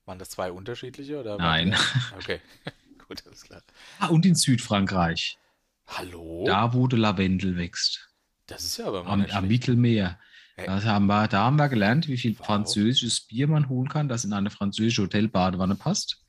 [0.05, 1.19] Waren das zwei unterschiedliche?
[1.19, 1.75] Oder Nein.
[2.17, 2.41] Okay,
[3.09, 3.63] gut, alles klar.
[3.99, 5.39] Ah, und in Südfrankreich.
[5.87, 6.45] Hallo?
[6.47, 8.11] Da, wo der Lavendel wächst.
[8.47, 10.19] Das ist ja aber mal am, am Mittelmeer.
[10.57, 12.47] Das haben wir, da haben wir gelernt, wie viel wow.
[12.47, 16.23] französisches Bier man holen kann, das in eine französische Hotelbadewanne passt.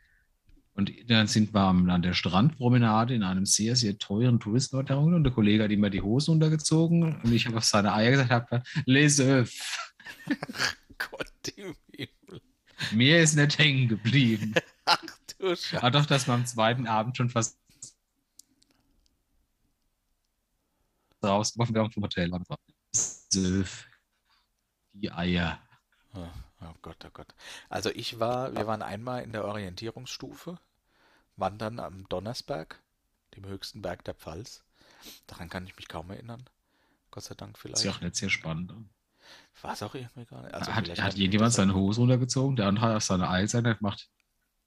[0.75, 5.31] Und dann sind wir an der Strandpromenade in einem sehr, sehr teuren Touristenhotel und der
[5.33, 9.17] Kollege hat immer die Hose untergezogen und ich habe auf seine Eier gesagt, habe, les
[10.97, 12.41] Gott im Himmel.
[12.91, 14.55] Mir ist nicht hängen geblieben.
[14.85, 14.97] Ach
[15.37, 15.77] du Scheiße.
[15.77, 17.59] Aber doch, dass wir am zweiten Abend schon fast
[21.23, 22.31] rausgeworfen werden vom Hotel.
[22.93, 23.85] Söf
[24.93, 25.59] die Eier.
[26.13, 26.27] Oh,
[26.61, 27.33] oh Gott, oh Gott.
[27.69, 30.59] Also ich war, wir waren einmal in der Orientierungsstufe,
[31.35, 32.79] wandern am Donnersberg,
[33.35, 34.63] dem höchsten Berg der Pfalz.
[35.27, 36.47] Daran kann ich mich kaum erinnern.
[37.11, 37.79] Gott sei Dank vielleicht.
[37.79, 38.73] Ist ja auch nicht sehr spannend.
[39.61, 40.53] War es auch irgendwie gar nicht.
[40.53, 42.55] Also hat hat jemand seine Hose runtergezogen?
[42.55, 44.09] Der andere hat seine Eier gemacht.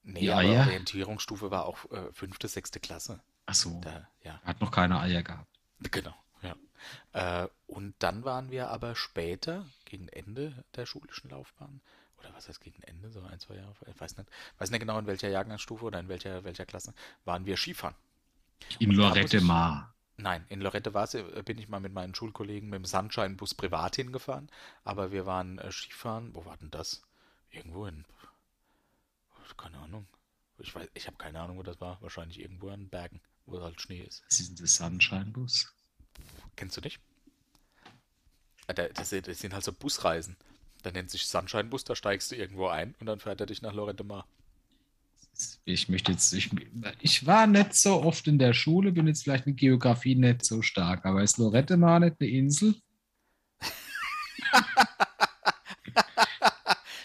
[0.03, 0.67] Nee, die Eier?
[0.67, 3.21] Orientierungsstufe war auch äh, fünfte, sechste Klasse.
[3.47, 3.81] Ach so.
[3.81, 4.41] Da, ja.
[4.43, 5.49] Hat noch keine Eier gehabt.
[5.81, 6.15] Genau.
[7.13, 11.81] Äh, und dann waren wir aber später, gegen Ende der schulischen Laufbahn,
[12.19, 14.29] oder was heißt gegen Ende, so ein, zwei Jahre, ich weiß nicht,
[14.59, 17.95] weiß nicht genau in welcher Jahrgangsstufe oder in welcher, welcher Klasse, waren wir Skifahren.
[18.79, 19.95] In Lorette Mar.
[20.19, 23.97] Nein, in Lorette war äh, bin ich mal mit meinen Schulkollegen mit dem Sunshine-Bus privat
[23.97, 24.49] hingefahren,
[24.83, 27.03] aber wir waren äh, Skifahren, wo war denn das?
[27.51, 28.05] Irgendwo in,
[29.57, 30.07] keine Ahnung,
[30.59, 33.81] ich weiß, ich habe keine Ahnung, wo das war, wahrscheinlich irgendwo an Bergen, wo halt
[33.81, 34.25] Schnee ist.
[34.29, 35.73] Das ist der Sunshine-Bus.
[36.57, 36.99] Kennst du nicht?
[38.67, 40.37] Ah, das sind halt so Busreisen.
[40.83, 43.73] Da nennt sich Sunshine-Bus, da steigst du irgendwo ein und dann fährt er dich nach
[43.73, 44.27] Lorette Mar.
[45.65, 46.51] Ich möchte jetzt, ich,
[47.01, 50.63] ich war nicht so oft in der Schule, bin jetzt vielleicht mit Geografie nicht so
[50.63, 52.75] stark, aber ist Lorette Mar nicht eine Insel?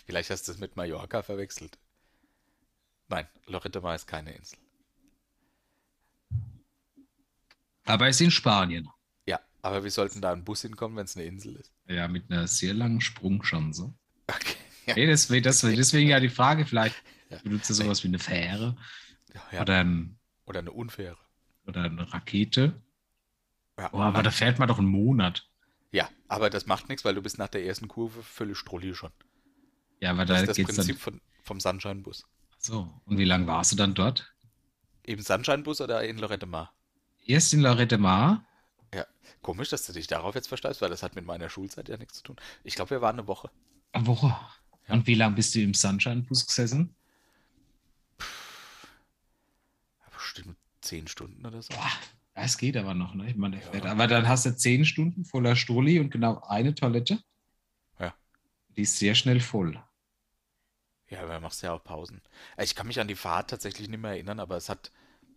[0.06, 1.78] vielleicht hast du es mit Mallorca verwechselt.
[3.10, 4.58] Nein, Lorette Mar ist keine Insel.
[7.86, 8.90] Aber es ist in Spanien.
[9.62, 11.72] Aber wir sollten da ein Bus hinkommen, wenn es eine Insel ist.
[11.88, 13.94] Ja, mit einer sehr langen Sprungschanze.
[14.28, 14.56] Okay.
[14.88, 14.96] Ja.
[14.96, 16.96] Nee, deswegen, deswegen, deswegen ja die Frage, vielleicht
[17.30, 17.38] ja.
[17.44, 18.76] benutzt du sowas wie eine Fähre
[19.52, 19.62] ja.
[19.62, 21.18] oder, ein, oder eine Unfähre.
[21.68, 22.82] Oder eine Rakete.
[23.78, 25.48] Ja, oh, aber da fährt man doch einen Monat.
[25.92, 29.12] Ja, aber das macht nichts, weil du bist nach der ersten Kurve völlig strolli schon.
[30.00, 31.04] Ja, aber da das ist das geht's Prinzip dann.
[31.04, 32.26] von, vom Sunshine-Bus.
[32.58, 34.34] So, und wie lange warst du dann dort?
[35.04, 36.74] Im Sunshine-Bus oder in Lorette Mar?
[37.26, 38.46] Erst in Lorette Mar.
[38.94, 39.06] Ja,
[39.42, 42.18] komisch, dass du dich darauf jetzt versteißt, weil das hat mit meiner Schulzeit ja nichts
[42.18, 42.36] zu tun.
[42.64, 43.50] Ich glaube, wir waren eine Woche.
[43.94, 44.38] Eine Woche.
[44.88, 46.96] Und wie lange bist du im Sunshine-Bus gesessen?
[50.12, 51.74] Bestimmt zehn Stunden oder so.
[51.74, 51.92] Boah,
[52.34, 53.30] es geht aber noch, ne?
[53.30, 53.86] Ich meine, fährt.
[53.86, 57.24] Aber dann hast du zehn Stunden voller Strolli und genau eine Toilette.
[58.00, 58.14] Ja.
[58.76, 59.82] Die ist sehr schnell voll.
[61.08, 62.22] Ja, aber du machst ja auch Pausen.
[62.58, 64.92] Ich kann mich an die Fahrt tatsächlich nicht mehr erinnern, aber es hat,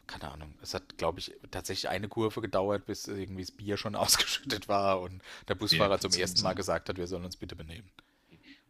[0.07, 3.95] keine Ahnung, es hat, glaube ich, tatsächlich eine Kurve gedauert, bis irgendwie das Bier schon
[3.97, 7.57] ausgeschüttet war und der Busfahrer zum zum ersten Mal gesagt hat, wir sollen uns bitte
[7.57, 7.91] benehmen.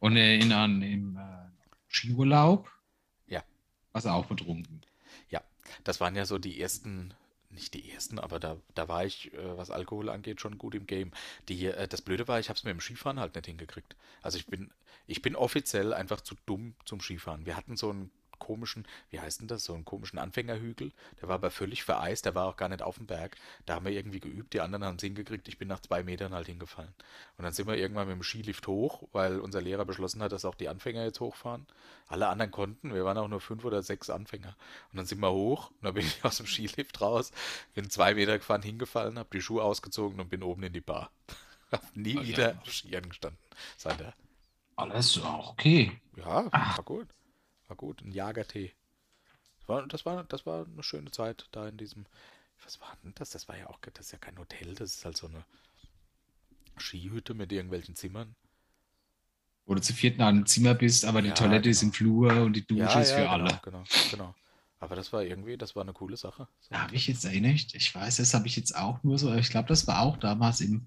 [0.01, 1.21] Und in, an, im äh,
[1.89, 2.71] Skiurlaub
[3.27, 3.43] Ja.
[3.93, 4.83] warst du auch betrunken.
[5.31, 5.43] Ja,
[5.85, 7.15] das waren ja so die ersten,
[7.51, 10.87] nicht die ersten, aber da, da war ich, äh, was Alkohol angeht, schon gut im
[10.87, 11.13] Game.
[11.49, 13.97] Die, äh, das Blöde war, ich habe es mit dem Skifahren halt nicht hingekriegt.
[14.23, 14.71] Also ich bin,
[15.07, 17.47] ich bin offiziell einfach zu dumm zum Skifahren.
[17.47, 20.93] Wir hatten so einen komischen, wie heißt denn das, so einen komischen Anfängerhügel.
[21.21, 23.37] Der war aber völlig vereist, der war auch gar nicht auf dem Berg.
[23.67, 25.49] Da haben wir irgendwie geübt, die anderen haben es hingekriegt.
[25.49, 26.93] Ich bin nach zwei Metern halt hingefallen.
[27.37, 30.45] Und dann sind wir irgendwann mit dem Skilift hoch, weil unser Lehrer beschlossen hat, dass
[30.45, 31.67] auch die Anfänger jetzt hochfahren.
[32.09, 34.57] Alle anderen konnten, wir waren auch nur fünf oder sechs Anfänger.
[34.93, 37.33] Und dann sind wir hoch und dann bin ich aus dem Skilift raus,
[37.75, 41.11] bin zwei Meter gefahren, hingefallen, habe die Schuhe ausgezogen und bin oben in die Bar.
[41.73, 42.29] Hab nie Alter.
[42.29, 43.39] wieder auf Skiern gestanden.
[43.77, 44.15] Seither.
[44.77, 46.01] Alles auch okay.
[46.17, 46.79] Ja, Ach.
[46.79, 47.09] war gut.
[47.75, 48.03] War gut.
[48.03, 48.73] Ein Jagertee.
[49.59, 52.07] Das war, das war, das war eine schöne Zeit da in diesem.
[52.65, 53.31] Was war denn das?
[53.31, 55.45] Das war ja auch, das ist ja kein Hotel, das ist halt so eine
[56.79, 58.37] Skihütte mit irgendwelchen Zimmern.
[59.67, 61.91] Wo du zu viert in einem Zimmer bist, aber die Ja, Toilette ist genau.
[61.91, 63.61] im Flur und die Dusche ist für genau, alle.
[63.65, 64.35] Genau, genau.
[64.79, 66.47] Aber das war irgendwie, das war eine coole Sache.
[66.61, 66.69] So.
[66.71, 69.49] Da habe ich jetzt erinnert, ich weiß, das habe ich jetzt auch nur so, ich
[69.51, 70.87] glaube, das war auch damals im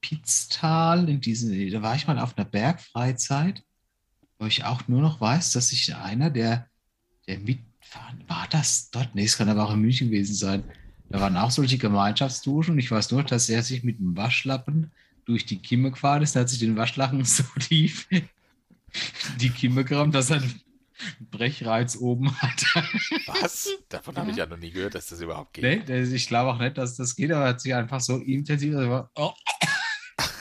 [0.00, 3.62] Pitztal, in diese, da war ich mal auf einer Bergfreizeit,
[4.44, 6.68] wo ich auch nur noch weiß, dass sich einer, der,
[7.26, 9.14] der mitfahren, war das dort?
[9.14, 10.64] Nee, es kann aber auch in München gewesen sein.
[11.08, 14.92] Da waren auch solche Gemeinschaftsduschen und ich weiß nur, dass er sich mit dem Waschlappen
[15.24, 18.28] durch die Kimme gefahren ist, der hat sich den Waschlappen so tief in
[19.40, 20.60] die Kimme gerammt, dass er einen
[21.30, 22.64] Brechreiz oben hat.
[23.26, 23.70] Was?
[23.88, 25.88] Davon habe ich ja noch nie gehört, dass das überhaupt geht.
[25.88, 28.76] Nee, ich glaube auch nicht, dass das geht, aber er hat sich einfach so intensiv.
[28.76, 29.32] Also oh,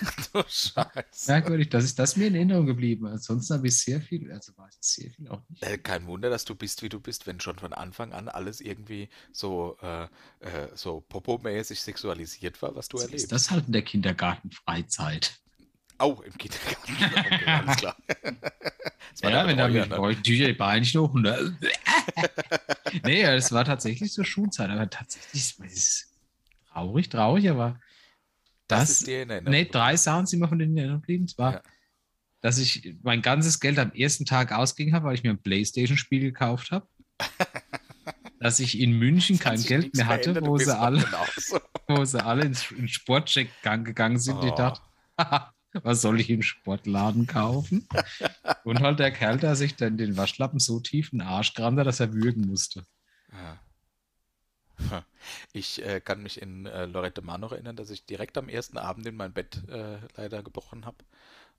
[0.33, 1.31] Du Scheiße.
[1.31, 3.07] merkwürdig, das ist das mir in Erinnerung geblieben.
[3.07, 5.63] Ansonsten habe ich sehr viel, also weiß ich sehr viel auch nicht.
[5.63, 8.61] Äh, Kein Wunder, dass du bist, wie du bist, wenn schon von Anfang an alles
[8.61, 13.25] irgendwie so, äh, äh, so popomäßig sexualisiert war, was du So erlebst.
[13.25, 15.39] ist das halt in der Kindergartenfreizeit.
[15.97, 16.93] Auch im Kindergarten.
[17.33, 17.95] Okay, alles klar.
[19.21, 21.13] War Ja, wenn da mit euch Tücher die Beine noch.
[21.13, 21.57] Ne?
[23.03, 26.13] nee, das war tatsächlich so Schulzeit, aber tatsächlich es ist
[26.71, 27.79] traurig, traurig, aber
[28.67, 29.51] Das das, ist in Erinnerung.
[29.51, 31.27] nee, drei Sachen sind mir von denen in Erinnerung geblieben.
[31.27, 31.61] Zwar, Ja.
[32.41, 36.21] dass ich mein ganzes Geld am ersten Tag ausgegeben habe, weil ich mir ein Playstation-Spiel
[36.21, 36.87] gekauft habe.
[38.39, 41.01] dass ich in München Es kein Geld mehr hatte, wo sie alle,
[41.87, 44.43] wo sie alle ins, in Sportcheck gegangen sind.
[44.43, 44.55] Ich Oh.
[44.55, 44.81] dachte,
[45.83, 47.87] was soll ich im Sportladen kaufen?
[48.65, 51.83] Und halt der Kerl, der sich dann den Waschlappen so tief in den Arsch kramte,
[51.83, 52.83] dass er würgen musste.
[53.31, 53.59] Ja.
[54.89, 55.05] Ha.
[55.51, 59.05] Ich äh, kann mich in äh, Lorette Mar erinnern, dass ich direkt am ersten Abend
[59.07, 60.97] in mein Bett äh, leider gebrochen habe.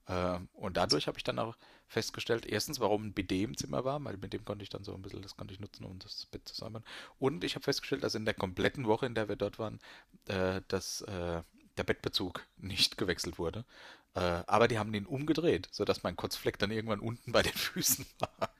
[0.08, 1.56] Ähm, und dadurch habe ich dann auch
[1.86, 4.94] festgestellt, erstens, warum ein BD im Zimmer war, weil mit dem konnte ich dann so
[4.94, 6.84] ein bisschen, das konnte ich nutzen, um das Bett zu säubern.
[7.18, 9.80] Und ich habe festgestellt, dass in der kompletten Woche, in der wir dort waren,
[10.26, 11.42] äh, dass äh,
[11.76, 13.64] der Bettbezug nicht gewechselt wurde.
[14.14, 18.06] Äh, aber die haben den umgedreht, sodass mein Kotzfleck dann irgendwann unten bei den Füßen
[18.18, 18.50] war.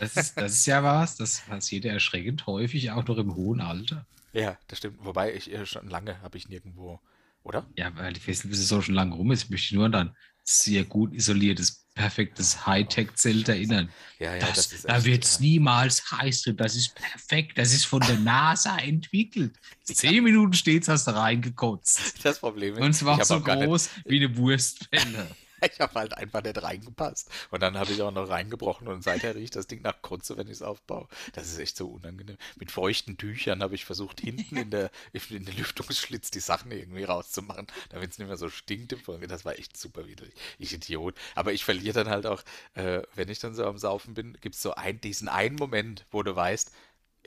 [0.00, 3.60] Das ist, das ist ja was, das passiert ja erschreckend häufig, auch noch im hohen
[3.60, 4.06] Alter.
[4.32, 4.98] Ja, das stimmt.
[5.04, 7.00] Wobei ich äh, schon lange habe ich nirgendwo,
[7.42, 7.66] oder?
[7.76, 9.44] Ja, weil ich weiß nicht, bis es so schon lange rum ist.
[9.44, 13.90] Ich möchte nur an ein sehr gut isoliertes, perfektes Hightech-Zelt erinnern.
[14.18, 15.42] Ja, ja, Das, ist da wird es ja.
[15.42, 16.56] niemals heiß drin.
[16.56, 17.58] Das ist perfekt.
[17.58, 19.54] Das ist von der NASA entwickelt.
[19.84, 22.24] Zehn Minuten stets hast du reingekotzt.
[22.24, 25.28] Das Problem ist, Und zwar ich so gar nicht, groß wie eine Wurstpelle.
[25.72, 27.30] ich habe halt einfach nicht reingepasst.
[27.50, 30.46] Und dann habe ich auch noch reingebrochen und seither riecht das Ding nach Kotze, wenn
[30.46, 31.08] ich es aufbaue.
[31.32, 32.36] Das ist echt so unangenehm.
[32.58, 34.90] Mit feuchten Tüchern habe ich versucht, hinten in der,
[35.30, 39.26] in der Lüftungsschlitz die Sachen irgendwie rauszumachen, damit es nicht mehr so stinkt im Folge.
[39.26, 40.34] Das war echt super widerlich.
[40.58, 41.14] Ich Idiot.
[41.34, 42.42] Aber ich verliere dann halt auch,
[42.74, 46.06] äh, wenn ich dann so am Saufen bin, gibt es so ein, diesen einen Moment,
[46.10, 46.72] wo du weißt,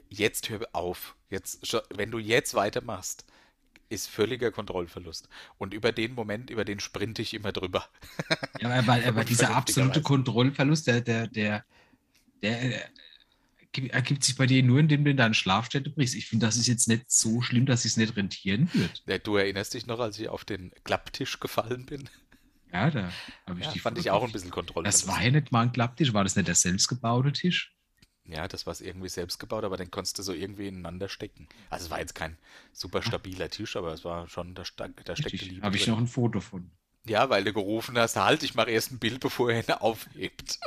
[0.10, 1.16] jetzt hör auf.
[1.30, 3.26] Jetzt, wenn du jetzt weitermachst,
[3.94, 5.30] ist völliger Kontrollverlust.
[5.58, 7.86] Und über den Moment, über den sprinte ich immer drüber.
[8.60, 11.66] Ja, aber, aber dieser absolute Kontrollverlust, der, der, der,
[12.42, 16.16] der äh, ergibt sich bei dir nur, indem du in deine Schlafstätte brichst.
[16.16, 19.04] Ich finde, das ist jetzt nicht so schlimm, dass es nicht rentieren wird.
[19.08, 22.10] Ja, du erinnerst dich noch, als ich auf den Klapptisch gefallen bin?
[22.72, 23.12] Ja, da
[23.48, 24.86] habe ich Ja, die fand ich auch ein bisschen Kontrolle.
[24.86, 27.73] Das war ja nicht mal ein Klapptisch, war das nicht der selbstgebaute Tisch?
[28.26, 31.48] Ja, das war irgendwie selbst gebaut, aber den konntest du so irgendwie ineinander stecken.
[31.70, 32.38] Also es war jetzt kein
[32.72, 35.44] super stabiler Tisch, aber es war schon, da, sta- da steckte.
[35.46, 36.72] Liebe Habe ich noch ein Foto von.
[37.06, 40.60] Ja, weil du gerufen hast, halt, ich mache erst ein Bild, bevor er ihn aufhebt.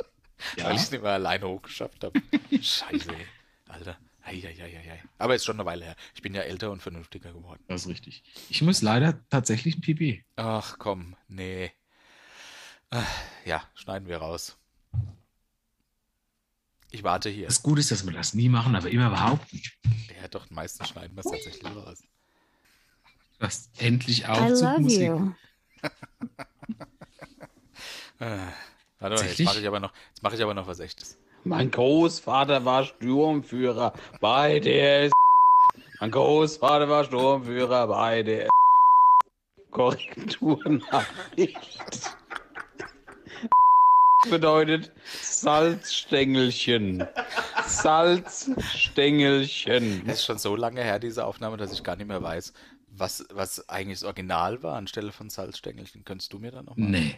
[0.55, 0.65] Ja.
[0.65, 2.21] Weil ich es nicht mehr alleine hochgeschafft habe.
[2.51, 3.25] Scheiße, ey.
[3.67, 3.97] Alter.
[4.23, 5.01] Eieieiei.
[5.17, 5.95] Aber ist schon eine Weile her.
[6.13, 7.63] Ich bin ja älter und vernünftiger geworden.
[7.69, 8.23] Das ist richtig.
[8.49, 10.25] Ich muss leider tatsächlich ein Pipi.
[10.35, 11.71] Ach komm, nee.
[12.91, 13.03] Ah,
[13.45, 14.57] Ja, schneiden wir raus.
[16.91, 17.47] Ich warte hier.
[17.47, 19.61] Das Gute ist, dass wir das nie machen, aber immer behaupten.
[20.21, 22.03] Ja, doch, meistens schneiden wir es tatsächlich raus.
[23.39, 25.07] Du hast endlich I auch love Zugmusik.
[25.07, 25.31] you.
[28.19, 28.47] Ah,
[28.99, 31.19] Warte mal, jetzt mache ich, aber noch- jetzt mache ich aber noch was Echtes.
[31.43, 35.11] Mein Großvater war Sturmführer bei der
[35.99, 38.49] Mein Großvater war Sturmführer bei der
[39.69, 42.15] Korrekturnachricht.
[44.29, 47.05] Bedeutet Salzstängelchen.
[47.65, 50.03] Salzstängelchen.
[50.07, 52.53] Es ist schon so lange her, diese Aufnahme, dass ich gar nicht mehr weiß,
[52.89, 56.03] was, was eigentlich das Original war anstelle von Salzstängelchen.
[56.05, 56.89] Könntest du mir dann noch mal?
[56.89, 57.15] Nee.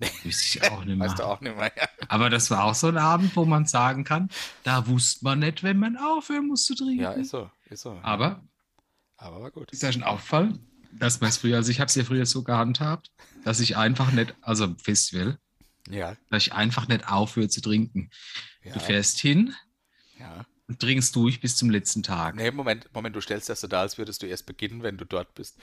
[0.24, 1.08] Wüsste ich auch nicht mehr.
[1.08, 1.72] Weißt du auch nicht mehr.
[1.76, 1.88] Ja.
[2.08, 4.28] Aber das war auch so ein Abend, wo man sagen kann,
[4.64, 7.02] da wusste man nicht, wenn man aufhören muss zu trinken.
[7.02, 7.98] ja, ist so, ist so.
[8.02, 8.42] Aber
[9.16, 9.70] Aber war gut.
[9.72, 12.42] ist ja schon auffallen, dass man es früher, also ich habe es ja früher so
[12.42, 13.12] gehandhabt,
[13.44, 15.38] dass ich einfach nicht, also Festival,
[15.88, 18.10] Ja, dass ich einfach nicht aufhöre zu trinken.
[18.62, 19.54] ja, Du fährst hin
[20.78, 22.34] trinkst durch bis zum letzten Tag.
[22.36, 25.04] Nee, Moment, Moment, du stellst das so dar, als würdest du erst beginnen, wenn du
[25.04, 25.56] dort bist.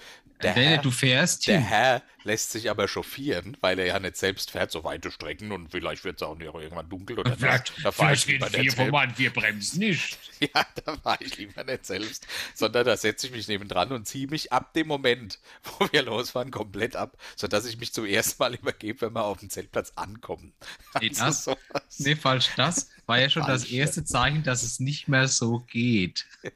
[0.44, 1.68] Der, Nee, Herr, du fährst der hin.
[1.68, 5.72] Herr lässt sich aber chauffieren, weil er ja nicht selbst fährt, so weite Strecken und
[5.72, 7.64] vielleicht wird es auch nicht irgendwann dunkel oder nass.
[7.84, 8.94] Da fahr ich lieber nicht selbst.
[8.94, 10.18] an, wir bremsen nicht.
[10.42, 14.28] Ja, da war ich lieber nicht selbst, sondern da setze ich mich nebendran und ziehe
[14.28, 15.40] mich ab dem Moment,
[15.80, 19.40] wo wir losfahren, komplett ab, sodass ich mich zum ersten Mal übergebe, wenn wir auf
[19.40, 20.54] dem Zeltplatz ankommen.
[21.02, 21.60] Nee, Also das- sowas.
[22.00, 22.50] Nee, falsch.
[22.58, 26.26] Das war ja schon das erste Zeichen, dass es nicht mehr so geht.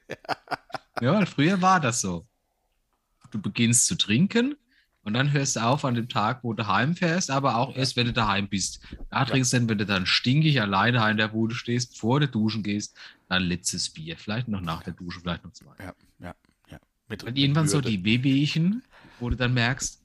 [1.02, 2.28] Ja, früher war das so.
[3.32, 4.56] Du beginnst zu trinken
[5.04, 8.06] und dann hörst du auf an dem Tag, wo du heimfährst, aber auch erst, wenn
[8.06, 8.80] du daheim bist.
[9.10, 12.30] Da trinkst du dann, wenn du dann stinkig alleine in der Bude stehst, vor der
[12.30, 12.96] Duschen gehst,
[13.28, 14.16] dann letztes Bier.
[14.18, 15.74] Vielleicht noch nach der Dusche, vielleicht noch zwei.
[15.80, 16.36] Ja, ja,
[16.70, 16.80] ja.
[17.10, 18.84] Mit, Und irgendwann so die Wehwehchen,
[19.20, 20.00] wo du dann merkst,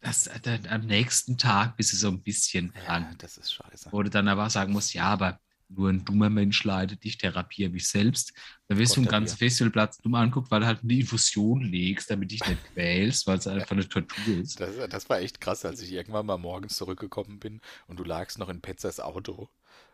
[0.00, 3.18] dass dann am nächsten Tag bist du so ein bisschen Ja, krank.
[3.18, 3.90] das ist scheiße.
[3.92, 5.38] Wo du dann aber sagen musst, ja, aber
[5.74, 8.32] nur ein dummer Mensch leidet, ich therapiere mich selbst.
[8.68, 12.10] Dann wirst du Gott der ganzen Festivalplatz dumm anguckt, weil du halt eine Infusion legst,
[12.10, 14.60] damit dich nicht quälst, weil es einfach eine Tortur ist.
[14.60, 18.38] Das, das war echt krass, als ich irgendwann mal morgens zurückgekommen bin und du lagst
[18.38, 19.50] noch in Petzers Auto.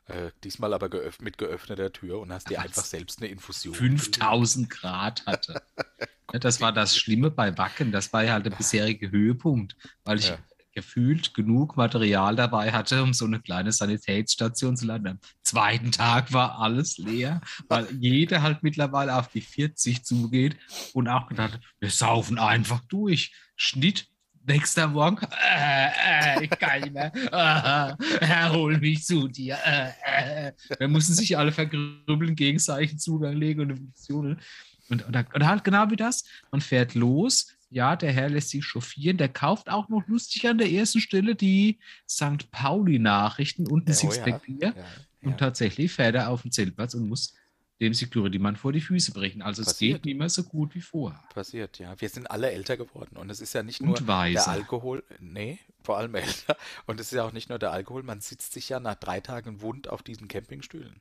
[0.07, 3.75] Äh, diesmal aber geöff mit geöffneter Tür und hast dir einfach selbst eine Infusion.
[3.75, 5.63] 5000 Grad hatte.
[6.31, 7.91] Ja, das war das Schlimme bei Wacken.
[7.91, 10.39] Das war ja halt der bisherige Höhepunkt, weil ich Ja.
[10.79, 15.09] Gefühlt genug Material dabei hatte, um so eine kleine Sanitätsstation zu landen.
[15.09, 20.57] Am zweiten Tag war alles leer, weil jeder halt mittlerweile auf die 40 zugeht
[20.93, 23.33] und auch gedacht hat, wir saufen einfach durch.
[23.57, 24.07] Schnitt.
[24.47, 25.19] Nächster Morgen,
[25.55, 29.59] äh, äh, keiner, äh, Herr, hol mich zu dir.
[29.63, 30.53] Äh, äh.
[30.79, 34.41] Wir mussten sich alle vergrübeln, gegenseitig Zugang legen und Informationen.
[34.89, 38.65] Und, und, und halt genau wie das, man fährt los, ja, der Herr lässt sich
[38.65, 42.51] chauffieren, der kauft auch noch lustig an der ersten Stelle die St.
[42.51, 44.39] Pauli-Nachrichten und ein Ja, oh Sixpack ja.
[44.39, 44.75] Bier.
[44.77, 47.35] Ja, Und tatsächlich fährt er auf den Zeltplatz und muss
[47.81, 49.43] dem Security-Mann vor die Füße brechen.
[49.43, 49.99] Also es Passiert.
[49.99, 51.23] geht nicht mehr so gut wie vorher.
[51.33, 51.95] Passiert, ja.
[52.01, 54.45] Wir sind alle älter geworden und es ist ja nicht nur weiser.
[54.45, 56.57] der Alkohol, nee, vor allem älter.
[56.87, 59.21] Und es ist ja auch nicht nur der Alkohol, man sitzt sich ja nach drei
[59.21, 61.01] Tagen wund auf diesen Campingstühlen.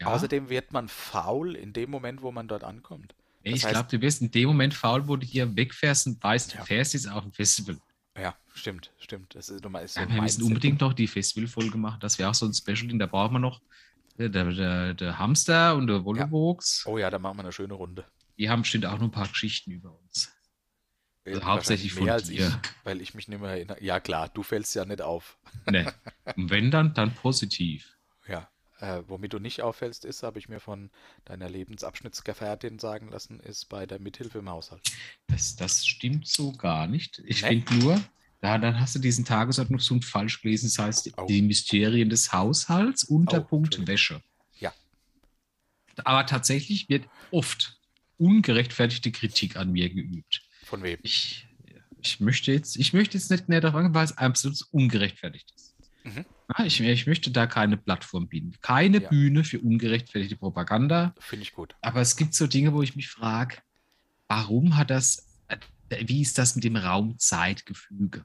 [0.00, 3.14] Ja, Außerdem wird man faul in dem Moment, wo man dort ankommt.
[3.44, 6.52] Das ich glaube, du wirst in dem Moment faul, wo du hier wegfährst und weißt,
[6.54, 6.64] du Ja.
[6.64, 7.78] fährst jetzt auf ein Festival.
[8.18, 9.34] Ja, stimmt, stimmt.
[9.34, 12.00] Das ist, nochmal- ist so Ja, wir müssen unbedingt noch die Festivalfolge machen.
[12.00, 12.98] Das wäre auch so ein Special-Ding.
[12.98, 13.62] Da brauchen wir noch
[14.18, 16.84] äh, der, der, der Hamster und der Volvox.
[16.86, 18.04] Oh ja, da machen wir eine schöne Runde.
[18.36, 20.32] Die haben bestimmt auch noch ein paar Geschichten über uns.
[21.24, 22.68] Also Äh, hauptsächlich wahrscheinlich mehr von als dir.
[22.70, 23.82] ich, weil ich mich nicht mehr erinnere.
[23.84, 25.38] Ja klar, du fällst ja nicht auf.
[25.70, 25.86] Nee.
[26.36, 27.96] Und wenn dann, dann positiv.
[28.26, 28.50] Ja.
[28.80, 30.90] Äh, womit du nicht auffällst, ist, habe ich mir von
[31.24, 34.80] deiner Lebensabschnittsgefährtin sagen lassen, ist bei der Mithilfe im Haushalt.
[35.26, 37.20] Das, das stimmt so gar nicht.
[37.26, 37.48] Ich Nee?
[37.62, 38.00] finde nur,
[38.40, 40.66] da, dann hast du diesen Tagesordnungspunkt falsch gelesen.
[40.66, 41.26] Das heißt, Oh.
[41.26, 43.92] die Mysterien des Haushalts, Unterpunkt Entschuldigung.
[43.94, 44.22] Wäsche.
[44.60, 44.72] Ja.
[46.04, 47.80] Aber tatsächlich wird oft
[48.16, 50.42] ungerechtfertigte Kritik an mir geübt.
[50.64, 50.98] Von wem?
[51.02, 51.48] Ich,
[52.00, 55.74] ich, möchte, jetzt, ich möchte jetzt nicht näher darauf eingehen, weil es absolut ungerechtfertigt ist.
[56.04, 56.24] Mhm.
[56.48, 58.54] Ah, ich, ich, möchte da keine Plattform bieten.
[58.62, 59.08] Keine ja.
[59.08, 61.14] Bühne für ungerechtfertigte Propaganda.
[61.20, 61.76] Finde ich gut.
[61.82, 63.58] Aber es gibt so Dinge, wo ich mich frage,
[64.28, 65.58] warum hat das, äh,
[66.06, 68.24] wie ist das mit dem Raum-Zeit-Gefüge?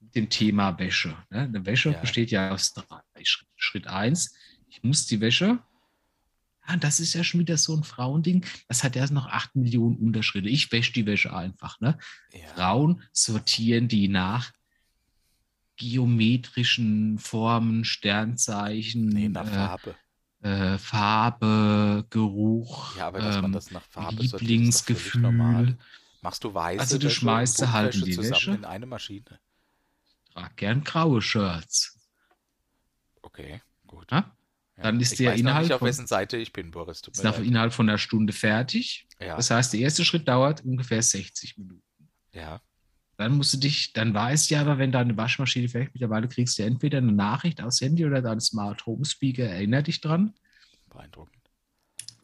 [0.00, 1.16] Mit dem Thema Wäsche.
[1.30, 1.42] Ne?
[1.42, 1.98] Eine Wäsche ja.
[2.00, 3.52] besteht ja aus drei Schritten.
[3.56, 4.34] Schritt eins,
[4.68, 5.60] ich muss die Wäsche
[6.68, 8.44] ja, das ist ja schon wieder so ein Frauending.
[8.68, 10.48] Das hat ja noch acht Millionen Unterschritte.
[10.48, 11.80] Ich wäsche die Wäsche einfach.
[11.80, 11.98] Ne?
[12.54, 14.52] Frauen sortieren die nach
[15.76, 19.94] geometrischen Formen, Sternzeichen, nee, nach äh, Farbe.
[20.42, 25.22] Äh, Farbe, Geruch, ja, aber dass man ähm, das nach Farbe Lieblingsgefühl.
[25.22, 25.78] Normal.
[26.20, 29.40] Machst du weiße Also du Wäsche schmeißt sie halt in die Wäsche in eine Maschine.
[30.32, 31.98] Trag gern graue Shirts.
[33.22, 34.10] Okay, gut.
[34.10, 34.34] Ja?
[34.76, 35.62] Dann ist ich der weiß Inhalt.
[35.64, 37.00] Nicht, auf wessen Seite ich bin, Boris.
[37.00, 39.06] Ist nach innerhalb von einer Stunde fertig.
[39.20, 39.36] Ja.
[39.36, 41.82] Das heißt, der erste Schritt dauert ungefähr 60 Minuten.
[42.32, 42.60] Ja.
[43.16, 46.58] Dann musst du dich, dann weißt du ja aber, wenn deine Waschmaschine fertig mittlerweile kriegst
[46.58, 50.34] du entweder eine Nachricht aus Handy oder dein Smart Home Speaker erinnert dich dran.
[50.88, 51.34] Beeindruckend.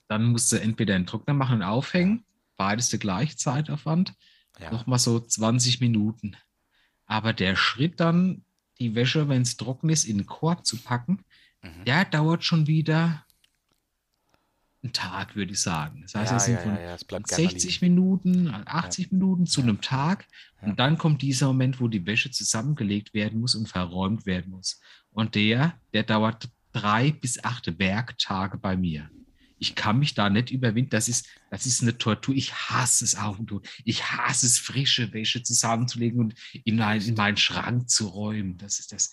[0.09, 2.25] Dann musst du entweder einen Trockner machen und aufhängen.
[2.57, 4.15] Beides der gleiche Zeitaufwand.
[4.59, 4.73] Ja.
[4.73, 6.37] Nochmal so 20 Minuten.
[7.07, 8.45] Aber der Schritt dann,
[8.79, 11.25] die Wäsche, wenn es trocken ist, in den Korb zu packen,
[11.63, 11.85] mhm.
[11.87, 13.25] der dauert schon wieder
[14.83, 16.03] einen Tag, würde ich sagen.
[16.03, 20.27] Das heißt, ja, es sind ja, von ja, 60 Minuten, 80 Minuten zu einem Tag.
[20.63, 24.81] Und dann kommt dieser Moment, wo die Wäsche zusammengelegt werden muss und verräumt werden muss.
[25.11, 29.11] Und der, der dauert drei bis acht Werktage bei mir.
[29.59, 30.91] Ich kann mich da nicht überwinden.
[30.91, 32.35] Das ist, das ist eine Tortur.
[32.35, 33.61] Ich hasse es zu.
[33.85, 38.57] Ich hasse es, frische Wäsche zusammenzulegen und in, ein, in meinen Schrank zu räumen.
[38.57, 39.13] Das ist das,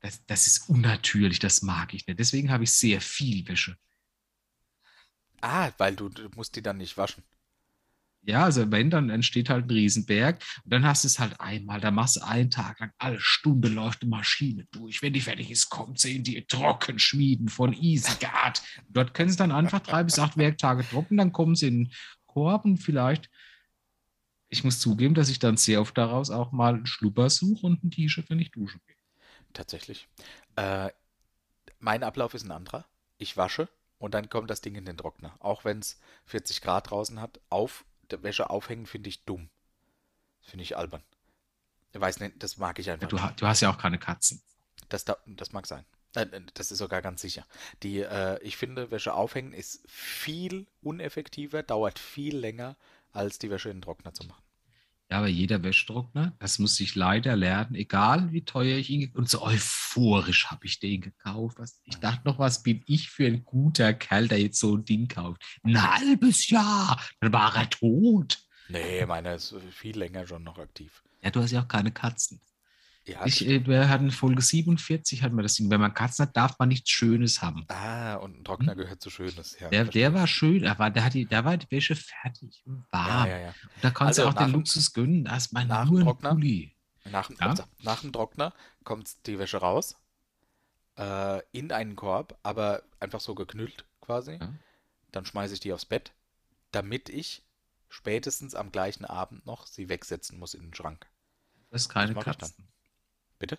[0.00, 1.38] das, das ist unnatürlich.
[1.38, 2.18] Das mag ich nicht.
[2.18, 3.76] Deswegen habe ich sehr viel Wäsche.
[5.40, 7.24] Ah, weil du, du musst die dann nicht waschen.
[8.22, 10.42] Ja, also wenn, dann entsteht halt ein Riesenberg.
[10.64, 13.68] Und dann hast du es halt einmal, da machst du einen Tag lang, alle Stunde
[13.68, 15.00] läuft die Maschine durch.
[15.00, 18.62] Wenn die fertig ist, kommt sie in die Trockenschmieden von EasyGuard.
[18.90, 21.92] Dort können sie dann einfach drei bis acht Werktage trocken, dann kommen sie in den
[22.26, 23.30] Korb und vielleicht,
[24.48, 27.82] ich muss zugeben, dass ich dann sehr oft daraus auch mal einen Schlupper suche und
[27.82, 28.96] ein T-Shirt, wenn ich duschen gehe.
[29.54, 30.08] Tatsächlich.
[30.56, 30.90] Äh,
[31.78, 32.84] mein Ablauf ist ein anderer.
[33.16, 33.68] Ich wasche
[34.00, 35.36] und dann kommt das Ding in den Trockner.
[35.38, 39.50] Auch wenn es 40 Grad draußen hat, auf der Wäsche aufhängen finde ich dumm.
[40.40, 41.04] Finde ich albern.
[41.92, 43.12] Ich weiß nicht, das mag ich einfach.
[43.12, 44.42] Ja, du, du, hast ja auch keine Katzen.
[44.88, 45.84] Das, das mag sein.
[46.14, 47.46] Äh, das ist sogar ganz sicher.
[47.82, 52.76] Die, äh, ich finde, Wäsche aufhängen ist viel uneffektiver, dauert viel länger,
[53.12, 54.42] als die Wäsche in den Trockner zu machen.
[55.10, 59.28] Ja, aber jeder Wäschtrockner, das muss ich leider lernen, egal wie teuer ich ihn und
[59.28, 61.58] so euphorisch habe ich den gekauft.
[61.84, 65.08] Ich dachte noch, was bin ich für ein guter Kerl, der jetzt so ein Ding
[65.08, 65.42] kauft?
[65.64, 68.38] Ein halbes Jahr, dann war er tot.
[68.68, 71.02] Nee, meiner ist viel länger schon noch aktiv.
[71.22, 72.40] Ja, du hast ja auch keine Katzen.
[73.10, 75.68] Ja, ich, äh, wir hatten Folge 47, hatten wir das Ding.
[75.68, 77.64] Wenn man Katzen hat, darf man nichts Schönes haben.
[77.68, 78.78] Ah, und ein Trockner hm?
[78.78, 79.58] gehört zu Schönes.
[79.58, 82.84] Ja, der, der war schön, aber der, hat die, der war die Wäsche fertig und
[82.92, 83.26] warm.
[83.26, 83.54] Ja, ja, ja.
[83.82, 86.34] da kannst also du auch den Luxus gönnen, da ist man nach nur dem Trockner,
[87.10, 87.54] Nach, ja?
[87.80, 88.54] nach dem Trockner
[88.84, 89.96] kommt die Wäsche raus,
[90.96, 94.38] äh, in einen Korb, aber einfach so geknüllt quasi.
[94.40, 94.54] Ja.
[95.10, 96.12] Dann schmeiße ich die aufs Bett,
[96.70, 97.42] damit ich
[97.88, 101.06] spätestens am gleichen Abend noch sie wegsetzen muss in den Schrank.
[101.70, 102.68] Das ist keine Katzen.
[103.40, 103.58] Bitte?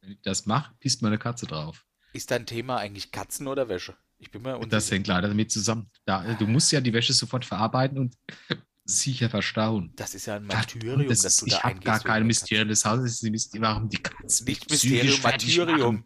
[0.00, 1.86] Wenn ich das mache, pisst meine Katze drauf.
[2.12, 3.96] Ist dein Thema eigentlich Katzen oder Wäsche?
[4.18, 4.70] Ich bin mir unsicher.
[4.70, 5.90] Das hängt leider damit zusammen.
[6.04, 8.16] Da, du musst ja die Wäsche sofort verarbeiten und
[8.84, 9.92] sicher verstauen.
[9.94, 12.68] Das ist ja ein Martyrium, das, dass du ich da Ich habe gar keine Mysterien
[12.68, 13.22] des Hauses.
[13.58, 16.04] Warum die Katzen Nicht Mysterium, Martyrium.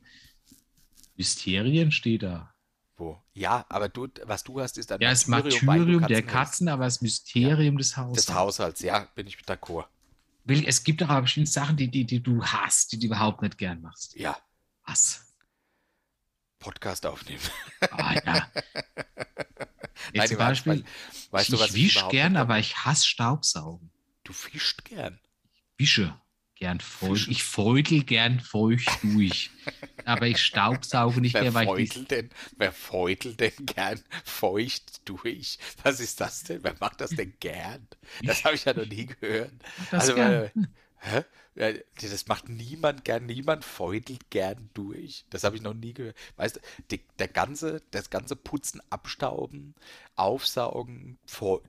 [1.17, 2.53] Mysterien steht da.
[2.97, 3.23] Wo?
[3.33, 5.45] Ja, aber du, was du hast, ist ein ja, Martyrium.
[5.45, 8.27] Ja, das Martyrium der Katzen, aber das Mysterium ja, des Haushalts.
[8.27, 9.87] Des Haushalts, ja, bin ich mit d'accord.
[10.45, 13.59] Will, es gibt aber bestimmte Sachen, die, die, die du hast, die du überhaupt nicht
[13.59, 14.17] gern machst.
[14.17, 14.37] Ja.
[14.85, 15.35] Was?
[16.59, 17.43] Podcast aufnehmen.
[17.91, 18.53] Ah, ja.
[20.13, 20.85] Jetzt Nein, zum Beispiel,
[21.31, 23.91] weißt ich, du, was ich wische gern, aber ich hasse Staubsaugen.
[24.25, 25.21] Du fischst gern.
[25.53, 26.21] Ich wische
[26.57, 27.29] gern feucht.
[27.29, 29.51] Ich feudel gern feucht durch.
[30.05, 32.07] aber ich staubsauge nicht wer mehr, weil ich.
[32.07, 35.59] Denn, wer feudelt denn gern feucht durch?
[35.83, 36.63] Was ist das denn?
[36.63, 37.87] Wer macht das denn gern?
[38.23, 39.53] Das habe ich ja noch nie gehört.
[39.91, 40.33] Das also, gern.
[40.33, 40.51] Äh,
[40.99, 41.25] hä?
[41.55, 45.27] Das macht niemand gern, niemand feudelt gern durch.
[45.29, 46.17] Das habe ich noch nie gehört.
[46.37, 49.75] Weißt du, die, der ganze, das ganze Putzen, Abstauben,
[50.15, 51.19] Aufsaugen,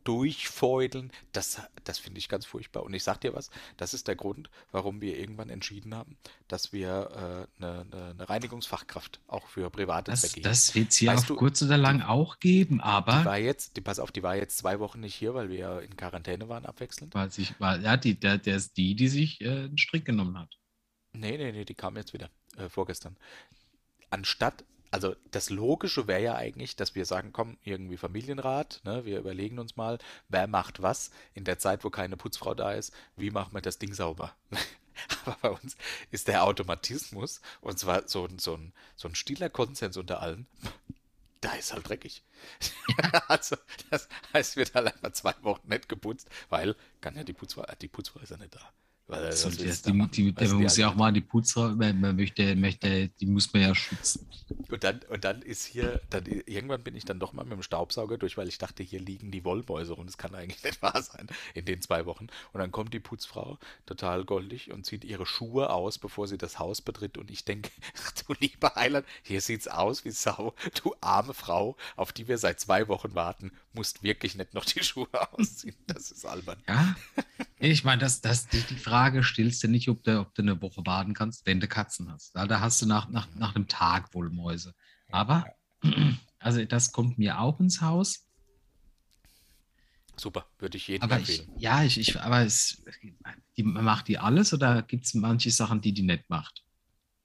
[0.03, 2.83] durchfeudeln, das, das finde ich ganz furchtbar.
[2.83, 6.17] Und ich sag dir was, das ist der Grund, warum wir irgendwann entschieden haben,
[6.47, 11.13] dass wir äh, eine, eine, Reinigungsfachkraft auch für private das, Zwecke Das wird es hier
[11.13, 13.19] auf du, kurz oder lang die, auch geben, aber.
[13.19, 15.81] Die war jetzt, die, pass auf, die war jetzt zwei Wochen nicht hier, weil wir
[15.81, 17.15] in Quarantäne waren, abwechselnd.
[17.15, 20.37] Weil sich, war, ja, die, der, der ist die, die sich äh, einen Strick genommen
[20.37, 20.57] hat.
[21.13, 23.17] Nee, nee, nee, die kam jetzt wieder, äh, vorgestern.
[24.09, 29.19] Anstatt, also das Logische wäre ja eigentlich, dass wir sagen, komm, irgendwie Familienrat, ne, wir
[29.19, 29.97] überlegen uns mal,
[30.29, 33.79] wer macht was in der Zeit, wo keine Putzfrau da ist, wie machen wir das
[33.79, 34.35] Ding sauber?
[35.25, 35.75] Aber bei uns
[36.11, 40.47] ist der Automatismus, und zwar so, so, ein, so ein stiller Konsens unter allen,
[41.41, 42.23] da ist halt dreckig.
[43.27, 43.57] also,
[43.89, 47.87] das heißt, wird halt einfach zwei Wochen nicht geputzt, weil kann ja die Putzfrau, die
[47.87, 48.73] Putzfrau ist ja nicht da.
[49.07, 52.55] Weil, so, die, die, die, der muss ja auch mal die Putzer, man, man möchte,
[52.55, 54.25] möchte, die muss man ja schützen.
[54.69, 57.63] Und dann, und dann ist hier, dann, irgendwann bin ich dann doch mal mit dem
[57.63, 61.01] Staubsauger durch, weil ich dachte, hier liegen die Wollmäuse und es kann eigentlich nicht wahr
[61.01, 62.27] sein in den zwei Wochen.
[62.53, 66.57] Und dann kommt die Putzfrau, total goldig, und zieht ihre Schuhe aus, bevor sie das
[66.57, 67.17] Haus betritt.
[67.17, 67.71] Und ich denke,
[68.27, 70.53] du lieber Heiland, hier sieht's aus wie Sau.
[70.81, 74.83] Du arme Frau, auf die wir seit zwei Wochen warten, musst wirklich nicht noch die
[74.83, 75.75] Schuhe ausziehen.
[75.87, 76.63] Das ist albern.
[76.69, 76.95] Ja,
[77.71, 80.61] ich meine, das, das, die, die Frage stellst du nicht, ob du, ob du eine
[80.61, 82.35] Woche baden kannst, wenn du Katzen hast.
[82.35, 84.73] Da hast du nach, nach, nach einem Tag wohl Mäuse.
[85.11, 85.45] Aber,
[86.39, 88.27] also das kommt mir auch ins Haus.
[90.15, 91.51] Super, würde ich jedem aber empfehlen.
[91.55, 92.83] Ich, ja, ich, ich, aber es,
[93.57, 96.63] die, macht die alles oder gibt es manche Sachen, die die nicht macht?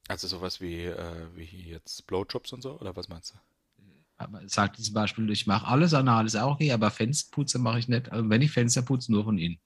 [0.09, 3.39] Also sowas wie, äh, wie jetzt Blowjobs und so, oder was meinst du?
[4.17, 7.89] Aber sagt zum Beispiel, ich mache alles, Anal ist auch okay, aber Fensterputze mache ich
[7.89, 8.11] nicht.
[8.11, 9.61] Also wenn ich Fenster putze, nur von innen.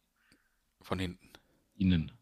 [0.82, 1.30] Von hinten
[1.76, 2.12] innen.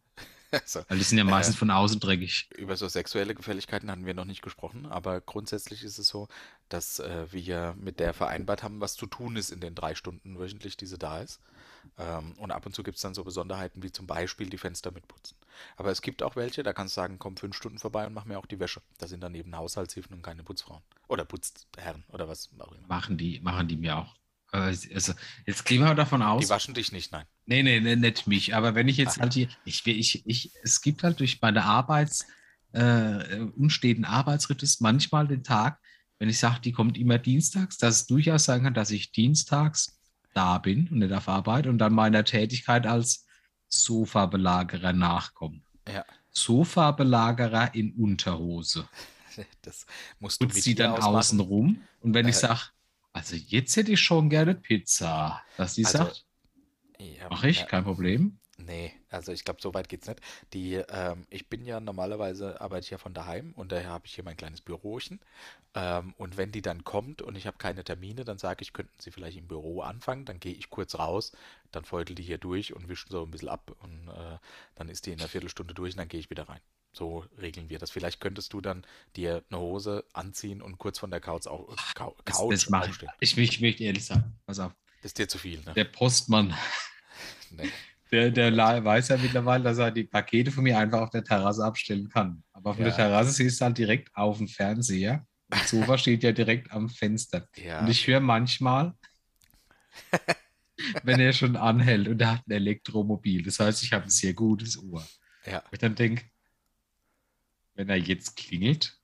[0.66, 0.80] So.
[0.88, 2.48] Weil die sind ja meistens äh, von außen dreckig.
[2.56, 6.28] Über so sexuelle Gefälligkeiten hatten wir noch nicht gesprochen, aber grundsätzlich ist es so,
[6.68, 10.38] dass äh, wir mit der vereinbart haben, was zu tun ist in den drei Stunden
[10.38, 11.40] wöchentlich, die sie da ist.
[11.98, 14.90] Ähm, und ab und zu gibt es dann so Besonderheiten wie zum Beispiel die Fenster
[14.90, 15.36] mitputzen.
[15.76, 18.24] Aber es gibt auch welche, da kannst du sagen, komm fünf Stunden vorbei und mach
[18.24, 18.82] mir auch die Wäsche.
[18.98, 20.82] Da sind dann eben Haushaltshilfen und keine Putzfrauen.
[21.08, 22.88] Oder Putzherren oder was auch immer.
[22.88, 24.16] Machen die, machen die mir auch.
[24.52, 25.12] Also,
[25.46, 26.44] jetzt gehen wir davon aus.
[26.44, 27.24] Die waschen dich nicht, nein.
[27.46, 28.54] Nee, nee, nee nicht mich.
[28.54, 29.22] Aber wenn ich jetzt Ach.
[29.22, 32.26] halt hier, ich, ich, ich, es gibt halt durch meine Arbeits,
[32.72, 35.80] äh, unsteten Arbeitsritus manchmal den Tag,
[36.18, 39.98] wenn ich sage, die kommt immer dienstags, dass es durchaus sein kann, dass ich dienstags
[40.34, 43.26] da bin und nicht auf Arbeit und dann meiner Tätigkeit als
[43.68, 45.62] Sofabelagerer nachkomme.
[45.88, 46.04] Ja.
[46.30, 48.88] Sofabelagerer in Unterhose.
[49.62, 49.86] Das
[50.18, 51.16] musst du Putzt sie dann ausmachen.
[51.16, 52.60] außen rum und wenn äh, ich sage,
[53.12, 55.42] also jetzt hätte ich schon gerne Pizza.
[55.56, 56.26] Dass die also, sagt,
[56.98, 58.38] ja, mach ich, ja, kein Problem.
[58.58, 60.20] Nee, also ich glaube, so weit geht's nicht.
[60.52, 64.14] Die, ähm, ich bin ja normalerweise arbeite ich ja von daheim und daher habe ich
[64.14, 65.20] hier mein kleines Bürochen.
[65.74, 68.94] Ähm, und wenn die dann kommt und ich habe keine Termine, dann sage ich, könnten
[69.00, 70.24] sie vielleicht im Büro anfangen.
[70.24, 71.32] Dann gehe ich kurz raus,
[71.72, 74.38] dann feutelt die hier durch und wischt so ein bisschen ab und äh,
[74.74, 76.60] dann ist die in einer Viertelstunde durch und dann gehe ich wieder rein.
[76.92, 77.90] So regeln wir das.
[77.90, 78.84] Vielleicht könntest du dann
[79.16, 83.10] dir eine Hose anziehen und kurz von der Couch, auch, Couch das, das aufstehen.
[83.20, 84.72] Ich, ich möchte ehrlich sagen, pass auf.
[85.02, 85.72] Das ist dir zu viel, ne?
[85.74, 86.52] Der Postmann,
[87.50, 87.70] nee.
[88.10, 91.64] der, der weiß ja mittlerweile, dass er die Pakete von mir einfach auf der Terrasse
[91.64, 92.42] abstellen kann.
[92.52, 92.84] Aber auf ja.
[92.84, 95.26] der Terrasse siehst du halt direkt auf dem Fernseher.
[95.48, 97.48] Das Sofa steht ja direkt am Fenster.
[97.56, 97.80] Ja.
[97.80, 98.94] Und ich höre manchmal,
[101.02, 103.42] wenn er schon anhält und er hat ein Elektromobil.
[103.42, 105.06] Das heißt, ich habe ein sehr gutes Ohr.
[105.46, 105.60] Ja.
[105.60, 106.24] Und ich dann denke,
[107.80, 108.94] wenn er jetzt klingelt,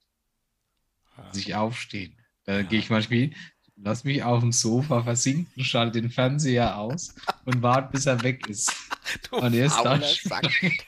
[1.32, 2.14] sich aufstehen.
[2.44, 2.62] Da ja.
[2.62, 3.30] gehe ich manchmal,
[3.76, 7.14] lass mich auf dem Sofa versinken, schalte den Fernseher aus
[7.46, 8.72] und warte, bis er weg ist.
[9.30, 9.98] Du und er ist da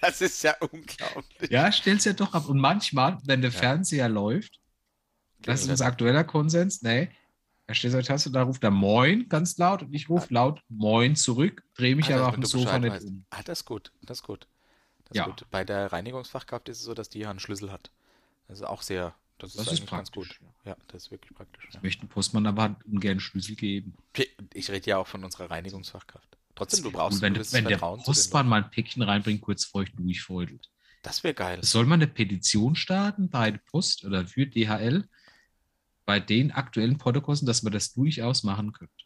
[0.00, 1.50] das ist ja unglaublich.
[1.50, 2.48] Ja, stell's ja doch ab.
[2.48, 3.56] Und manchmal, wenn der ja.
[3.56, 4.60] Fernseher läuft,
[5.38, 7.10] das ist unser aktueller Konsens, nee,
[7.68, 10.34] er steht so Taste, da ruft er Moin ganz laut und ich rufe ah.
[10.34, 13.24] laut Moin zurück, drehe mich ah, aber auf dem Sofa nicht um.
[13.30, 14.48] Ah, das ist gut, das ist gut.
[15.08, 15.24] Das ja.
[15.26, 15.46] Gut.
[15.50, 17.90] Bei der Reinigungsfachkraft ist es so, dass die ja einen Schlüssel hat.
[18.46, 20.38] Das ist auch sehr, das, das ist, ist ganz gut.
[20.64, 21.64] Ja, das ist wirklich praktisch.
[21.68, 21.80] Ich ja.
[21.82, 23.94] möchte dem Postmann aber ungern Schlüssel geben.
[24.52, 26.36] Ich rede ja auch von unserer Reinigungsfachkraft.
[26.54, 30.68] Trotzdem, du brauchst wenn, wenn der Postmann mal ein Päckchen reinbringt, kurz feucht durchfeudelt.
[31.02, 31.62] Das wäre geil.
[31.62, 35.08] Soll man eine Petition starten bei Post oder für DHL
[36.04, 39.04] bei den aktuellen Protokollen, dass man das durchaus machen könnte?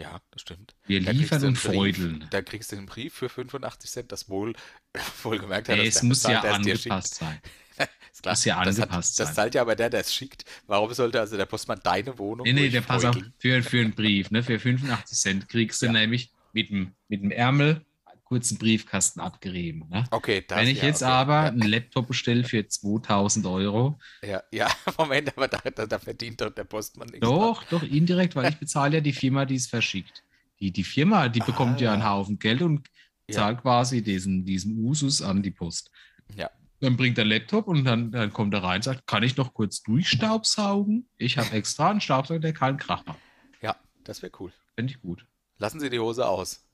[0.00, 0.74] Ja, das stimmt.
[0.86, 2.26] Wir da liefern und freudeln.
[2.30, 4.54] Da kriegst du einen Brief für 85 Cent, das wohl
[5.22, 5.76] wohlgemerkt hat.
[5.76, 7.38] Hey, es muss ja angepasst sein.
[8.12, 8.32] ist klar.
[8.32, 9.26] Muss ja angepasst das hat, sein.
[9.26, 10.46] Das zahlt ja aber der, der es schickt.
[10.66, 13.92] Warum sollte also der Postmann deine Wohnung Nee, nee, der pass auf, für, für einen
[13.92, 15.92] Brief, ne, für 85 Cent kriegst du ja.
[15.92, 17.84] nämlich mit dem, mit dem Ärmel
[18.30, 19.88] kurzen Briefkasten abgerieben.
[19.90, 20.04] Ne?
[20.12, 21.10] Okay, das, Wenn ich ja, jetzt okay.
[21.10, 23.98] aber einen Laptop bestelle für 2000 Euro.
[24.22, 27.26] Ja, ja, Moment, aber da, da, da verdient doch der Postmann nichts.
[27.26, 30.22] Doch, doch, indirekt, weil ich bezahle ja die Firma, die es verschickt.
[30.60, 32.88] Die, die Firma, die bekommt ah, ja einen Haufen Geld und
[33.28, 33.62] zahlt ja.
[33.62, 35.90] quasi diesen, diesen Usus an die Post.
[36.36, 36.50] Ja.
[36.78, 39.54] Dann bringt er Laptop und dann, dann kommt er rein und sagt, kann ich noch
[39.54, 41.08] kurz durchstaubsaugen?
[41.18, 43.18] Ich habe extra einen Staubsauger, der keinen Krach macht.
[43.60, 43.74] Ja,
[44.04, 44.52] das wäre cool.
[44.76, 45.26] Finde ich gut.
[45.58, 46.64] Lassen Sie die Hose aus.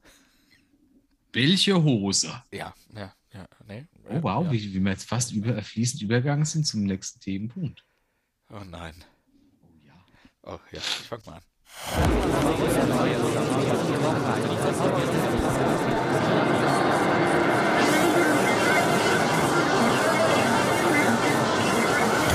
[1.37, 2.29] Welche Hose?
[2.51, 3.47] Ja, ja, ja.
[3.67, 3.85] Nee.
[4.09, 4.53] Oh wow, ja.
[4.53, 7.85] wie, wie wir jetzt fast über, fließend übergegangen sind zum nächsten Themenpunkt.
[8.49, 9.05] Oh nein.
[9.61, 9.93] Oh ja.
[10.45, 11.43] Oh ja, ich fang mal an.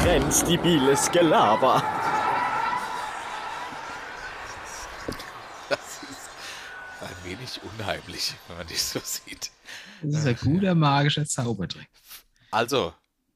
[0.03, 1.84] Grenzdebiles Gelaber.
[5.69, 6.30] Das ist
[7.02, 9.51] ein wenig unheimlich, wenn man dich so sieht.
[10.01, 11.87] Das ist ein guter magischer Zaubertrick.
[12.51, 12.93] Also,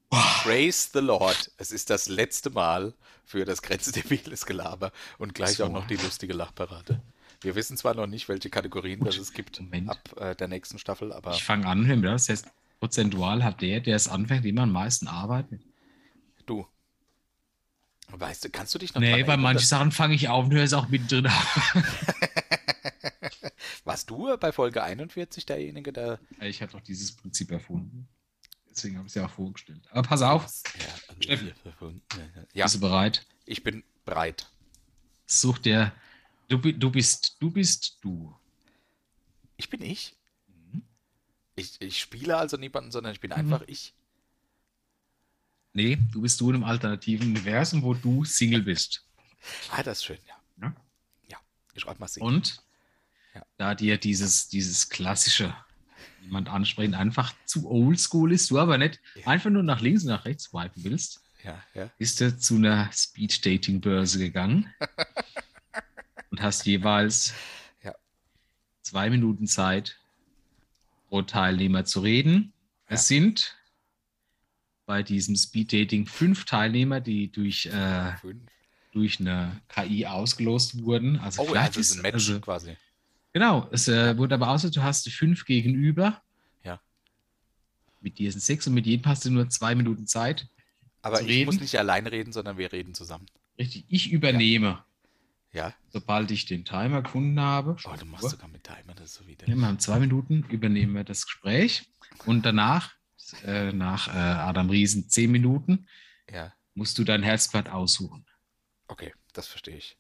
[0.09, 1.51] praise the Lord.
[1.57, 2.93] Es ist das letzte Mal
[3.26, 5.65] für das grenzdebiles Gelaber und gleich so.
[5.65, 7.01] auch noch die lustige Lachparade.
[7.41, 9.89] Wir wissen zwar noch nicht, welche Kategorien Gut, es gibt Moment.
[9.89, 11.34] ab äh, der nächsten Staffel, aber.
[11.34, 12.47] Ich fange an, das heißt,
[12.80, 15.61] prozentual hat der, der es anfängt, immer am meisten arbeitet.
[16.45, 16.65] Du.
[18.09, 20.63] Weißt du, kannst du dich noch Nee, bei manchen Sachen fange ich auf und höre
[20.63, 21.76] es auch mittendrin auf.
[23.86, 26.20] Warst du bei Folge 41 derjenige, der.
[26.41, 28.07] Ich habe doch dieses Prinzip erfunden.
[28.68, 29.88] Deswegen habe ich es ja auch vorgestellt.
[29.91, 30.41] Aber pass auf.
[30.78, 31.53] Ja, Steffen,
[32.53, 32.64] ja.
[32.64, 33.26] bist du bereit?
[33.45, 34.49] Ich bin bereit.
[35.28, 35.94] Such dir.
[36.48, 38.36] Du, du bist du bist du.
[39.56, 40.16] Ich bin ich?
[40.48, 40.82] Mhm.
[41.56, 43.38] Ich, ich spiele also niemanden, sondern ich bin mhm.
[43.38, 43.94] einfach ich.
[45.74, 49.06] Nee, du bist du in einem alternativen Universum, wo du Single bist.
[49.70, 50.41] Ah, das ist schön, ja.
[50.62, 50.76] Ja,
[51.30, 51.38] ja
[51.74, 52.28] ich schreibe mal Single.
[52.28, 52.65] Und
[53.36, 53.45] ja.
[53.57, 55.53] da dir dieses, dieses klassische
[56.22, 59.28] jemand ansprechen, einfach zu oldschool ist, du aber nicht ja.
[59.28, 61.91] einfach nur nach links und nach rechts swipen willst, ja, ja.
[61.99, 64.74] bist du zu einer Speed-Dating-Börse gegangen
[66.32, 67.34] und hast jeweils
[68.86, 69.98] zwei Minuten Zeit
[71.10, 72.53] pro Teilnehmer zu reden.
[72.88, 73.57] Es sind
[74.86, 78.14] bei diesem Speed-Dating fünf Teilnehmer, die durch, äh,
[78.91, 81.20] durch eine KI ausgelost wurden.
[81.20, 82.78] Also oh, vielleicht also ist ein Match also, quasi.
[83.36, 86.22] Genau, es äh, wurde aber außer, du hast fünf gegenüber.
[86.64, 86.80] Ja.
[87.99, 90.48] Mit dir sind sechs und mit jedem hast du nur zwei Minuten Zeit.
[91.02, 91.48] Aber ich reden.
[91.48, 93.26] muss nicht allein reden, sondern wir reden zusammen.
[93.60, 94.86] Richtig, ich übernehme.
[95.52, 95.74] Ja.
[95.90, 97.76] Sobald ich den Timer gefunden habe.
[97.84, 99.45] Oh, du machst sogar mit Timer, das ist so wieder.
[99.49, 101.91] Ja, wir haben zwei Minuten, übernehmen wir das Gespräch.
[102.26, 102.94] Und danach,
[103.44, 105.88] äh, nach äh, Adam Riesen zehn Minuten,
[106.32, 106.53] ja.
[106.74, 108.26] musst du dein Herzblatt aussuchen.
[108.88, 109.98] Okay, das verstehe ich.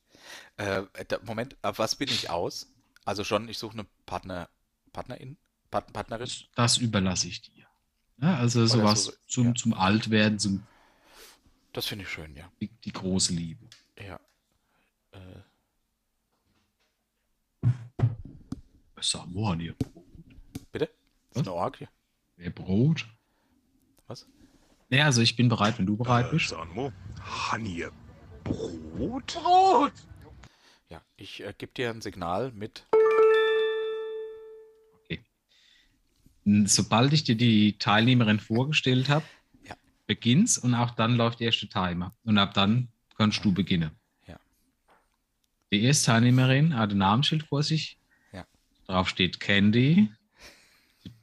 [0.55, 0.83] Äh,
[1.25, 2.71] Moment, auf was bin ich aus?
[3.05, 4.49] Also schon, ich suche eine Partner,
[4.91, 5.37] Partnerin,
[5.69, 6.29] Part, Partnerin.
[6.55, 7.67] Das überlasse ich dir.
[8.17, 9.55] Ja, also sowas so, zum, ja.
[9.55, 10.65] zum Altwerden, zum.
[11.71, 12.49] Das finde ich schön, ja.
[12.59, 13.67] Die, die große Liebe.
[13.99, 14.19] Ja.
[15.11, 15.43] Äh.
[19.01, 19.75] Samoan hier.
[20.71, 20.89] Bitte?
[21.29, 21.87] Das ist eine Orgie.
[22.37, 23.05] Wer Brot?
[24.07, 24.25] Was?
[24.89, 26.49] Ja, also ich bin bereit, wenn du bereit äh, bist.
[26.49, 26.91] Samo,
[27.51, 27.85] Honey,
[28.43, 29.33] Brot?
[29.33, 29.93] Brot!
[30.89, 32.85] Ja, ich äh, gebe dir ein Signal mit.
[36.45, 39.25] Sobald ich dir die Teilnehmerin vorgestellt habe,
[39.63, 39.75] ja.
[40.05, 42.13] beginnst und auch dann läuft der erste Timer.
[42.23, 43.91] Und ab dann kannst du beginnen.
[44.27, 44.39] Ja.
[45.71, 47.97] Die erste Teilnehmerin hat ein Namensschild vor sich.
[48.31, 48.45] Ja.
[48.85, 50.11] Drauf steht Candy.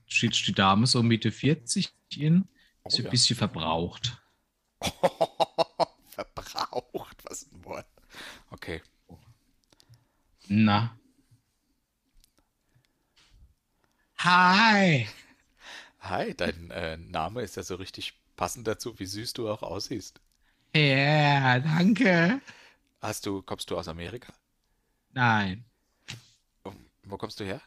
[0.06, 2.48] Steht die Dame so Mitte 40 in.
[2.82, 3.10] Oh, ist ein ja.
[3.10, 4.20] bisschen verbraucht.
[6.08, 7.86] verbraucht, was ein Wort.
[8.50, 8.82] Okay.
[10.48, 10.96] Na.
[14.24, 15.08] Hi.
[15.98, 20.20] Hi, dein äh, Name ist ja so richtig passend dazu, wie süß du auch aussiehst.
[20.76, 22.40] Ja, yeah, danke.
[23.00, 24.32] Hast du, kommst du aus Amerika?
[25.12, 25.64] Nein.
[27.02, 27.60] Wo kommst du her?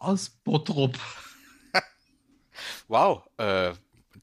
[0.00, 0.98] Aus Bottrop.
[2.88, 3.72] wow, äh,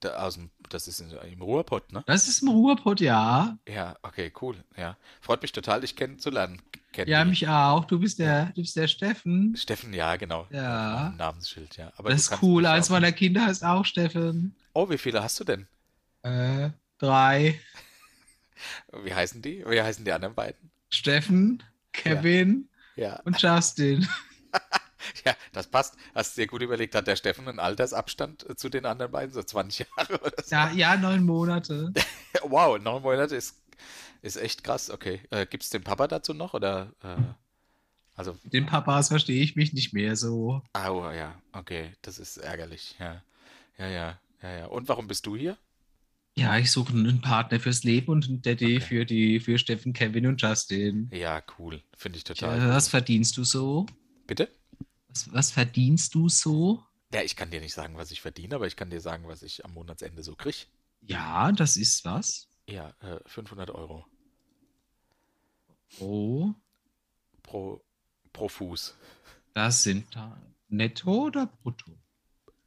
[0.09, 2.03] aus dem das ist im Ruhrpott, ne?
[2.05, 3.57] Das ist im Ruhrpott, ja.
[3.67, 4.55] Ja, okay, cool.
[4.77, 4.97] Ja.
[5.21, 6.61] Freut mich total, dich kennenzulernen.
[6.91, 7.85] Kenn ja, mich auch.
[7.85, 9.55] Du bist der, du bist der Steffen.
[9.55, 10.47] Steffen, ja, genau.
[10.51, 11.13] Ja.
[11.17, 11.91] Namensschild, ja.
[11.97, 12.65] Aber das ist cool.
[12.65, 14.55] Eins meiner Kinder heißt auch Steffen.
[14.73, 15.67] Oh, wie viele hast du denn?
[16.21, 16.69] Äh,
[16.99, 17.59] drei.
[19.03, 19.63] Wie heißen die?
[19.67, 20.71] Wie heißen die anderen beiden?
[20.89, 23.09] Steffen, Kevin ja.
[23.09, 23.19] Ja.
[23.21, 24.07] und Justin.
[25.25, 25.95] Ja, das passt.
[26.13, 29.33] Hast du dir gut überlegt, hat der Steffen einen Altersabstand äh, zu den anderen beiden,
[29.33, 30.55] so 20 Jahre oder so?
[30.55, 31.93] Ja, ja neun Monate.
[32.43, 33.61] wow, neun Monate ist,
[34.21, 34.89] ist echt krass.
[34.89, 35.21] Okay.
[35.29, 36.53] Äh, Gibt es den Papa dazu noch?
[36.53, 37.21] Oder, äh,
[38.15, 40.61] also, den Papas verstehe ich mich nicht mehr so.
[40.73, 41.93] Ah, oh, ja, okay.
[42.01, 42.95] Das ist ärgerlich.
[42.99, 43.23] Ja.
[43.77, 44.65] ja, ja, ja, ja.
[44.67, 45.57] Und warum bist du hier?
[46.35, 48.79] Ja, ich suche einen Partner fürs Leben und einen Daddy okay.
[48.79, 51.09] für die für Steffen, Kevin und Justin.
[51.13, 51.81] Ja, cool.
[51.95, 52.57] Finde ich total.
[52.57, 53.85] Ja, was verdienst du so?
[54.25, 54.49] Bitte?
[55.13, 56.83] Was, was, verdienst du so?
[57.13, 59.43] Ja, ich kann dir nicht sagen, was ich verdiene, aber ich kann dir sagen, was
[59.43, 60.65] ich am Monatsende so kriege.
[61.01, 62.47] Ja, das ist was?
[62.67, 64.07] Ja, äh, 500 Euro.
[65.97, 66.55] Pro?
[67.43, 67.83] Pro,
[68.31, 68.95] pro Fuß.
[69.53, 71.91] Das sind da netto oder brutto?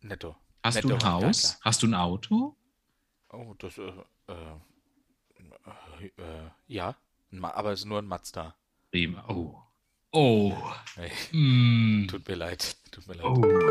[0.03, 0.37] Netto.
[0.63, 1.41] Hast du ein Netto, ja, Haus?
[1.41, 1.57] klar.
[1.63, 2.57] Hast du ein Auto?
[3.31, 3.93] Oh, das, äh,
[4.29, 4.57] äh,
[6.19, 6.97] äh, ja,
[7.33, 8.57] ein Ma- aber es ist nur ein Mazda.
[8.93, 9.27] Prima.
[9.29, 9.66] Oh.
[10.19, 10.57] Oh.
[10.97, 12.07] Nee, Mm.
[12.09, 13.25] tut mir leid, tut mir leid.
[13.27, 13.71] Oh.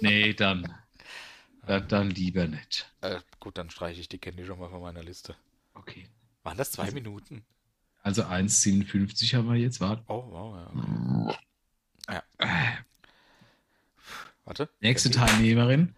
[0.00, 0.74] Nee, dann.
[1.66, 2.90] Dann, dann lieber nicht.
[3.00, 5.36] Äh, gut, dann streiche ich die Candy schon mal von meiner Liste.
[5.74, 6.08] Okay.
[6.42, 7.44] Waren das zwei Minuten?
[8.02, 9.80] Also 1,57 haben wir jetzt.
[9.80, 10.02] Warte.
[10.08, 11.30] Oh, wow, ja.
[12.08, 12.20] okay.
[12.38, 12.76] Äh,
[14.44, 14.68] Warte.
[14.80, 15.26] Nächste Candy?
[15.32, 15.94] Teilnehmerin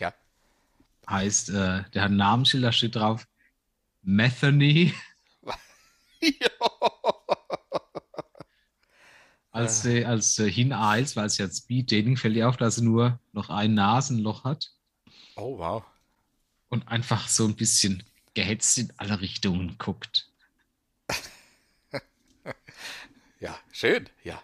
[0.00, 0.12] Ja.
[1.08, 3.26] heißt, äh, der hat ein Namensschild, da steht drauf
[4.02, 4.92] Methany.
[9.56, 12.84] Als, sie, als sie hineilt, weil es ja Speed Dating fällt ihr auf, dass sie
[12.84, 14.70] nur noch ein Nasenloch hat
[15.36, 15.82] oh, wow.
[16.68, 18.02] und einfach so ein bisschen
[18.34, 20.28] gehetzt in alle Richtungen guckt.
[23.38, 24.42] Ja, schön, ja.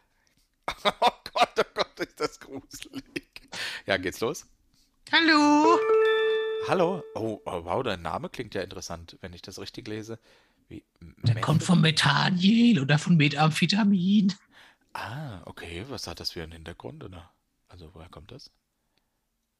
[0.85, 3.03] Oh Gott, oh Gott, ist das gruselig.
[3.87, 4.47] Ja, geht's los?
[5.11, 5.79] Hallo!
[6.69, 7.03] Hallo?
[7.15, 10.19] Oh, oh, wow, dein Name klingt ja interessant, wenn ich das richtig lese.
[10.69, 10.85] Wie,
[11.23, 14.35] Der kommt von Methaniel oder von Methamphetamin.
[14.95, 17.31] Ah, okay, was hat das für einen Hintergrund, oder?
[17.69, 18.51] Also, woher kommt das?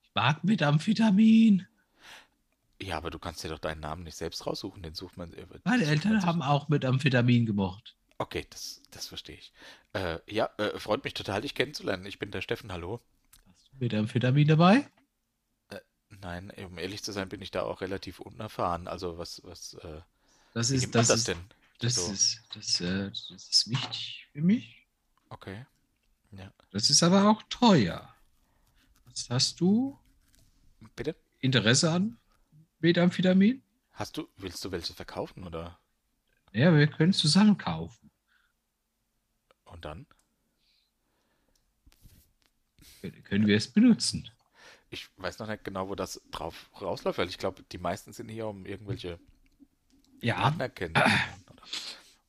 [0.03, 1.67] Ich mag Methamphetamin.
[2.81, 5.33] Ja, aber du kannst dir doch deinen Namen nicht selbst raussuchen, den sucht man.
[5.33, 7.97] äh, Meine Eltern man haben auch Methamphetamin gemocht.
[8.19, 9.53] Okay, das, das verstehe ich.
[9.95, 12.05] Äh, ja, äh, freut mich total, dich kennenzulernen.
[12.07, 13.01] Ich bin der Steffen, hallo.
[13.47, 14.89] Hast du Methamphetamin dabei?
[16.21, 18.87] Nein, um ehrlich zu sein, bin ich da auch relativ unerfahren.
[18.87, 20.03] Also, was, was, äh,
[20.53, 21.39] Das ist, das, das ist, denn?
[21.79, 24.82] das, Also- ist, das, äh, das ist wichtig für mich.
[25.33, 25.65] Okay.
[26.33, 26.53] Ja.
[26.71, 28.15] Das ist aber auch teuer.
[29.07, 29.99] Was hast du
[30.95, 31.17] Bitte?
[31.41, 32.19] Interesse an
[32.81, 33.63] Methamphetamin?
[33.93, 35.79] Hast du, willst du welche verkaufen oder?
[36.53, 38.11] Ja, wir können es zusammen kaufen.
[39.65, 40.07] Und dann?
[43.25, 44.31] Können wir es benutzen?
[44.91, 48.29] Ich weiß noch nicht genau, wo das drauf rausläuft, weil ich glaube, die meisten sind
[48.29, 49.19] hier, um irgendwelche
[50.21, 50.41] Ja.
[50.43, 51.23] Partner kennenzulernen.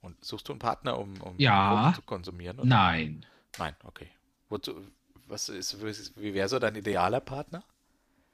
[0.04, 1.70] Und suchst du einen Partner, um, um Ja.
[1.82, 2.60] Drogen zu konsumieren?
[2.60, 2.68] Oder?
[2.68, 3.26] Nein.
[3.58, 4.10] Nein, okay.
[4.50, 4.86] Wozu,
[5.28, 7.64] was ist, wie wäre so dein idealer Partner?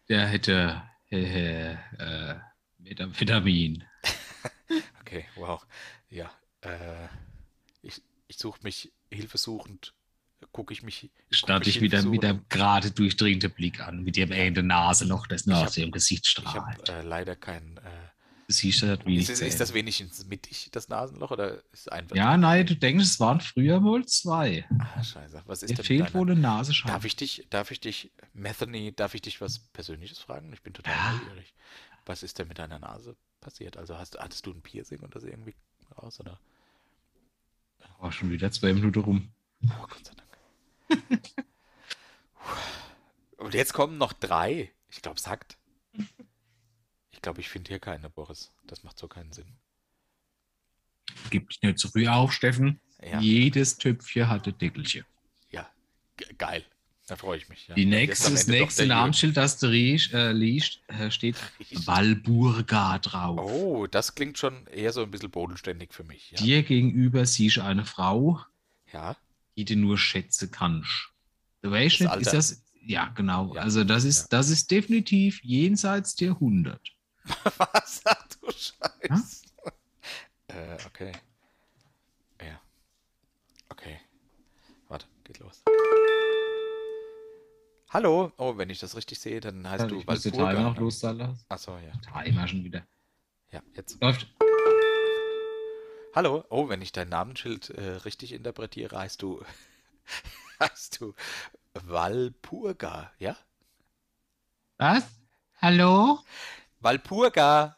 [0.09, 0.81] Der hätte
[1.11, 2.35] äh, äh,
[2.79, 3.83] Methamphetamin.
[5.01, 5.65] Okay, wow.
[6.11, 6.29] Ja,
[6.61, 7.07] äh,
[7.81, 9.93] ich, ich suche mich hilfesuchend,
[10.51, 11.09] gucke ich mich.
[11.31, 15.57] mich dich wieder mit einem gerade durchdringenden Blick an, mit dem enge Nasenloch, das nur
[15.57, 16.89] Ich aus hab- dem Gesicht Ich habe strahlt.
[16.89, 17.79] äh, leider kein.
[18.49, 21.91] Äh, Du siehst das wenig ist, es- ist das wenigstens mittig, das Nasenloch, oder ist
[21.91, 22.15] einfach.
[22.15, 24.65] Ja, nein, du denkst, es waren früher wohl zwei.
[24.79, 25.43] Ah, scheiße.
[25.45, 26.91] Was ist Dir denn fehlt deiner- wohl eine Nasenscheibe.
[26.93, 30.51] Darf ich dich, darf ich dich, Methany, darf ich dich was Persönliches fragen?
[30.51, 31.13] Ich bin total Ja.
[31.13, 31.53] neugierig.
[32.07, 33.77] Was ist denn mit deiner Nase passiert?
[33.77, 35.53] Also hast, hattest du ein Piercing und das irgendwie
[36.01, 36.39] raus, oder?
[38.01, 39.31] Oh, schon wieder zwei Minuten rum.
[39.65, 41.21] Oh, Gott sei Dank.
[43.37, 44.71] und jetzt kommen noch drei.
[44.89, 45.57] Ich glaube, sagt.
[47.19, 48.49] Ich glaube, ich finde hier keine, Boris.
[48.65, 49.57] Das macht so keinen Sinn.
[51.31, 52.79] Gib dich nicht zu früh auf, Steffen.
[53.03, 55.03] Ja, Jedes Töpfchen hatte Deckelchen.
[55.51, 55.69] ja.
[56.15, 56.63] Ge- geil.
[57.07, 57.67] Da freue ich mich.
[57.67, 57.75] Ja.
[57.75, 58.95] Die nächste, das nächste der.
[58.95, 61.35] Namensschild, das du riechst, äh, liest, äh, steht.
[61.85, 63.37] Walburga drauf.
[63.51, 66.31] Oh, das klingt schon eher so ein bisschen bodenständig für mich.
[66.31, 66.37] Ja.
[66.37, 68.39] Dir gegenüber siehst du eine Frau,
[68.93, 69.17] ja.
[69.57, 71.09] die du nur schätzen kannst.
[71.63, 72.63] Du weißt ist das.
[72.85, 73.53] Ja, genau.
[73.55, 76.79] Ja, Also, das ist, das ist definitiv jenseits der 100.
[77.57, 78.01] Was?
[78.05, 79.45] Ach du Scheiße.
[80.47, 81.11] Äh, okay.
[82.41, 82.59] Ja.
[83.69, 83.99] Okay.
[84.87, 85.63] Warte, geht los.
[87.89, 88.31] Hallo.
[88.37, 90.75] Oh, wenn ich das richtig sehe, dann heißt du ich muss den Walpurga, Timer noch
[90.75, 90.81] ne?
[90.81, 91.39] loslassen.
[91.49, 91.91] Achso, ja.
[92.23, 92.85] Timer schon wieder.
[93.51, 94.01] Ja, jetzt.
[94.01, 94.27] Läuft.
[96.13, 96.43] Hallo.
[96.49, 99.43] Oh, wenn ich dein Namensschild äh, richtig interpretiere, heißt du
[100.59, 101.13] heißt du
[101.73, 103.37] Walpurga, ja?
[104.77, 105.05] Was?
[105.61, 106.19] Hallo?
[106.81, 107.75] Walpurga.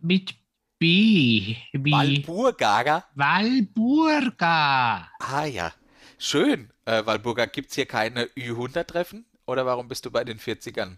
[0.00, 0.34] Mit
[0.78, 1.56] B.
[1.72, 3.04] Wie Walpurga.
[3.14, 5.08] Walburga.
[5.20, 5.72] Ah ja,
[6.18, 6.72] schön.
[6.84, 9.26] Äh, Walburga, gibt es hier keine Ü100-Treffen?
[9.46, 10.96] Oder warum bist du bei den 40ern?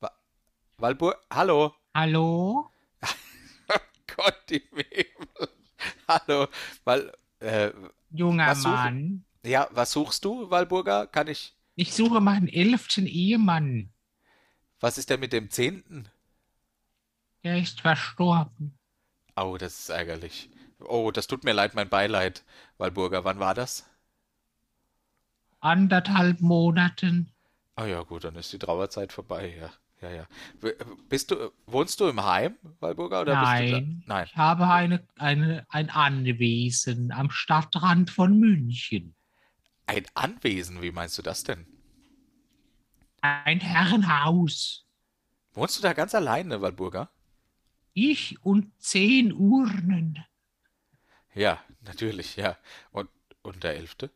[0.00, 0.10] Wa
[0.78, 1.74] Walburg, hallo?
[1.94, 2.70] Hallo?
[4.16, 5.48] Gott, die Webel.
[6.08, 6.48] Hallo,
[6.84, 7.70] Wal äh,
[8.10, 9.24] Junger Mann.
[9.44, 11.06] ja, was suchst du, Walburga?
[11.06, 13.92] Kann ich, Ich suche meinen elften Ehemann.
[14.80, 16.08] Was ist denn mit dem zehnten?
[17.44, 18.78] Der ist verstorben.
[19.36, 20.50] Oh, das ist ärgerlich.
[20.80, 22.44] Oh, das tut mir leid, mein Beileid,
[22.76, 23.24] Walburga.
[23.24, 23.88] Wann war das?
[25.60, 27.32] Anderthalb Monaten.
[27.74, 29.70] Ah ja, gut, dann ist die Trauerzeit vorbei, ja.
[30.00, 30.26] Ja, ja.
[31.08, 34.04] Bist du, wohnst du im Heim, Walburga, oder bist du Nein.
[34.06, 34.26] Nein.
[34.28, 39.14] Ich habe eine, eine, ein Anwesen am Stadtrand von München.
[39.86, 41.66] Ein Anwesen, wie meinst du das denn?
[43.20, 44.86] Ein Herrenhaus.
[45.52, 47.10] Wohnst du da ganz alleine, Walburga?
[47.94, 50.24] Ich und zehn Urnen.
[51.34, 52.56] Ja, natürlich, ja.
[52.90, 53.10] Und,
[53.42, 54.10] und der Elfte?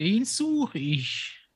[0.00, 1.46] Den suche ich.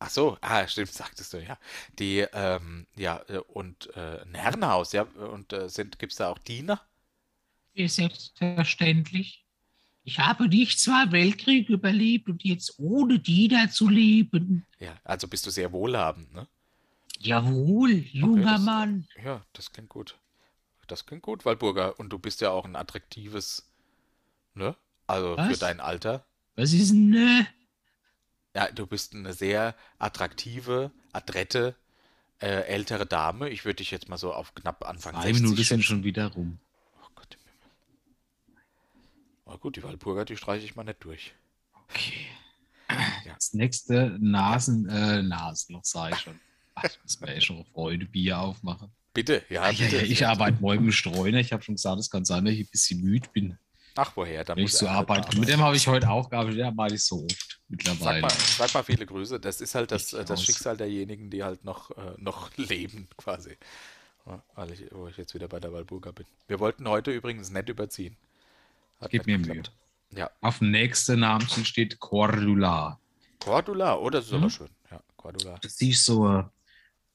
[0.00, 1.58] Ach so, ah, stimmt, sagtest du, ja.
[1.98, 5.68] Die, ähm, ja, äh, und äh, ein Herrenhaus, ja, und äh,
[5.98, 6.80] gibt es da auch Diener?
[7.74, 9.47] Selbstverständlich.
[10.08, 14.64] Ich habe nicht zwei Weltkriege überlebt und jetzt ohne Diener zu leben.
[14.78, 16.48] Ja, also bist du sehr wohlhabend, ne?
[17.18, 19.06] Jawohl, junger okay, das, Mann.
[19.22, 20.18] Ja, das klingt gut.
[20.86, 22.00] Das klingt gut, Walburger.
[22.00, 23.70] Und du bist ja auch ein attraktives,
[24.54, 24.74] ne?
[25.06, 25.48] Also Was?
[25.48, 26.24] für dein Alter.
[26.56, 27.46] Was ist ein ne?
[28.56, 31.76] Ja, du bist eine sehr attraktive, adrette,
[32.40, 33.50] äh, ältere Dame.
[33.50, 36.28] Ich würde dich jetzt mal so auf knapp Anfang Zwei 60 Minuten sind schon wieder
[36.28, 36.60] rum.
[39.48, 41.34] Na gut, die Walburger, die streiche ich mal nicht durch.
[41.84, 42.26] Okay.
[43.24, 43.34] Ja.
[43.34, 46.40] Das nächste Nasen, äh, Nasenloch sage ich schon.
[46.74, 48.92] Ach, das wäre ja schon Freude, Bier aufmachen.
[49.14, 49.96] Bitte, ja, bitte.
[49.96, 51.38] Ja, ich arbeite morgen im Streuner.
[51.38, 53.58] Ich habe schon gesagt, es kann sein, dass ich ein bisschen müde bin.
[53.96, 54.44] Ach, woher?
[54.44, 55.40] Da Wenn ich zur Arbeit komme.
[55.40, 56.60] Mit dem habe ich heute auch gearbeitet.
[56.60, 58.20] Der arbeite ich so oft mittlerweile.
[58.20, 59.40] Sag mal, sag mal viele Grüße.
[59.40, 63.56] Das ist halt das, das Schicksal derjenigen, die halt noch, äh, noch leben, quasi.
[64.54, 66.26] weil ich, wo ich jetzt wieder bei der Walburga bin.
[66.46, 68.16] Wir wollten heute übrigens nett überziehen.
[69.00, 69.62] Hat Gib mir Mühe.
[70.10, 70.30] Ja.
[70.40, 72.98] Auf dem nächsten Namen steht Cordula.
[73.40, 74.38] Cordula, oh, das ist hm?
[74.38, 74.70] aber schön.
[74.90, 75.58] Ja, Cordula.
[75.60, 76.44] Das ist so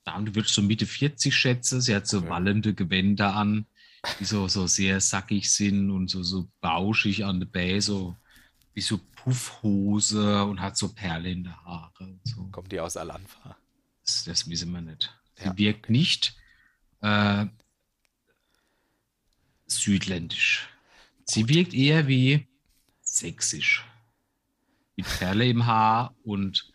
[0.06, 1.82] du würdest so Mitte 40 schätzen.
[1.82, 2.30] Sie hat so okay.
[2.30, 3.66] wallende Gewänder an,
[4.20, 8.16] die so, so sehr sackig sind und so, so bauschig an der Bäh, so
[8.74, 12.20] wie so Puffhose und hat so Perle in der Haare.
[12.24, 12.44] So.
[12.52, 13.56] Kommt die aus Alanfa?
[14.04, 15.16] Das, das wissen wir nicht.
[15.36, 15.58] Sie ja.
[15.58, 16.36] wirkt nicht
[17.02, 17.46] äh,
[19.68, 20.68] südländisch.
[21.26, 22.48] Sie wirkt eher wie
[23.02, 23.86] sächsisch.
[24.96, 26.72] Mit Perle im Haar und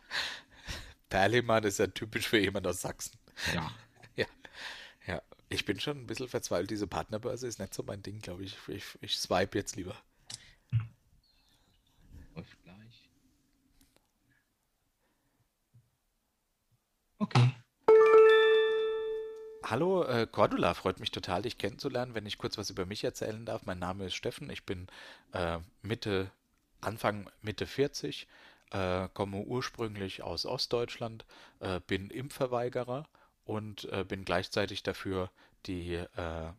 [1.09, 3.19] Perlemann ist ja typisch für jemand aus Sachsen.
[3.55, 3.71] Ja.
[4.17, 4.27] ja.
[5.07, 5.23] Ja.
[5.49, 6.71] Ich bin schon ein bisschen verzweifelt.
[6.71, 8.57] Diese Partnerbörse ist nicht so mein Ding, glaube ich.
[8.69, 8.85] ich.
[9.01, 9.97] Ich swipe jetzt lieber.
[12.35, 13.09] Läuft gleich.
[17.19, 17.55] Okay.
[19.71, 22.15] Hallo äh, Cordula, freut mich total, dich kennenzulernen.
[22.15, 24.87] Wenn ich kurz was über mich erzählen darf, mein Name ist Steffen, ich bin
[25.33, 26.31] äh, Mitte,
[26.81, 28.27] Anfang Mitte 40,
[28.71, 31.27] äh, komme ursprünglich aus Ostdeutschland,
[31.61, 33.07] äh, bin Impfverweigerer
[33.45, 35.31] und äh, bin gleichzeitig dafür,
[35.67, 36.07] die äh,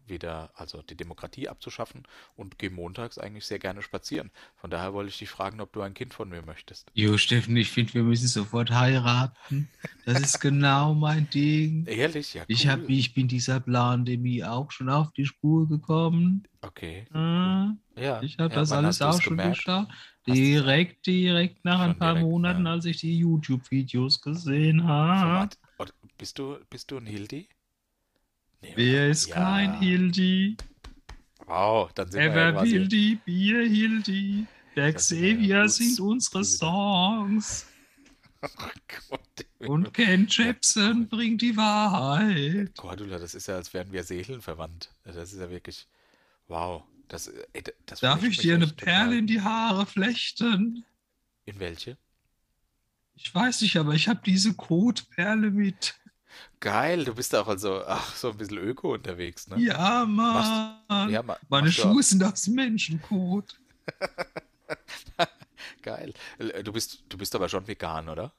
[0.06, 2.04] wieder, also die Demokratie abzuschaffen
[2.36, 4.32] und gehe montags eigentlich sehr gerne spazieren.
[4.56, 6.92] Von daher wollte ich dich fragen, ob du ein Kind von mir möchtest.
[6.94, 9.70] Jo, Steffen, ich finde, wir müssen sofort heiraten.
[10.06, 11.86] Das ist genau mein Ding.
[11.86, 12.42] Ehrlich, ja.
[12.42, 12.46] Cool.
[12.50, 16.48] Ich, hab, ich bin dieser Plandemie auch schon auf die Spur gekommen.
[16.62, 17.06] Okay.
[17.14, 18.22] Ah, ja.
[18.22, 19.88] Ich habe ja, das alles auch schon geschaut.
[20.28, 22.74] Direkt, direkt nach ein paar direkt, Monaten, ja.
[22.74, 25.50] als ich die YouTube-Videos gesehen habe.
[25.78, 25.86] So,
[26.18, 27.48] bist du, bist du ein Hildi?
[28.62, 29.36] Wer ist ja.
[29.36, 30.58] kein Hildi?
[31.46, 32.64] Wow, dann sind Ever wir ja.
[32.64, 34.46] Hildi, Bier Hildi.
[34.76, 37.66] Der Xavier singt unsere Songs.
[39.62, 42.74] Oh Und Ken Jepsen bringt die Wahrheit.
[42.78, 44.90] Cordula, das ist ja, als wären wir seelenverwandt.
[45.04, 45.88] Das ist ja wirklich.
[46.48, 46.84] Wow.
[47.10, 50.86] Das, ey, das Darf ich dir eine Perle in die Haare flechten?
[51.46, 51.98] In welche?
[53.16, 56.00] Ich weiß nicht, aber ich habe diese Kotperle mit.
[56.60, 59.60] Geil, du bist auch also ach, so ein bisschen öko unterwegs, ne?
[59.60, 60.80] Ja, Mann.
[60.88, 63.60] Machst, ja, ma, Meine Schuhe sind aus Menschenkot.
[65.82, 66.14] Geil.
[66.38, 68.34] Äh, du bist, du bist aber schon vegan, oder?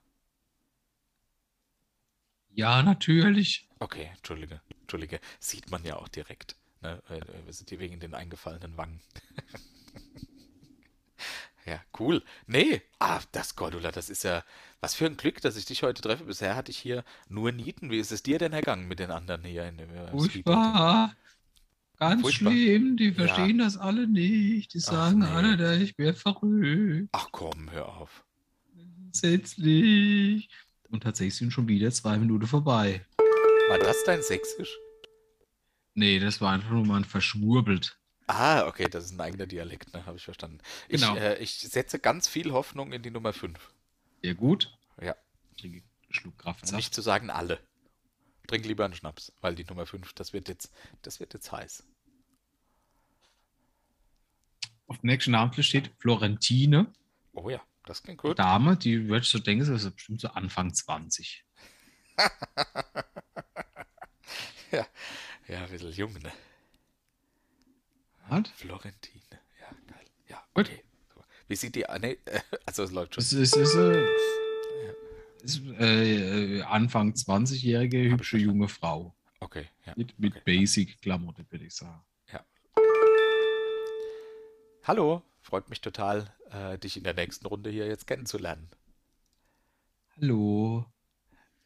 [2.52, 3.68] Ja, natürlich.
[3.78, 5.20] Okay, entschuldige, entschuldige.
[5.38, 6.56] Sieht man ja auch direkt.
[6.82, 7.00] Ne?
[7.44, 9.00] Wir sind hier wegen den eingefallenen Wangen.
[11.66, 12.22] ja, cool.
[12.46, 14.44] Nee, ah, das Cordula, das ist ja,
[14.80, 16.24] was für ein Glück, dass ich dich heute treffe.
[16.24, 17.90] Bisher hatte ich hier nur Nieten.
[17.90, 21.14] Wie ist es dir denn ergangen mit den anderen hier in dem äh, Furchtbar.
[21.98, 22.52] Ganz Furchtbar.
[22.52, 23.66] schlimm, die verstehen ja.
[23.66, 24.72] das alle nicht.
[24.72, 25.26] Die sagen nee.
[25.26, 27.10] alle, da ich wäre verrückt.
[27.12, 28.24] Ach komm, hör auf.
[28.74, 30.48] Grundsätzlich.
[30.88, 33.04] Und tatsächlich sind schon wieder zwei Minuten vorbei.
[33.68, 34.78] War das dein Sächsisch?
[35.94, 37.98] Nee, das war einfach nur mal ein verschwurbelt.
[38.26, 40.06] Ah, okay, das ist ein eigener Dialekt, ne?
[40.06, 40.58] Habe ich verstanden.
[40.88, 41.14] Genau.
[41.16, 43.58] Ich, äh, ich setze ganz viel Hoffnung in die Nummer 5.
[44.22, 44.76] Sehr gut.
[45.00, 45.16] Ja.
[45.58, 46.74] Trinke Schluck Kraftsaft.
[46.74, 47.60] Nicht zu sagen alle.
[48.46, 50.72] Trink lieber einen Schnaps, weil die Nummer 5, das wird jetzt,
[51.02, 51.84] das wird jetzt heiß.
[54.88, 56.92] Auf dem nächsten Namen steht Florentine.
[57.32, 58.38] Oh ja, das klingt gut.
[58.38, 61.44] Dame, die würde ich so denken, das ist bestimmt so Anfang 20.
[64.72, 64.86] ja,
[65.46, 66.32] ja, ein bisschen jung, ne?
[68.28, 68.50] Was?
[68.56, 69.40] Florentine.
[69.60, 70.06] Ja, geil.
[70.28, 70.82] Ja, okay.
[71.50, 71.84] Wie sieht die.
[72.00, 72.16] Nee,
[72.66, 73.22] also es läuft schon.
[73.22, 74.06] Es ist, ist, äh,
[75.42, 79.16] Ist, äh, Anfang 20-jährige, hübsche junge Frau.
[79.40, 79.94] Okay, ja.
[79.96, 80.42] Mit, mit okay.
[80.44, 82.00] Basic-Klamotte, würde ich sagen.
[82.32, 82.44] Ja.
[84.84, 88.68] Hallo, freut mich total, äh, dich in der nächsten Runde hier jetzt kennenzulernen.
[90.16, 90.86] Hallo.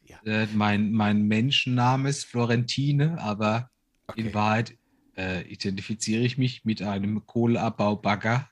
[0.02, 0.18] Ja.
[0.24, 3.70] Äh, mein, mein Menschenname ist Florentine, aber
[4.06, 4.20] Okay.
[4.20, 4.78] in Wahrheit
[5.16, 8.50] äh, identifiziere ich mich mit einem Kohleabbau-Bagger.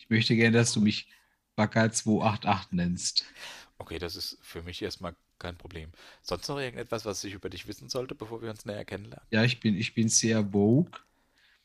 [0.00, 1.08] Ich möchte gerne, dass du mich
[1.56, 3.24] Bagger 288 nennst.
[3.78, 5.92] Okay, das ist für mich erstmal kein Problem.
[6.22, 9.26] Sonst noch irgendetwas, was ich über dich wissen sollte, bevor wir uns näher kennenlernen?
[9.30, 11.00] Ja, ich bin, ich bin sehr vogue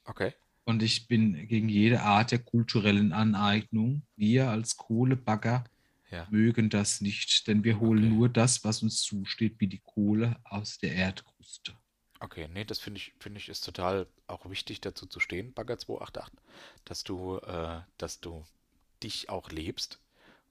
[0.07, 0.33] Okay.
[0.65, 4.03] und ich bin gegen jede Art der kulturellen Aneignung.
[4.15, 5.63] Wir als Kohlebagger
[6.11, 6.27] Ja.
[6.29, 8.09] mögen das nicht, denn wir holen Okay.
[8.09, 11.73] nur das, was uns zusteht, wie die Kohle aus der Erdkruste.
[12.25, 15.77] Okay, nee, das finde ich, finde ich ist total auch wichtig dazu zu stehen, Bagger
[15.77, 16.33] 288,
[16.83, 18.43] dass du, äh, dass du
[19.03, 19.99] dich auch lebst.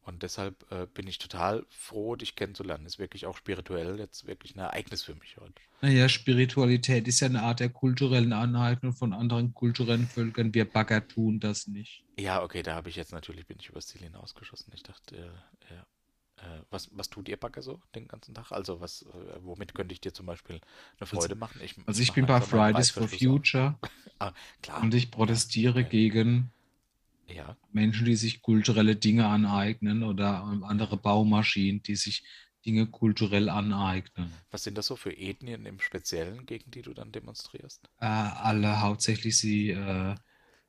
[0.03, 2.87] Und deshalb äh, bin ich total froh, dich kennenzulernen.
[2.87, 5.55] Ist wirklich auch spirituell jetzt wirklich ein Ereignis für mich heute.
[5.81, 10.55] Naja, Spiritualität ist ja eine Art der kulturellen Aneignung von anderen kulturellen Völkern.
[10.55, 12.05] Wir Bagger tun das nicht.
[12.17, 14.73] Ja, okay, da habe ich jetzt natürlich, bin ich übers Ziel hinausgeschossen.
[14.77, 15.87] Ich dachte, äh, ja.
[16.75, 18.51] Was, was tut ihr Bagger so den ganzen Tag?
[18.53, 20.61] Also was, äh, womit könnte ich dir zum Beispiel
[20.99, 21.61] eine Freude machen?
[21.63, 23.09] Ich Also ich bin bei Fridays for.
[23.09, 23.79] Future
[24.21, 24.33] Ah,
[24.63, 24.83] klar.
[24.83, 25.89] und ich protestiere okay.
[25.91, 26.53] gegen
[27.27, 32.25] Ja, Menschen, die sich kulturelle Dinge aneignen oder andere Baumaschinen, die sich
[32.65, 34.47] Dinge kulturell aneignen.
[34.51, 37.91] was sind das so für Ethnien im Speziellen, gegen die du dann demonstrierst?
[38.01, 40.15] Äh, alle, hauptsächlich sie, äh,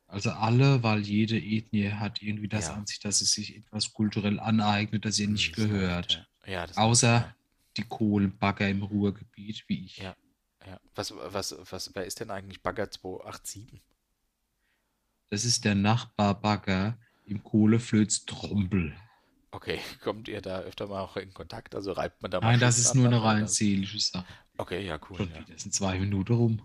[0.07, 2.73] also alle, weil jede Ethnie hat irgendwie das Ja.
[2.76, 6.27] an sich, dass sie sich etwas kulturell aneignet, das ihr nicht Hm, das gehört.
[6.45, 7.36] Ja, ja Außer
[7.77, 9.98] die Kohlenbagger im Ruhrgebiet, wie ich.
[9.98, 10.15] Ja.
[10.65, 10.80] ja.
[10.94, 13.82] Was, was, was, wer ist denn eigentlich Bagger 287?
[15.30, 18.95] Das ist der Nachbarbagger im Kohleflöz-Trompel.
[19.52, 21.76] Okay, kommt ihr da öfter mal auch in Kontakt?
[21.76, 24.26] Also reibt man da mal Nein, das ist nur eine rein seelische Sache.
[24.57, 25.18] Okay, ja, cool.
[25.18, 25.40] Schon Ja.
[25.40, 26.61] wieder sind zwei Minuten rum.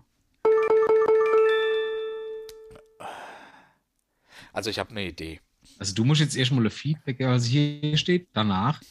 [4.53, 5.39] Also ich habe eine Idee.
[5.79, 8.81] Also du musst jetzt erstmal ein Feedback, geben, was hier steht, danach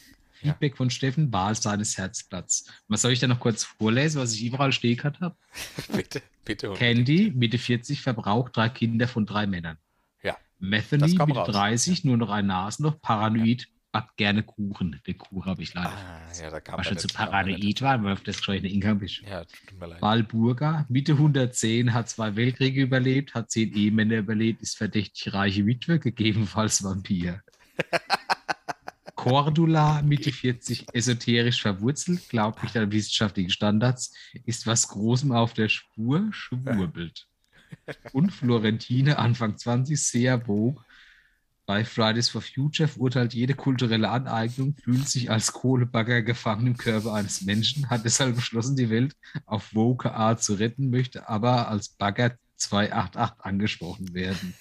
[0.41, 0.53] Ja.
[0.53, 2.65] Feedback von Steffen, Wahl seines Herzplatz.
[2.87, 5.35] Was soll ich da noch kurz vorlesen, was ich überall stehen habe?
[5.93, 6.73] bitte, bitte.
[6.73, 9.77] Candy, Mitte 40, verbraucht drei Kinder von drei Männern.
[10.23, 11.47] Ja, Metheny, Mitte raus.
[11.51, 15.01] 30, nur noch ein Nasenloch, paranoid, backt gerne Kuchen.
[15.05, 15.89] Den Kuchen habe ich leider.
[15.89, 19.21] Ah, ja, da kam war schon zu paranoid war, weil auf das schon in bist.
[19.21, 20.01] Ja, tut mir leid.
[20.01, 25.99] Walburga, Mitte 110, hat zwei Weltkriege überlebt, hat zehn Ehemänner überlebt, ist verdächtig reiche Witwe,
[25.99, 27.41] gegebenenfalls Vampir.
[29.15, 34.15] Cordula, Mitte 40, esoterisch verwurzelt, glaubt nicht an wissenschaftliche Standards,
[34.45, 37.27] ist was Großem auf der Spur, schwurbelt.
[38.13, 40.83] Und Florentine, Anfang 20, sehr vogue,
[41.71, 47.13] bei Fridays for Future verurteilt jede kulturelle Aneignung, fühlt sich als Kohlebagger gefangen im Körper
[47.13, 49.15] eines Menschen, hat deshalb beschlossen, die Welt
[49.45, 54.53] auf woke Art zu retten, möchte aber als Bagger 288 angesprochen werden.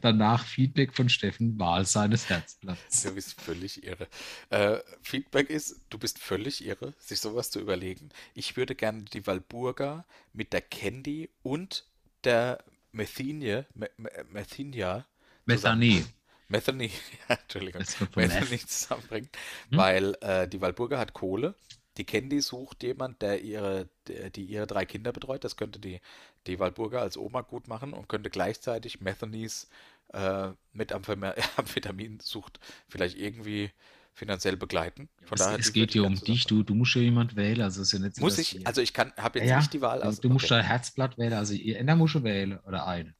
[0.00, 3.02] Danach Feedback von Steffen, Wahl seines Herzplatzes.
[3.02, 4.08] Du bist völlig irre.
[4.48, 8.08] Äh, Feedback ist, du bist völlig irre, sich sowas zu überlegen.
[8.32, 11.84] Ich würde gerne die Walburga mit der Candy und
[12.24, 15.04] der Methinie, Me Me Methinia
[15.44, 16.02] Methanie.
[16.48, 16.90] Methany,
[17.28, 18.66] ja, Entschuldigung, Das kommt von Methany Meth.
[18.66, 19.28] zusammenbringen,
[19.70, 19.86] Hm?
[19.86, 21.54] weil äh, die Walburga hat Kohle,
[21.96, 26.00] die Candy sucht jemand, der ihre, die ihre drei Kinder betreut, das könnte die,
[26.46, 29.68] die Walburga als Oma gut machen und könnte gleichzeitig Methanys
[30.12, 30.92] äh, mit
[31.56, 33.70] Amphetaminsucht vielleicht irgendwie
[34.14, 35.08] finanziell begleiten.
[35.24, 37.62] Von Es, daher, es geht ja gerne um dich, du, du musst ja jemand wählen,
[37.62, 38.58] also es ist ja nicht so, Muss ich?
[38.58, 40.02] wir- Also ich kann, habe jetzt ja, nicht die Wahl.
[40.02, 40.52] du, Also, du musst okay.
[40.52, 43.14] dein Herzblatt wählen, also einer muss schon wählen oder eine.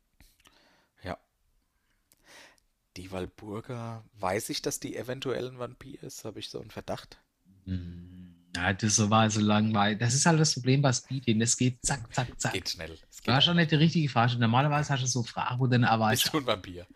[2.97, 6.25] Die Walburga, weiß ich, dass die eventuell ein Vampir ist?
[6.25, 7.19] Habe ich so einen Verdacht?
[7.65, 9.99] Hm, Ja, das war so langweilig.
[9.99, 11.39] Das ist halt das Problem bei Speeding.
[11.39, 12.53] Das geht zack, zack, zack.
[12.55, 12.99] Geht schnell.
[13.11, 14.37] Es Du hast schon nicht die richtige Frage.
[14.39, 16.87] Normalerweise hast du so Fragen, wo dann aber Bist du ein Vampir?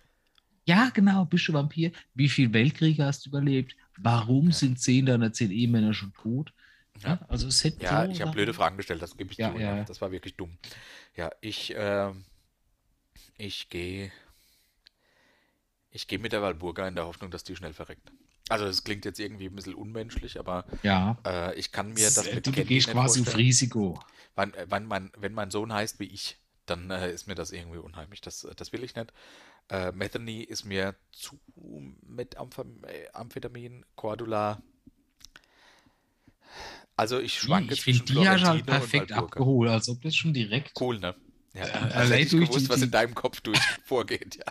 [0.66, 1.92] Ja, genau, bist du Vampir?
[2.14, 3.76] Wie viele Weltkriege hast du überlebt?
[3.98, 4.52] Warum Ja.
[4.54, 6.52] sind zehn deiner zehn Ehemänner schon tot?
[7.02, 7.18] Ja.
[7.28, 9.58] also es hätte Ja, so ich habe blöde Fragen gestellt, das gebe ich Ja, zu.
[9.58, 9.76] ja.
[9.78, 9.84] Ja.
[9.84, 10.58] Das war wirklich dumm.
[11.16, 12.24] Ja, ich, ähm,
[13.36, 14.12] ich gehe,
[15.90, 18.12] ich gehe mit der Walburga in der Hoffnung, dass die schnell verreckt.
[18.48, 22.32] Also das klingt jetzt irgendwie ein bisschen unmenschlich, aber Ja, äh, ich kann mir das
[22.32, 23.36] mit du, Candy gehst quasi auf.
[23.36, 24.00] Risiko.
[24.34, 26.36] Wann, äh, wann mein, wenn mein Sohn heißt wie ich,
[26.66, 28.20] dann äh, ist mir das irgendwie unheimlich.
[28.20, 29.12] Das, das will ich nicht.
[29.68, 31.38] Äh, Methany ist mir zu
[32.02, 32.38] mit äh,
[33.12, 34.62] Amphetamin, Cordula.
[36.96, 39.88] Also ich schwanke ich finde, zwischen die hast du halt Florentine und perfekt abgeholt, als
[39.88, 41.14] ob das schon direkt Cool, ne?
[41.54, 44.36] Ja, Äh, als allein hätte ich durch gewusst, die- was in deinem Kopf durch vorgeht.
[44.36, 44.44] Ja,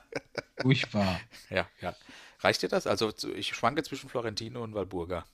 [0.62, 1.20] furchtbar.
[1.50, 1.96] ja, ja.
[2.42, 2.88] Reicht dir das?
[2.88, 5.26] Also ich schwanke zwischen Florentine und Walburga.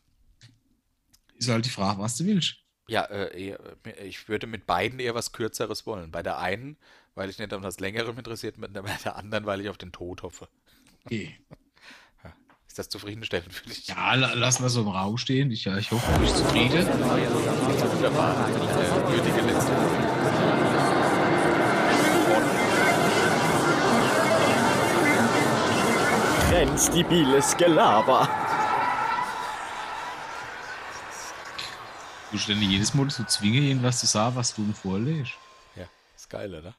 [1.35, 2.55] Ist halt die Frage, was du willst.
[2.87, 3.59] Ja, äh, eher-
[4.03, 6.11] ich würde mit beiden eher was Kürzeres wollen.
[6.11, 6.77] Bei der einen,
[7.15, 9.91] weil ich nicht an das Längerem interessiert bin, bei der anderen, weil ich auf den
[9.91, 10.47] Tod hoffe.
[11.05, 11.35] Okay.
[12.67, 13.87] Ist das zufriedenstellend für dich?
[13.87, 15.49] Ja, la- lassen wir so im Raum stehen.
[15.49, 16.85] Ich, äh, ich hoffe, du bist zufrieden.
[16.87, 18.49] Wunderbar.
[18.49, 19.71] Äh, würdige letzte.
[26.55, 28.29] Grenzdebiles Gelaber.
[32.31, 35.33] Du denn jedes Mal so zwingen, irgendwas zu sagen, was du ihm vorlegst.
[35.75, 36.73] Ja, ist geil, oder?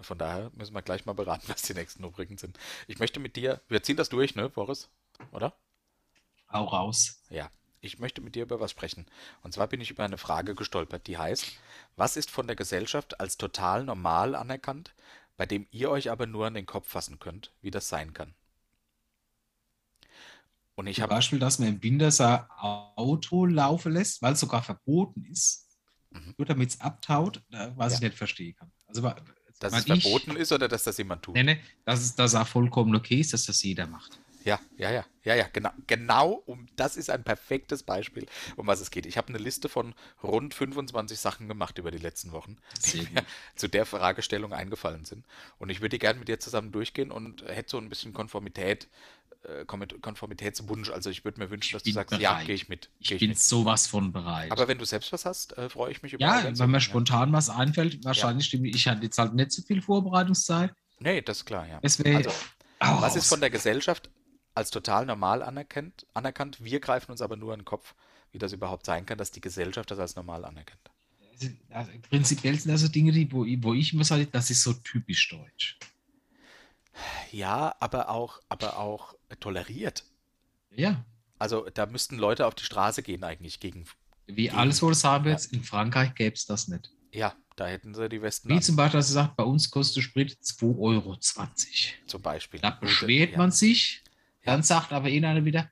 [0.00, 2.58] Von daher müssen wir gleich mal beraten, was die nächsten Rubriken sind.
[2.88, 4.88] Ich möchte mit dir, wir ziehen das durch, ne, Boris?
[5.30, 5.54] Oder?
[6.52, 7.22] Hau raus.
[7.30, 7.48] Ja.
[7.80, 9.06] Ich möchte mit dir über was sprechen.
[9.42, 11.52] Und zwar bin ich über eine Frage gestolpert, die heißt,
[11.94, 14.94] was ist von der Gesellschaft als total normal anerkannt,
[15.42, 18.32] bei dem ihr euch aber nur an den Kopf fassen könnt, wie das sein kann?
[20.76, 24.62] Und ich habe Beispiel, dass man im Winter sein Auto laufen lässt, weil es sogar
[24.62, 25.66] verboten ist.
[26.10, 26.34] Mhm.
[26.38, 27.42] Nur damit es abtaut,
[27.74, 27.96] was Ja.
[27.96, 28.70] ich nicht verstehen kann.
[28.86, 29.02] Also,
[29.58, 31.34] dass es ich- verboten ist oder dass das jemand tut?
[31.34, 34.20] Nee, nee, dass es dass auch vollkommen okay ist, dass das jeder macht.
[34.44, 38.80] Ja, ja, ja, ja, ja, genau, genau um das ist ein perfektes Beispiel, um was
[38.80, 39.06] es geht.
[39.06, 42.56] Ich habe eine Liste von rund 25 Sachen gemacht über die letzten Wochen,
[42.92, 43.24] die mir
[43.54, 45.24] zu der Fragestellung eingefallen sind.
[45.58, 48.88] Und ich würde die gerne mit dir zusammen durchgehen und hätte so ein bisschen Konformität,
[49.44, 50.90] äh, Konformitätswunsch.
[50.90, 52.46] Also ich würde mir wünschen, dass du bin sagst, ja, bereit.
[52.46, 52.90] gehe ich mit.
[52.98, 53.38] Ich Geh ich bin mit.
[53.38, 54.50] sowas von bereit.
[54.50, 57.32] Aber wenn du selbst was hast, äh, freue ich mich über ja, wenn mir spontan
[57.32, 58.76] was einfällt, wahrscheinlich stimme ich.
[58.76, 60.72] Ich hatte jetzt halt nicht so viel Vorbereitungszeit.
[60.98, 61.80] Nee, das ist klar, ja.
[61.80, 62.16] Deswegen.
[62.16, 62.30] Also,
[62.82, 64.10] Hau Was ist von der Gesellschaft
[64.54, 66.62] als total normal anerkannt, anerkannt?
[66.62, 67.94] Wir greifen uns aber nur in den Kopf,
[68.32, 70.90] wie das überhaupt sein kann, dass die Gesellschaft das als normal anerkennt.
[71.70, 74.72] Also, prinzipiell sind das so Dinge, die, wo, wo ich immer sage, das ist so
[74.74, 75.78] typisch deutsch.
[77.30, 80.04] Ja, aber auch, aber auch toleriert.
[80.70, 81.04] Ja.
[81.38, 83.86] Also da müssten Leute auf die Straße gehen eigentlich gegen.
[84.26, 86.92] Wie Gegen- alles, wo du sagen willst, in Frankreich gäbe es das nicht.
[87.10, 89.70] Ja, da hätten sie die Westen Wie an, zum Beispiel, dass sie sagt, bei uns
[89.70, 91.16] kostet Sprit 2,20 Euro.
[92.06, 92.60] zum Beispiel.
[92.60, 93.38] Da beschwert ja.
[93.38, 94.01] man sich,
[94.44, 95.70] dann sagt aber einer wieder,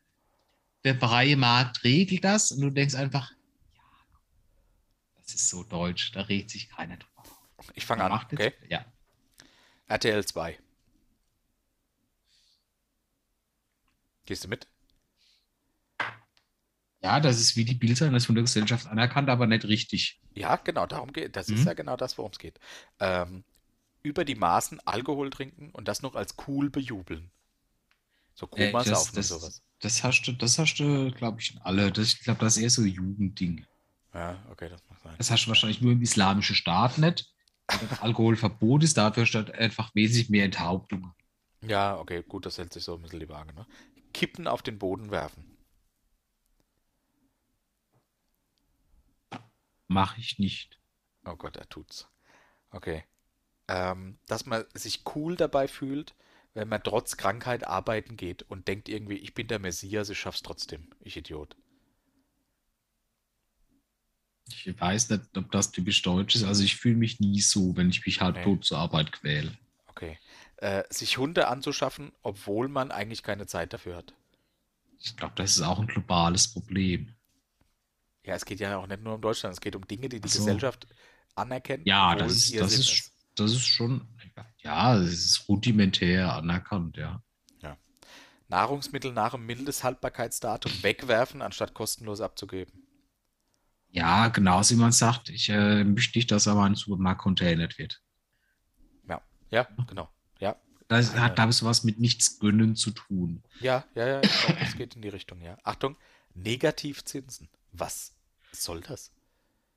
[0.85, 3.83] der freie Markt regelt das und du denkst einfach, ja,
[5.17, 7.23] das ist so deutsch, da regt sich keiner drüber.
[7.75, 8.55] Ich fange an, macht jetzt- okay?
[8.69, 8.85] Ja.
[9.89, 10.59] RTL 2.
[14.27, 14.69] Gehst du mit?
[17.03, 20.21] ja, das ist wie die Bilder, das ist von der Gesellschaft anerkannt, aber nicht richtig.
[20.35, 21.57] Ja, genau, darum geht Das Mhm.
[21.57, 22.61] ist ja genau das, worum es geht.
[23.01, 23.45] Ähm,
[24.03, 27.31] über die Maßen Alkohol trinken und das noch als cool bejubeln.
[28.41, 29.63] So Äh, Koma das, saufen und sowas.
[29.81, 31.93] das hast du, das hast du, glaube ich, in alle.
[31.93, 33.67] Das, ich glaube, das ist eher so ein Jugendding.
[34.15, 35.15] Ja, okay, das mag sein.
[35.19, 37.33] Das hast du wahrscheinlich nur im islamischen Staat nicht.
[38.01, 41.13] Alkoholverbot ist, dafür statt einfach wesentlich mehr Enthauptung.
[41.63, 43.67] Ja, okay, gut, das hält sich so ein bisschen die Waage, ne?
[44.13, 45.45] Kippen auf den Boden werfen.
[49.89, 50.81] Mache ich nicht.
[51.27, 52.09] Oh Gott, er tut's.
[52.71, 53.05] Okay.
[53.69, 56.15] Ähm, dass man sich cool dabei fühlt,
[56.55, 60.43] wenn man trotz Krankheit arbeiten geht und denkt irgendwie, ich bin der Messias, ich schaff's
[60.43, 60.89] trotzdem.
[61.01, 61.57] Ich Idiot.
[64.49, 66.45] Ich weiß nicht, ob das typisch deutsch ist.
[66.45, 68.43] Also ich fühle mich nie so, wenn ich mich halb Nee.
[68.43, 69.57] tot zur Arbeit quäle.
[69.87, 70.19] Okay.
[70.57, 74.15] Äh, sich Hunde anzuschaffen, obwohl man eigentlich keine Zeit dafür hat.
[75.01, 77.15] Ich glaube, das ist auch ein globales Problem.
[78.25, 80.29] Ja, es geht ja auch nicht nur um Deutschland, es geht um Dinge, die die
[80.29, 80.39] Ach so.
[80.39, 80.87] Gesellschaft
[81.35, 81.87] anerkennt.
[81.87, 83.10] Ja, das ist, das Sinn ist,
[83.41, 84.07] das ist schon,
[84.59, 87.23] ja, es ist rudimentär anerkannt, ja.
[88.51, 92.75] Nahrungsmittel nach dem Mindesthaltbarkeitsdatum wegwerfen, anstatt kostenlos abzugeben.
[93.93, 98.03] Ja, genauso wie man sagt, ich äh, möchte nicht, dass aber ein Supermarkt containert wird.
[99.09, 100.09] Ja, ja, genau.
[100.41, 100.57] Ja,
[100.89, 103.43] Das hat, glaube ich, sowas mit nichts gönnen zu tun.
[103.61, 105.57] ja, ja, ja, ich glaub, das geht in die Richtung, ja.
[105.63, 105.97] Achtung,
[106.35, 107.49] Negativzinsen.
[107.73, 108.17] Was
[108.53, 109.13] soll das?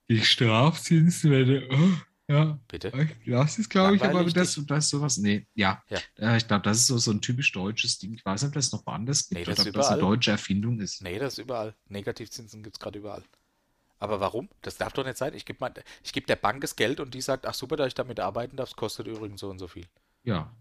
[0.08, 1.90] Die Strafzinsen werde, oh,
[2.28, 2.90] ja, Bitte?
[3.26, 5.82] das ist, glaube ich, aber das, das ist sowas, nee, ja.
[5.88, 5.98] Ja.
[6.18, 8.14] Äh, ich glaube, das ist so, so ein typisch deutsches Ding.
[8.14, 9.98] Ich weiß nicht, ob das noch woanders gibt Nee, das oder ist ob das eine
[9.98, 10.16] überall.
[10.16, 11.02] deutsche Erfindung ist.
[11.02, 11.74] Nee, das ist überall.
[11.88, 13.22] Negativzinsen gibt es gerade überall.
[13.98, 14.48] Aber warum?
[14.62, 15.34] Das darf doch nicht sein.
[15.34, 15.72] Ich gebe
[16.02, 18.56] ich geb der Bank das Geld und die sagt, ach super, dass ich damit arbeiten
[18.56, 19.86] darf, es kostet übrigens so und so viel.
[20.24, 20.54] Ja.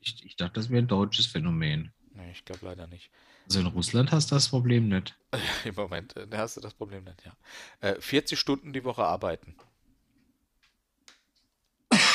[0.00, 1.92] Ich, ich dachte, das wäre ein deutsches Phänomen.
[2.14, 3.10] Nee, ich glaube leider nicht.
[3.46, 5.16] Also in Russland hast du das Problem nicht.
[5.64, 7.36] Im Moment, äh, da hast du das Problem nicht, ja.
[7.80, 9.56] Äh, 40 Stunden die Woche arbeiten.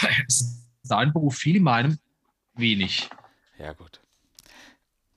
[0.84, 1.99] Dein Beruf, viele meinen,
[2.56, 3.10] wenig.
[3.57, 4.02] Ja, gut.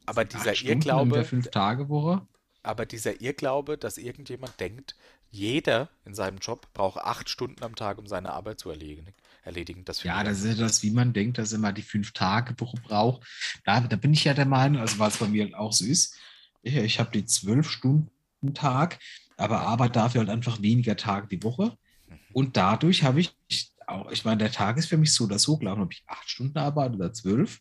[0.06, 2.27] Aber dieser Stunden Irrglaube, der Fünf-Tage-Woche.
[2.62, 4.97] aber dieser Irrglaube, dass irgendjemand denkt,
[5.31, 9.12] jeder in seinem Job braucht acht Stunden am Tag, um seine Arbeit zu erledigen.
[9.44, 9.85] erledigen.
[9.85, 13.27] Das Ja, das ist ja das, wie man denkt, dass er mal die Fünf-Tage-Woche braucht.
[13.65, 15.85] Da, da bin ich ja der Meinung, also weil es bei mir halt auch so
[15.85, 16.16] ist,
[16.62, 18.98] ich, ich habe die zwölf Stunden Stunden-Tag,
[19.36, 21.77] aber arbeite dafür halt einfach weniger Tage die Woche.
[22.32, 23.35] Und dadurch habe ich
[23.89, 26.28] auch, ich meine, der Tag ist für mich so oder so gelaufen, ob ich acht
[26.28, 27.60] Stunden arbeite oder zwölf.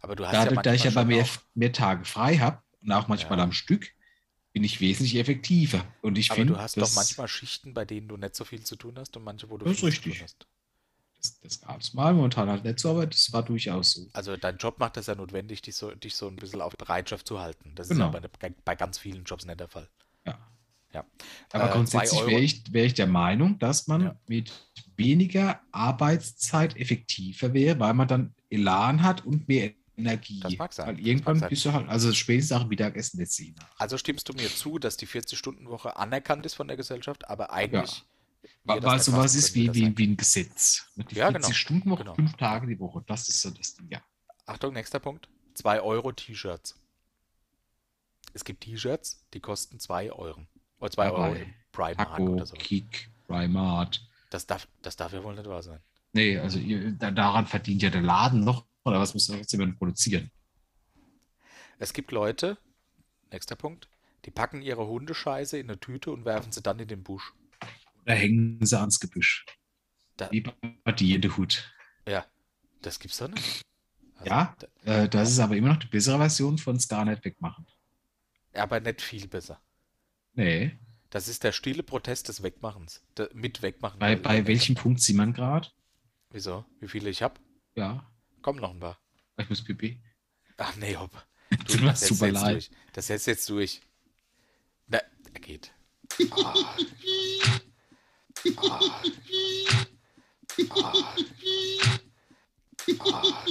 [0.00, 3.08] Aber du hast Dadurch, ja da ich aber mehr, mehr Tage frei habe und auch
[3.08, 3.44] manchmal Ja.
[3.44, 3.88] am Stück,
[4.52, 5.84] bin ich wesentlich effektiver.
[6.02, 8.44] Und ich Aber finde, du hast das, doch manchmal Schichten, bei denen du nicht so
[8.44, 10.22] viel zu tun hast und manche, wo du Das ist viel zu tun richtig.
[10.22, 10.46] hast.
[11.18, 14.06] das, das gab es mal, momentan halt nicht so, aber das war durchaus so.
[14.12, 17.26] Also dein Job macht es ja notwendig, dich so, dich so ein bisschen auf Bereitschaft
[17.26, 17.74] zu halten.
[17.74, 18.10] Das Genau.
[18.10, 19.88] ist ja bei, bei ganz vielen Jobs nicht der Fall.
[20.26, 20.38] Ja.
[20.92, 21.04] Ja.
[21.52, 24.16] Aber Äh, grundsätzlich wäre ich, wär ich der Meinung, dass man Ja.
[24.26, 24.52] mit
[24.98, 30.40] weniger Arbeitszeit effektiver wäre, weil man dann Elan hat und mehr Energie.
[30.40, 33.54] Das mag sein, Weil irgendwann bist du halt, also spätestens nach dem Mittagessen nicht sehen.
[33.78, 38.04] Also stimmst du mir zu, dass die 40-Stunden-Woche anerkannt ist von der Gesellschaft, aber eigentlich.
[38.64, 40.86] wir Weil, sowas ist wie, wie, wie ein Gesetz.
[40.96, 41.96] Die Ja, 40 genau.
[41.96, 42.14] Genau.
[42.14, 43.02] fünf Tage die Woche.
[43.06, 44.00] Das ist so das Ding, ja.
[44.46, 45.28] Achtung, nächster Punkt.
[45.54, 46.78] 2 Euro T-Shirts.
[48.32, 50.46] Es gibt T-Shirts, die kosten 2 Euro.
[50.78, 52.54] Oder 2 Euro im Primark Taco, oder so.
[52.56, 54.07] Kick, Primart.
[54.30, 55.80] Das darf, das darf ja wohl nicht wahr sein.
[56.12, 58.66] Nee, also ihr, da, daran verdient ja der Laden noch.
[58.84, 60.30] Oder was muss jetzt jemand produzieren?
[61.78, 62.58] Es gibt Leute,
[63.30, 63.88] nächster Punkt,
[64.24, 67.32] die packen ihre Hundescheiße in eine Tüte und werfen sie dann in den Busch.
[68.02, 69.44] Oder hängen sie ans Gebüsch.
[70.16, 71.72] Da, Wie bei der Hut.
[72.06, 72.26] ja,
[72.82, 73.62] das gibt's doch nicht.
[74.16, 77.66] Also, Ja, da- Äh, das ist aber immer noch die bessere Version von nicht wegmachen.
[78.54, 79.60] aber nicht viel besser.
[80.32, 80.78] Nee.
[81.10, 83.02] Das ist der stille Protest des Wegmachens.
[83.16, 83.98] Der, mit Wegmachen.
[83.98, 85.68] Bei, bei welchem Punkt sieht man gerade?
[86.30, 86.64] Wieso?
[86.80, 87.40] Wie viele ich hab?
[87.74, 88.06] Ja,
[88.42, 88.98] Komm noch ein paar.
[89.36, 90.00] ich muss pipi.
[90.56, 91.10] Ach nee, hopp.
[91.66, 92.54] Tut mir das super jetzt leid.
[92.54, 92.70] Durch.
[92.92, 93.80] Das setzt jetzt durch.
[94.86, 95.00] Na,
[95.32, 95.72] er geht.
[96.30, 96.54] Ah.
[98.56, 98.80] Ah.
[103.00, 103.44] Ah.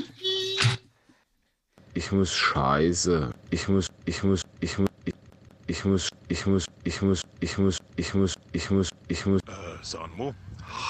[1.93, 3.33] Ich muss scheiße.
[3.49, 4.86] Ich muss, ich muss, ich muss,
[5.67, 9.41] ich, ich muss, ich muss, ich muss, ich muss, ich muss, ich muss, ich muss,
[9.47, 10.33] Äh, Sanmo?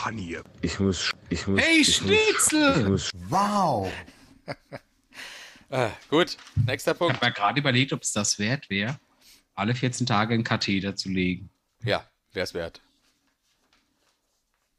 [0.06, 0.44] Hanje.
[0.62, 1.62] ich muss, ich muss.
[1.62, 2.82] Hey, ich muss- Schnitzel!
[2.82, 3.12] Ich muss,
[5.70, 7.16] Ah, gut, nächster Ich Punkt.
[7.16, 9.00] habe mir gerade überlegt, ob es das wert wäre,
[9.56, 11.50] alle 14 Tage einen Katheter zu legen.
[11.84, 12.82] Ja, wär's wert.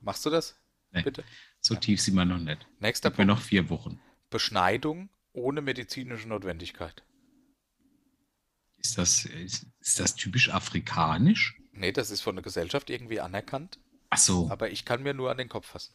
[0.01, 0.57] Machst du das?
[0.93, 1.03] Nee.
[1.03, 1.25] Bitte.
[1.61, 2.67] So tief sind wir noch nicht.
[2.81, 3.27] Nächster Punkt.
[3.29, 4.01] noch vier Wochen.
[4.31, 7.03] Beschneidung ohne medizinische Notwendigkeit.
[8.79, 11.57] Ist das, ist, ist das typisch afrikanisch?
[11.73, 13.79] Nee, das ist von der Gesellschaft irgendwie anerkannt,
[14.11, 14.51] Ach so.
[14.51, 15.95] aber ich kann mir nur an den Kopf fassen.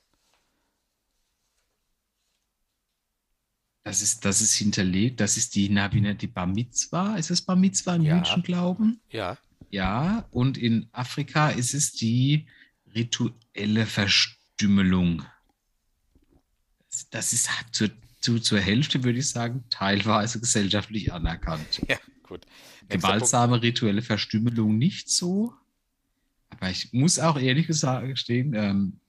[3.83, 5.19] Das ist, das ist hinterlegt.
[5.19, 7.15] Das ist die, na, wie nennt die Bar Mitzwa?
[7.17, 8.15] Ist es Bar Mitzwa im Ja.
[8.17, 9.01] jüdischen Glauben?
[9.09, 9.37] Ja,
[9.71, 10.25] Ja.
[10.31, 12.47] Und in Afrika ist es die
[12.95, 15.25] rituelle Verstümmelung.
[17.11, 17.89] Das, ist zur,
[18.21, 21.81] zu, zur Hälfte, würde ich sagen, teilweise gesellschaftlich anerkannt.
[21.89, 21.97] ja,
[22.33, 22.45] gut.
[22.45, 23.03] Nächster Punkt.
[23.03, 25.53] Gewaltsame rituelle Verstümmelung nicht so.
[26.49, 28.99] Aber ich muss auch ehrlich gesagt gestehen, ähm,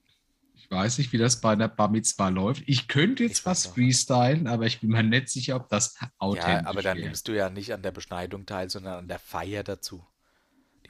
[0.55, 2.63] ich weiß nicht, wie das bei der Bar Mitzvah läuft.
[2.65, 6.49] Ich könnte jetzt Ich was freestylen, aber ich bin mir nicht sicher, ob das authentisch
[6.63, 7.05] Ja, aber dann wäre.
[7.07, 10.03] nimmst du ja nicht an der Beschneidung teil, sondern an der Feier dazu.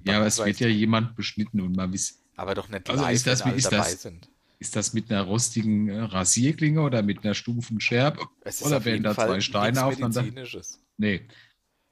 [0.06, 3.04] Ja, aber es wird ja ist- jemand beschnitten und mal wissen, aber doch nicht Also
[3.04, 4.30] live, ist das- wenn alle ist dabei das- sind.
[4.60, 8.26] ist das mit einer rostigen äh, Rasierklinge oder mit einer stumpfen Scherbe?
[8.42, 10.24] Es ist Oder werden da zwei Steine aufeinander?
[10.98, 11.28] Nee,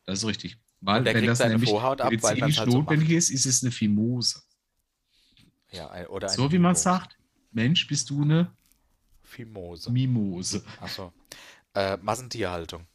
[0.05, 0.57] das ist richtig.
[0.81, 3.17] Weil Und er wenn das nämlich medizinisch halt so notwendig macht.
[3.17, 4.41] ist, ist es eine Fimose.
[5.71, 7.17] Ja, ein, oder So wie man sagt,
[7.51, 8.53] Mensch, bist du eine
[9.23, 9.91] Fimose.
[9.91, 10.63] Mimose.
[10.79, 11.13] Achso.
[11.73, 12.85] Äh, Massentierhaltung.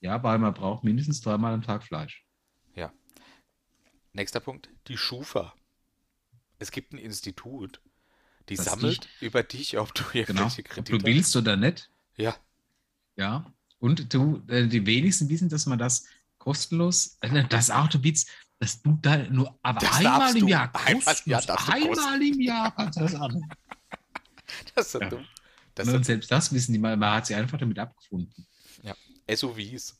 [0.00, 2.24] Ja, weil man braucht mindestens dreimal am Tag Fleisch.
[2.74, 2.92] Ja.
[4.12, 4.68] Nächster Punkt.
[4.88, 5.54] Die Schufa.
[6.58, 7.80] Es gibt ein Institut,
[8.48, 10.18] die Das sammelt über dich, ob du Genau.
[10.42, 11.90] irgendwelche Ob Kredite du willst oder nicht.
[12.16, 12.36] Ja.
[13.16, 13.52] Ja.
[13.82, 16.04] Und du, äh, die wenigsten wissen, dass man das
[16.38, 17.68] kostenlos, äh, das
[18.04, 18.26] Witz,
[18.60, 20.46] dass du da nur aber Das einmal im.
[20.46, 23.42] Jahr kostenlos, ja, einmal im Jahr du das an.
[24.76, 25.08] Das ist Ja.
[25.08, 25.24] dumm.
[25.74, 28.46] Das Und sind selbst das wissen die mal, man hat sie einfach damit abgefunden.
[29.34, 29.98] SUVs.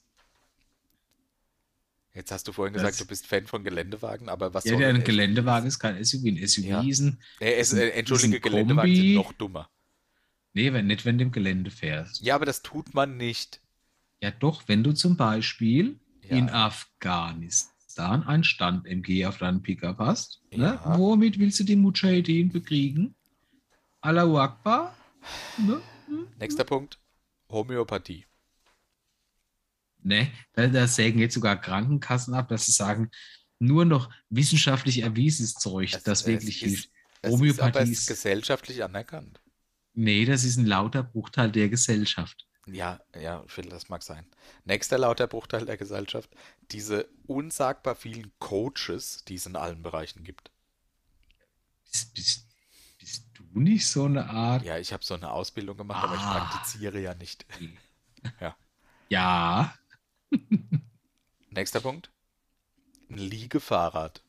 [2.14, 4.80] Jetzt hast du vorhin gesagt, Das- du bist Fan von Geländewagen, aber was Ja, soll
[4.80, 6.82] der ein Geländewagen ist kein SUV, ein SUV Ja.
[6.82, 9.14] ist ein, Nee, es, äh, entschuldige, Geländewagen sind Kombi.
[9.14, 9.70] noch dummer.
[10.52, 12.20] nee, wenn nicht, wenn du im Gelände fährst.
[12.20, 13.61] Ja, aber das tut man nicht.
[14.22, 16.36] Ja, doch, wenn du zum Beispiel Ja.
[16.36, 20.78] in Afghanistan einen Stand-MG auf deinen Pickup hast, ne?
[20.84, 20.98] Ja.
[20.98, 23.14] womit willst du die Mujahideen bekriegen?
[24.00, 24.96] Allahu Akbar?
[25.58, 25.80] Ne?
[26.38, 26.98] Nächster Punkt.
[27.50, 28.24] Homöopathie.
[30.04, 33.10] Ne, da, da sägen jetzt sogar Krankenkassen ab, dass sie sagen,
[33.60, 36.90] nur noch wissenschaftlich erwiesenes Zeug, Es- das es wirklich ist- hilft.
[37.22, 39.40] Es Homöopathie ist aber ist- gesellschaftlich anerkannt.
[39.94, 42.48] Nee, das ist ein lauter Bruchteil der Gesellschaft.
[42.66, 44.24] Ja, ja, das mag sein.
[44.64, 46.30] Nächster lauter Bruchteil der Gesellschaft,
[46.70, 50.50] diese unsagbar vielen Coaches, die es in allen Bereichen gibt.
[51.90, 52.46] Bist, bist,
[52.98, 54.64] bist du nicht so eine Art?
[54.64, 56.38] Ja, ich habe so eine Ausbildung gemacht, aber ich Ah.
[56.48, 57.46] praktiziere ja nicht.
[58.40, 58.56] Ja.
[59.08, 59.74] Ja.
[61.50, 62.12] Nächster Punkt.
[63.10, 64.22] Ein Liegefahrrad.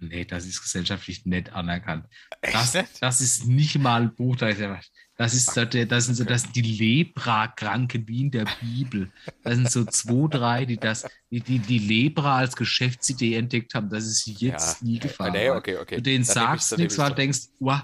[0.00, 2.08] Nee, das ist gesellschaftlich nicht anerkannt.
[2.40, 4.34] Echt Das, das ist nicht mal ein Buch.
[4.36, 9.10] Das ist, das ist, das sind so das die Lepra-Kranken wie in der Bibel.
[9.42, 13.88] Das sind so zwei, drei, die das, die, die, die Lepra als Geschäftsidee entdeckt haben.
[13.90, 15.32] Das ist jetzt nie gefahren.
[15.32, 15.96] Nee, okay, okay.
[15.96, 17.82] Du denen Dann ich- sagst nehme nichts, ich weil du denkst, wow,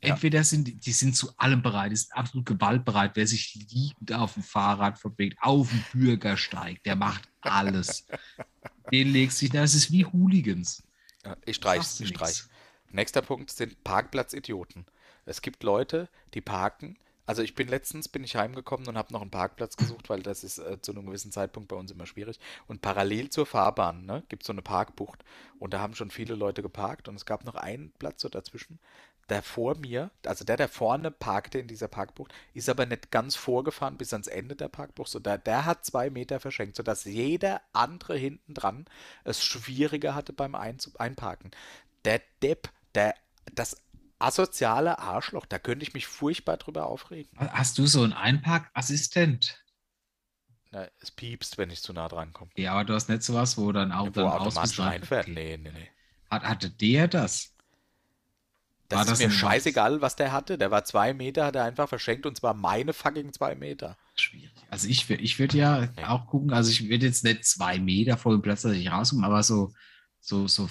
[0.00, 3.12] entweder sind die, sind zu allem bereit, die sind absolut gewaltbereit.
[3.14, 8.06] Wer sich liegend auf dem Fahrrad verbringt, auf dem Bürgersteig, der macht alles.
[8.92, 10.82] Den legst du dich, das ist wie Hooligans.
[11.24, 12.44] Ja, ich streich's, ich streich.
[12.92, 14.86] Nächster Punkt sind Parkplatzidioten.
[15.26, 16.96] Es gibt Leute, die parken.
[17.26, 20.44] Also ich bin letztens bin ich heimgekommen und habe noch einen Parkplatz gesucht, weil das
[20.44, 22.38] ist äh, zu einem gewissen Zeitpunkt bei uns immer schwierig.
[22.68, 25.24] Und parallel zur Fahrbahn ne, gibt es so eine Parkbucht
[25.58, 28.78] und da haben schon viele Leute geparkt und es gab noch einen Platz so dazwischen.
[29.28, 33.34] Der vor mir, also der, der vorne parkte in dieser Parkbucht, ist aber nicht ganz
[33.34, 35.10] vorgefahren bis ans Ende der Parkbucht.
[35.10, 38.84] So der, der hat zwei Meter verschenkt, sodass jeder andere hinten dran
[39.24, 41.50] es schwieriger hatte beim Einparken.
[42.04, 43.16] Der Depp, der,
[43.52, 43.82] das
[44.18, 47.30] asoziale Arschloch, da könnte ich mich furchtbar drüber aufregen.
[47.38, 49.62] Hast du so einen Einparkassistent?
[50.72, 52.50] Na, es piepst, wenn ich zu nah dran komme.
[52.56, 55.24] Ja, aber du hast nicht sowas, wo dann auch Wo dann automatisch ausbezahlt- einfährt.
[55.28, 55.34] Okay.
[55.34, 55.88] Nee, nee, nee.
[56.30, 57.52] Hat, hatte der das?
[58.88, 60.58] Das War ist das mir scheißegal, was der hatte.
[60.58, 63.96] Der war zwei Meter, hat er einfach verschenkt und zwar meine fucking zwei Meter.
[64.14, 64.52] Schwierig.
[64.70, 66.04] Also ich, ich würde ja Nee.
[66.04, 69.26] auch gucken, also ich würde jetzt nicht zwei Meter vor dem Platz, dass ich rauskomme,
[69.26, 69.72] aber so,
[70.20, 70.68] so, so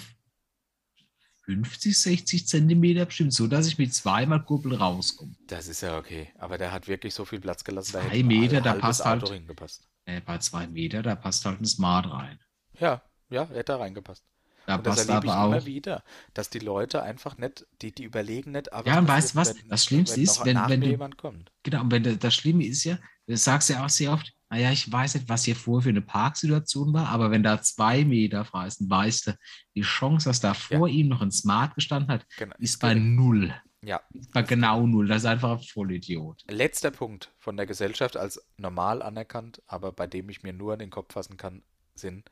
[1.46, 5.32] 50, 60 Zentimeter bestimmt, so dass ich mit zweimal Kuppel rauskomme.
[5.46, 6.28] Das ist ja okay.
[6.38, 7.92] Aber der hat wirklich so viel Platz gelassen.
[7.94, 9.80] Da Zwei ein Meter, da passt Auto halt-.
[10.06, 12.38] Äh, bei zwei Meter, da passt halt ein Smart rein.
[12.80, 13.00] Ja,
[13.30, 14.24] ja, hätte da reingepasst.
[14.66, 15.66] Da Und das passt erlebe ich aber immer auch.
[15.66, 16.02] wieder,
[16.34, 19.54] dass die Leute einfach nicht, die, die überlegen nicht, aber Ja, und weißt du was?
[19.68, 21.52] Das Schlimmste ist, wenn- nach wenn mir du- jemand kommt.
[21.62, 22.98] Genau, und wenn das Schlimme ist ja,
[23.28, 26.02] du sagst ja auch sehr oft, naja, ich weiß nicht, was hier vorher für eine
[26.02, 29.38] Parksituation war, aber wenn da zwei Meter frei ist, dann weißt du,
[29.74, 32.54] die Chance, dass da vor ihm noch ein Smart gestanden hat, Genau.
[32.58, 33.54] ist bei null.
[33.82, 35.06] Ja, Ist bei genau null.
[35.08, 36.42] Das ist einfach ein Vollidiot.
[36.48, 40.78] letzter Punkt von der Gesellschaft als normal anerkannt, aber bei dem ich mir nur in
[40.80, 41.62] den Kopf fassen kann,
[41.94, 42.30] sind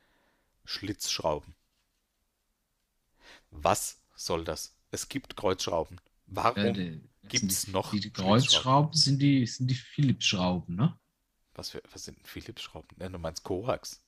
[0.64, 1.54] Schlitzschrauben.
[3.50, 4.76] Was soll das?
[4.90, 6.00] Es gibt Kreuzschrauben.
[6.26, 7.00] Warum Äh,
[7.30, 8.10] sind die, noch Die?
[8.12, 10.98] Kreuzschrauben sind die, sind die Philips-Schrauben, ne?
[11.54, 12.96] Was, für, was sind Philips-Schrauben?
[12.98, 14.02] Ja, du meinst Korax.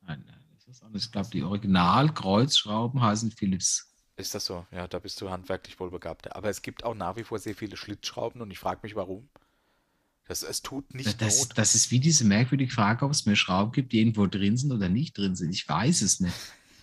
[0.00, 1.04] Nein, nein, das ist anders.
[1.04, 3.92] Ich glaube, die Original-Kreuzschrauben heißen Philips.
[4.16, 4.66] Ist das so?
[4.70, 6.34] Ja, da bist du handwerklich wohl begabter.
[6.34, 9.28] Aber es gibt auch nach wie vor sehr viele Schlitzschrauben und ich frage mich, warum.
[10.26, 11.58] Das, es tut nicht Das, Not.
[11.58, 14.72] das ist wie diese merkwürdige Frage, ob es mehr Schrauben gibt, die irgendwo drin sind
[14.72, 15.50] oder nicht drin sind.
[15.50, 16.34] Ich weiß es nicht.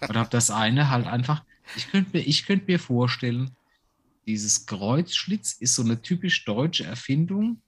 [0.07, 1.43] Oder ob das eine halt einfach.
[1.75, 3.55] Ich könnte mir, ich könnte mir vorstellen,
[4.25, 7.61] dieses Kreuzschlitz ist so eine typisch deutsche Erfindung.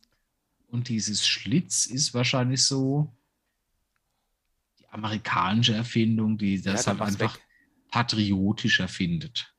[0.67, 3.13] Und dieses Schlitz ist wahrscheinlich so
[4.79, 7.41] die amerikanische Erfindung, die das dann halt einfach weg.
[7.91, 9.53] patriotisch erfindet.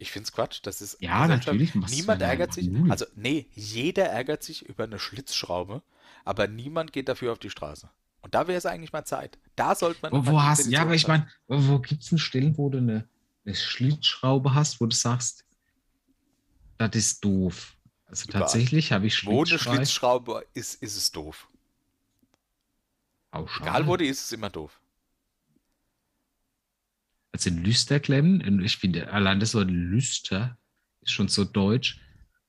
[0.00, 0.60] Ich finde es Quatsch.
[0.62, 1.46] Das ist Ja, Gesellschaft.
[1.46, 2.68] natürlich, Niemand ärgert sich.
[2.68, 2.90] null.
[2.90, 5.82] Also, nee, jeder ärgert sich über eine Schlitzschraube,
[6.24, 7.90] aber niemand geht dafür auf die Straße.
[8.20, 9.38] Und da wäre es eigentlich mal Zeit.
[9.56, 10.12] Da sollte man.
[10.12, 12.78] Wo, wo hast ja, aber ich meine, wo, wo gibt es denn Stellen, wo du
[12.78, 13.08] eine,
[13.44, 15.44] eine Schlitzschraube hast, wo du sagst,
[16.78, 17.76] das ist doof.
[18.08, 18.40] Also Überall.
[18.42, 21.46] tatsächlich habe ich eine Schlitzschrei- Schlitzschraube ist, ist es doof.
[23.30, 23.68] pauschal.
[23.68, 24.80] Egal wo die ist, ist es immer doof.
[27.32, 30.58] Also Lüsterklemmen, ich finde, allein das Wort Lüster
[31.02, 32.00] ist schon so deutsch.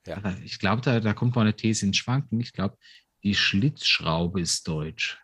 [0.07, 0.35] Ja.
[0.43, 2.39] Ich glaube, da, da kommt meine These ins Schwanken.
[2.39, 2.77] Ich glaube,
[3.23, 5.19] die Schlitzschraube ist deutsch.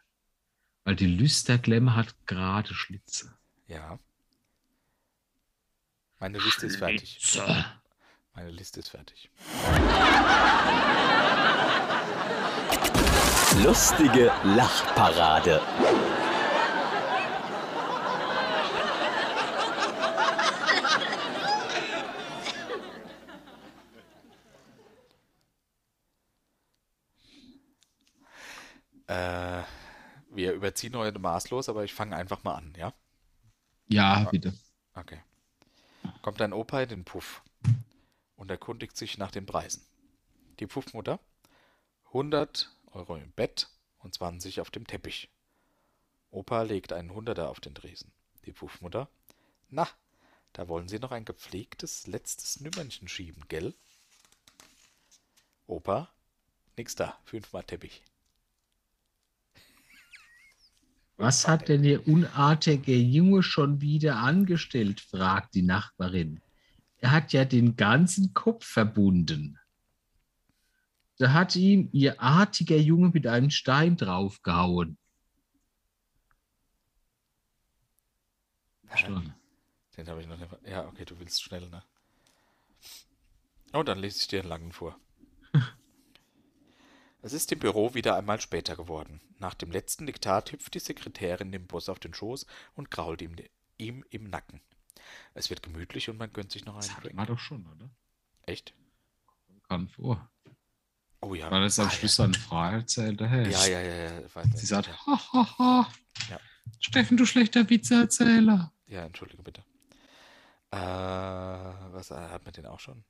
[0.84, 3.36] Weil die Lüsterklemme hat gerade Schlitze.
[3.68, 3.98] Ja.
[6.20, 7.18] Meine Liste ist fertig.
[8.36, 9.30] Meine Liste ist fertig.
[13.64, 15.62] Lustige Lachparade.
[29.08, 29.64] Äh,
[30.32, 32.94] wir überziehen heute maßlos, aber ich fange einfach mal an, ja?
[33.88, 34.54] Ja, bitte.
[34.94, 35.22] Okay.
[36.22, 37.42] Kommt ein Opa in den Puff
[38.46, 39.82] und erkundigt sich nach den Preisen.
[40.60, 41.20] Die Puffmutter
[42.10, 45.32] 100 Euro im Bett und 20 auf dem Teppich.
[46.30, 48.12] Opa legt einen Hunderter auf den Tresen.
[48.46, 49.10] Die Puffmutter,
[49.70, 49.88] na,
[50.54, 53.74] da wollen Sie noch ein gepflegtes letztes Nümmernchen schieben, gell?
[55.66, 56.08] Opa,
[56.78, 57.18] Nix da.
[57.26, 58.04] Fünfmal Teppich.
[61.18, 65.02] Was hat denn der unartige Junge schon wieder angestellt?
[65.02, 66.42] fragt die Nachbarin.
[67.06, 69.60] Er hat ja den ganzen Kopf verbunden.
[71.20, 74.98] Da hat ihm ihr artiger Junge mit einem Stein draufgehauen.
[78.88, 79.36] Verstanden.
[79.96, 80.52] Den habe ich noch nicht.
[80.66, 81.84] Ja, okay, du willst schnell, ne?
[83.74, 85.00] Oh, dann lese ich dir einen langen vor.
[87.22, 89.22] es ist im Büro wieder einmal später geworden.
[89.38, 93.36] Nach dem letzten Diktat hüpft die Sekretärin dem Boss auf den Schoß und grault ihm,
[93.78, 94.60] ihm im Nacken.
[95.34, 97.18] Es wird gemütlich und man gönnt sich noch einen das Drink.
[97.18, 97.90] War doch schon, oder?
[98.44, 98.74] Echt?
[99.68, 100.30] Kam vor.
[101.22, 101.50] Oh ja.
[101.50, 102.26] Weil es am ah, Schluss ja.
[102.26, 103.48] eine Frage erzählt hat.
[103.48, 104.44] Ja, ja, ja, ja.
[104.54, 105.92] Sie sagt, ha, ha, ha.
[106.30, 106.40] Ja.
[106.80, 108.72] Steffen, du schlechter Witzeerzähler.
[108.88, 109.64] Ja, entschuldige bitte.
[110.72, 113.04] Äh, was äh, hat man den auch schon?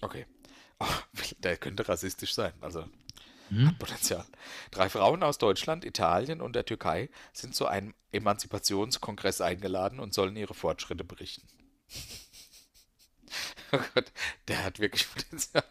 [0.00, 0.26] Okay.
[0.84, 0.88] Oh,
[1.38, 2.52] der könnte rassistisch sein.
[2.60, 2.84] Also
[3.52, 3.68] hm?
[3.68, 4.24] hat Potenzial.
[4.70, 10.36] Drei Frauen aus Deutschland, Italien und der Türkei sind zu einem Emanzipationskongress eingeladen und sollen
[10.36, 11.46] ihre Fortschritte berichten.
[13.72, 14.12] oh Gott,
[14.48, 15.64] der hat wirklich Potenzial.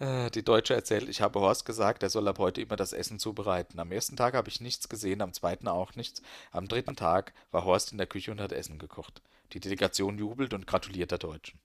[0.00, 3.18] Äh, die Deutsche erzählt, ich habe Horst gesagt, er soll ab heute immer das Essen
[3.18, 3.78] zubereiten.
[3.78, 6.22] Am ersten Tag habe ich nichts gesehen, am zweiten auch nichts.
[6.50, 9.22] Am dritten Tag war Horst in der Küche und hat Essen gekocht.
[9.52, 11.60] Die Delegation jubelt und gratuliert der Deutschen.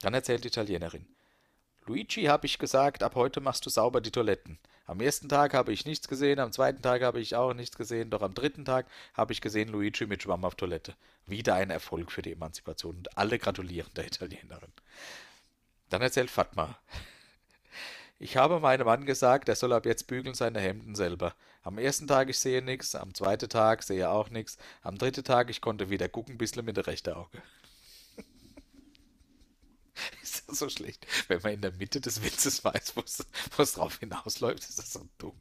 [0.00, 1.06] Dann erzählt die Italienerin.
[1.86, 4.58] Luigi, habe ich gesagt, ab heute machst du sauber die Toiletten.
[4.86, 8.08] Am ersten Tag habe ich nichts gesehen, am zweiten Tag habe ich auch nichts gesehen,
[8.08, 10.94] doch am dritten Tag habe ich gesehen Luigi mit Schwamm auf Toilette.
[11.26, 14.72] Wieder ein Erfolg für die Emanzipation und alle gratulieren der Italienerin.
[15.90, 16.78] Dann erzählt Fatma.
[18.18, 21.34] Ich habe meinem Mann gesagt, er soll ab jetzt bügeln seine Hemden selber.
[21.62, 25.50] Am ersten Tag ich sehe nichts, am zweiten Tag sehe auch nichts, am dritten Tag
[25.50, 27.42] ich konnte wieder gucken, bisschen mit dem rechten Auge.
[30.22, 31.06] ist das so schlecht?
[31.28, 35.08] Wenn man in der Mitte des Witzes weiß, wo es drauf hinausläuft, ist das so
[35.18, 35.40] dumm.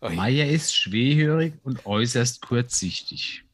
[0.00, 0.14] Oi.
[0.14, 3.44] Meier ist schwerhörig und äußerst kurzsichtig.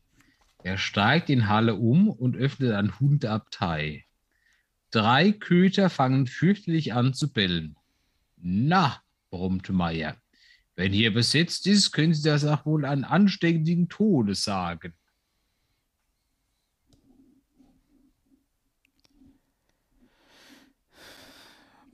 [0.63, 4.05] Er steigt in Halle um und öffnet ein Hundabtei.
[4.91, 7.77] Drei Köter fangen fürchterlich an zu bellen.
[8.37, 10.17] Na, brummte Meier,
[10.75, 14.95] wenn hier besetzt ist, können Sie das auch wohl an anständigen Tone sagen.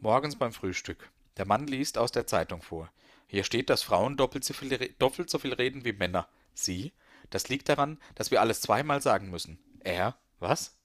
[0.02, 1.10] Morgens beim Frühstück.
[1.38, 2.92] Der Mann liest aus der Zeitung vor.
[3.28, 6.28] Hier steht, dass Frauen doppelt so viel, doppelt so viel reden wie Männer.
[6.52, 6.92] Sie?
[7.30, 9.58] Das liegt daran, dass wir alles zweimal sagen müssen.
[9.80, 10.18] Er?
[10.40, 10.76] Was?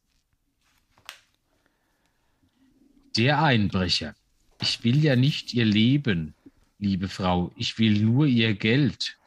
[3.18, 4.16] Der Einbrecher.
[4.62, 6.36] Ich will ja nicht ihr Leben,
[6.80, 9.18] liebe Frau, ich will nur ihr Geld,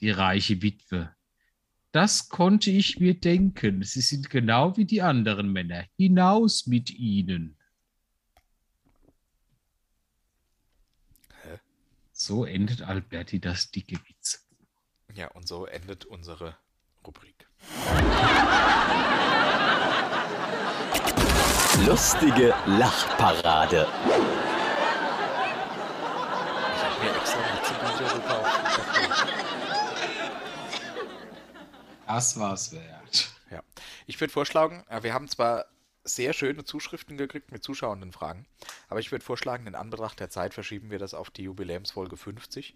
[0.00, 1.14] die reiche Witwe.
[1.92, 3.82] Das konnte ich mir denken.
[3.82, 5.84] Sie sind genau wie die anderen Männer.
[5.96, 7.56] Hinaus mit ihnen.
[11.42, 11.58] Hä?
[12.18, 14.48] So endet Alberti das dicke Witz.
[15.12, 16.56] Ja, und so endet unsere
[17.06, 17.46] Rubrik.
[21.86, 23.86] Lustige Lachparade.
[32.06, 33.30] Das war's wert.
[33.50, 33.60] Ja.
[34.06, 35.66] Ich würde vorschlagen, äh, wir haben zwar
[36.06, 38.46] sehr schöne Zuschriften gekriegt mit zuschauenden Fragen,
[38.88, 42.74] aber ich würde vorschlagen, in Anbetracht der Zeit verschieben wir das auf die Jubiläumsfolge 50,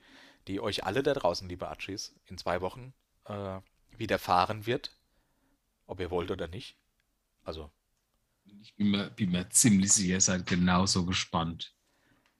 [0.48, 2.92] die euch alle da draußen, liebe Achis, in zwei Wochen
[3.26, 3.60] äh,
[3.96, 4.96] widerfahren wird.
[5.86, 6.76] Ob ihr wollt oder nicht.
[7.44, 7.70] Also.
[8.62, 11.74] Ich bin mir, bin mir ziemlich sicher, ihr seid genauso gespannt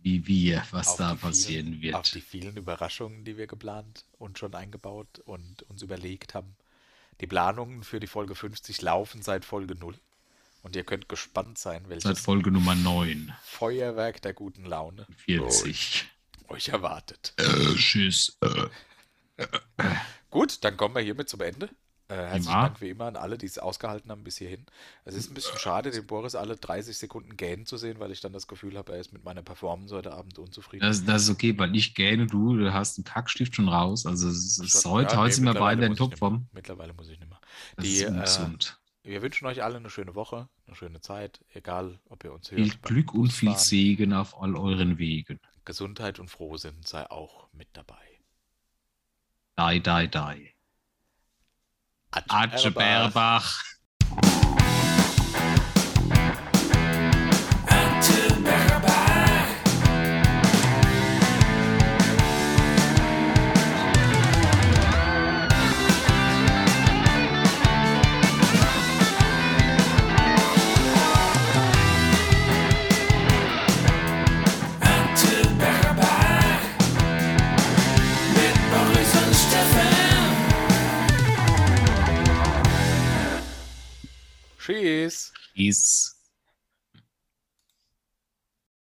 [0.02, 1.94] wie wir, was da passieren vielen, wird.
[1.94, 6.56] Auf die vielen Überraschungen, die wir geplant und schon eingebaut und uns überlegt haben.
[7.20, 9.94] Die Planungen für die Folge 50 laufen seit Folge 0.
[10.62, 16.06] Und ihr könnt gespannt sein, welches seit Folge Nummer 9 Feuerwerk der guten Laune 40
[16.48, 17.32] euch erwartet.
[17.38, 18.38] Äh, tschüss.
[18.42, 19.46] Äh.
[20.30, 21.70] Gut, dann kommen wir hiermit zum Ende.
[22.08, 22.62] Äh, herzlichen ja.
[22.62, 24.66] Dank wie immer an alle, die es ausgehalten haben bis hierhin.
[25.04, 28.20] Es ist ein bisschen schade, den Boris alle 30 Sekunden gähnen zu sehen, weil ich
[28.20, 30.84] dann das Gefühl habe, er ist mit meiner Performance heute Abend unzufrieden.
[30.84, 34.06] Das, das ist okay, weil ich gähne, du, du hast einen Kackstift schon raus.
[34.06, 36.48] Also es ist heute, ja, heute sind wir beide in Topform.
[36.52, 37.40] Mittlerweile muss ich nicht mehr.
[37.76, 38.79] Das die, ist ungesund.
[39.02, 42.60] Wir wünschen euch alle eine schöne Woche, eine schöne Zeit, egal ob ihr uns hört.
[42.60, 45.40] Viel Glück und viel Segen auf all euren Wegen.
[45.64, 47.96] Gesundheit und Frohsinn sei auch mit dabei.
[49.58, 50.54] Die, die, die.
[52.10, 53.62] Atje Berbach.
[84.70, 85.32] Tschüss.
[85.52, 86.19] Tschüss.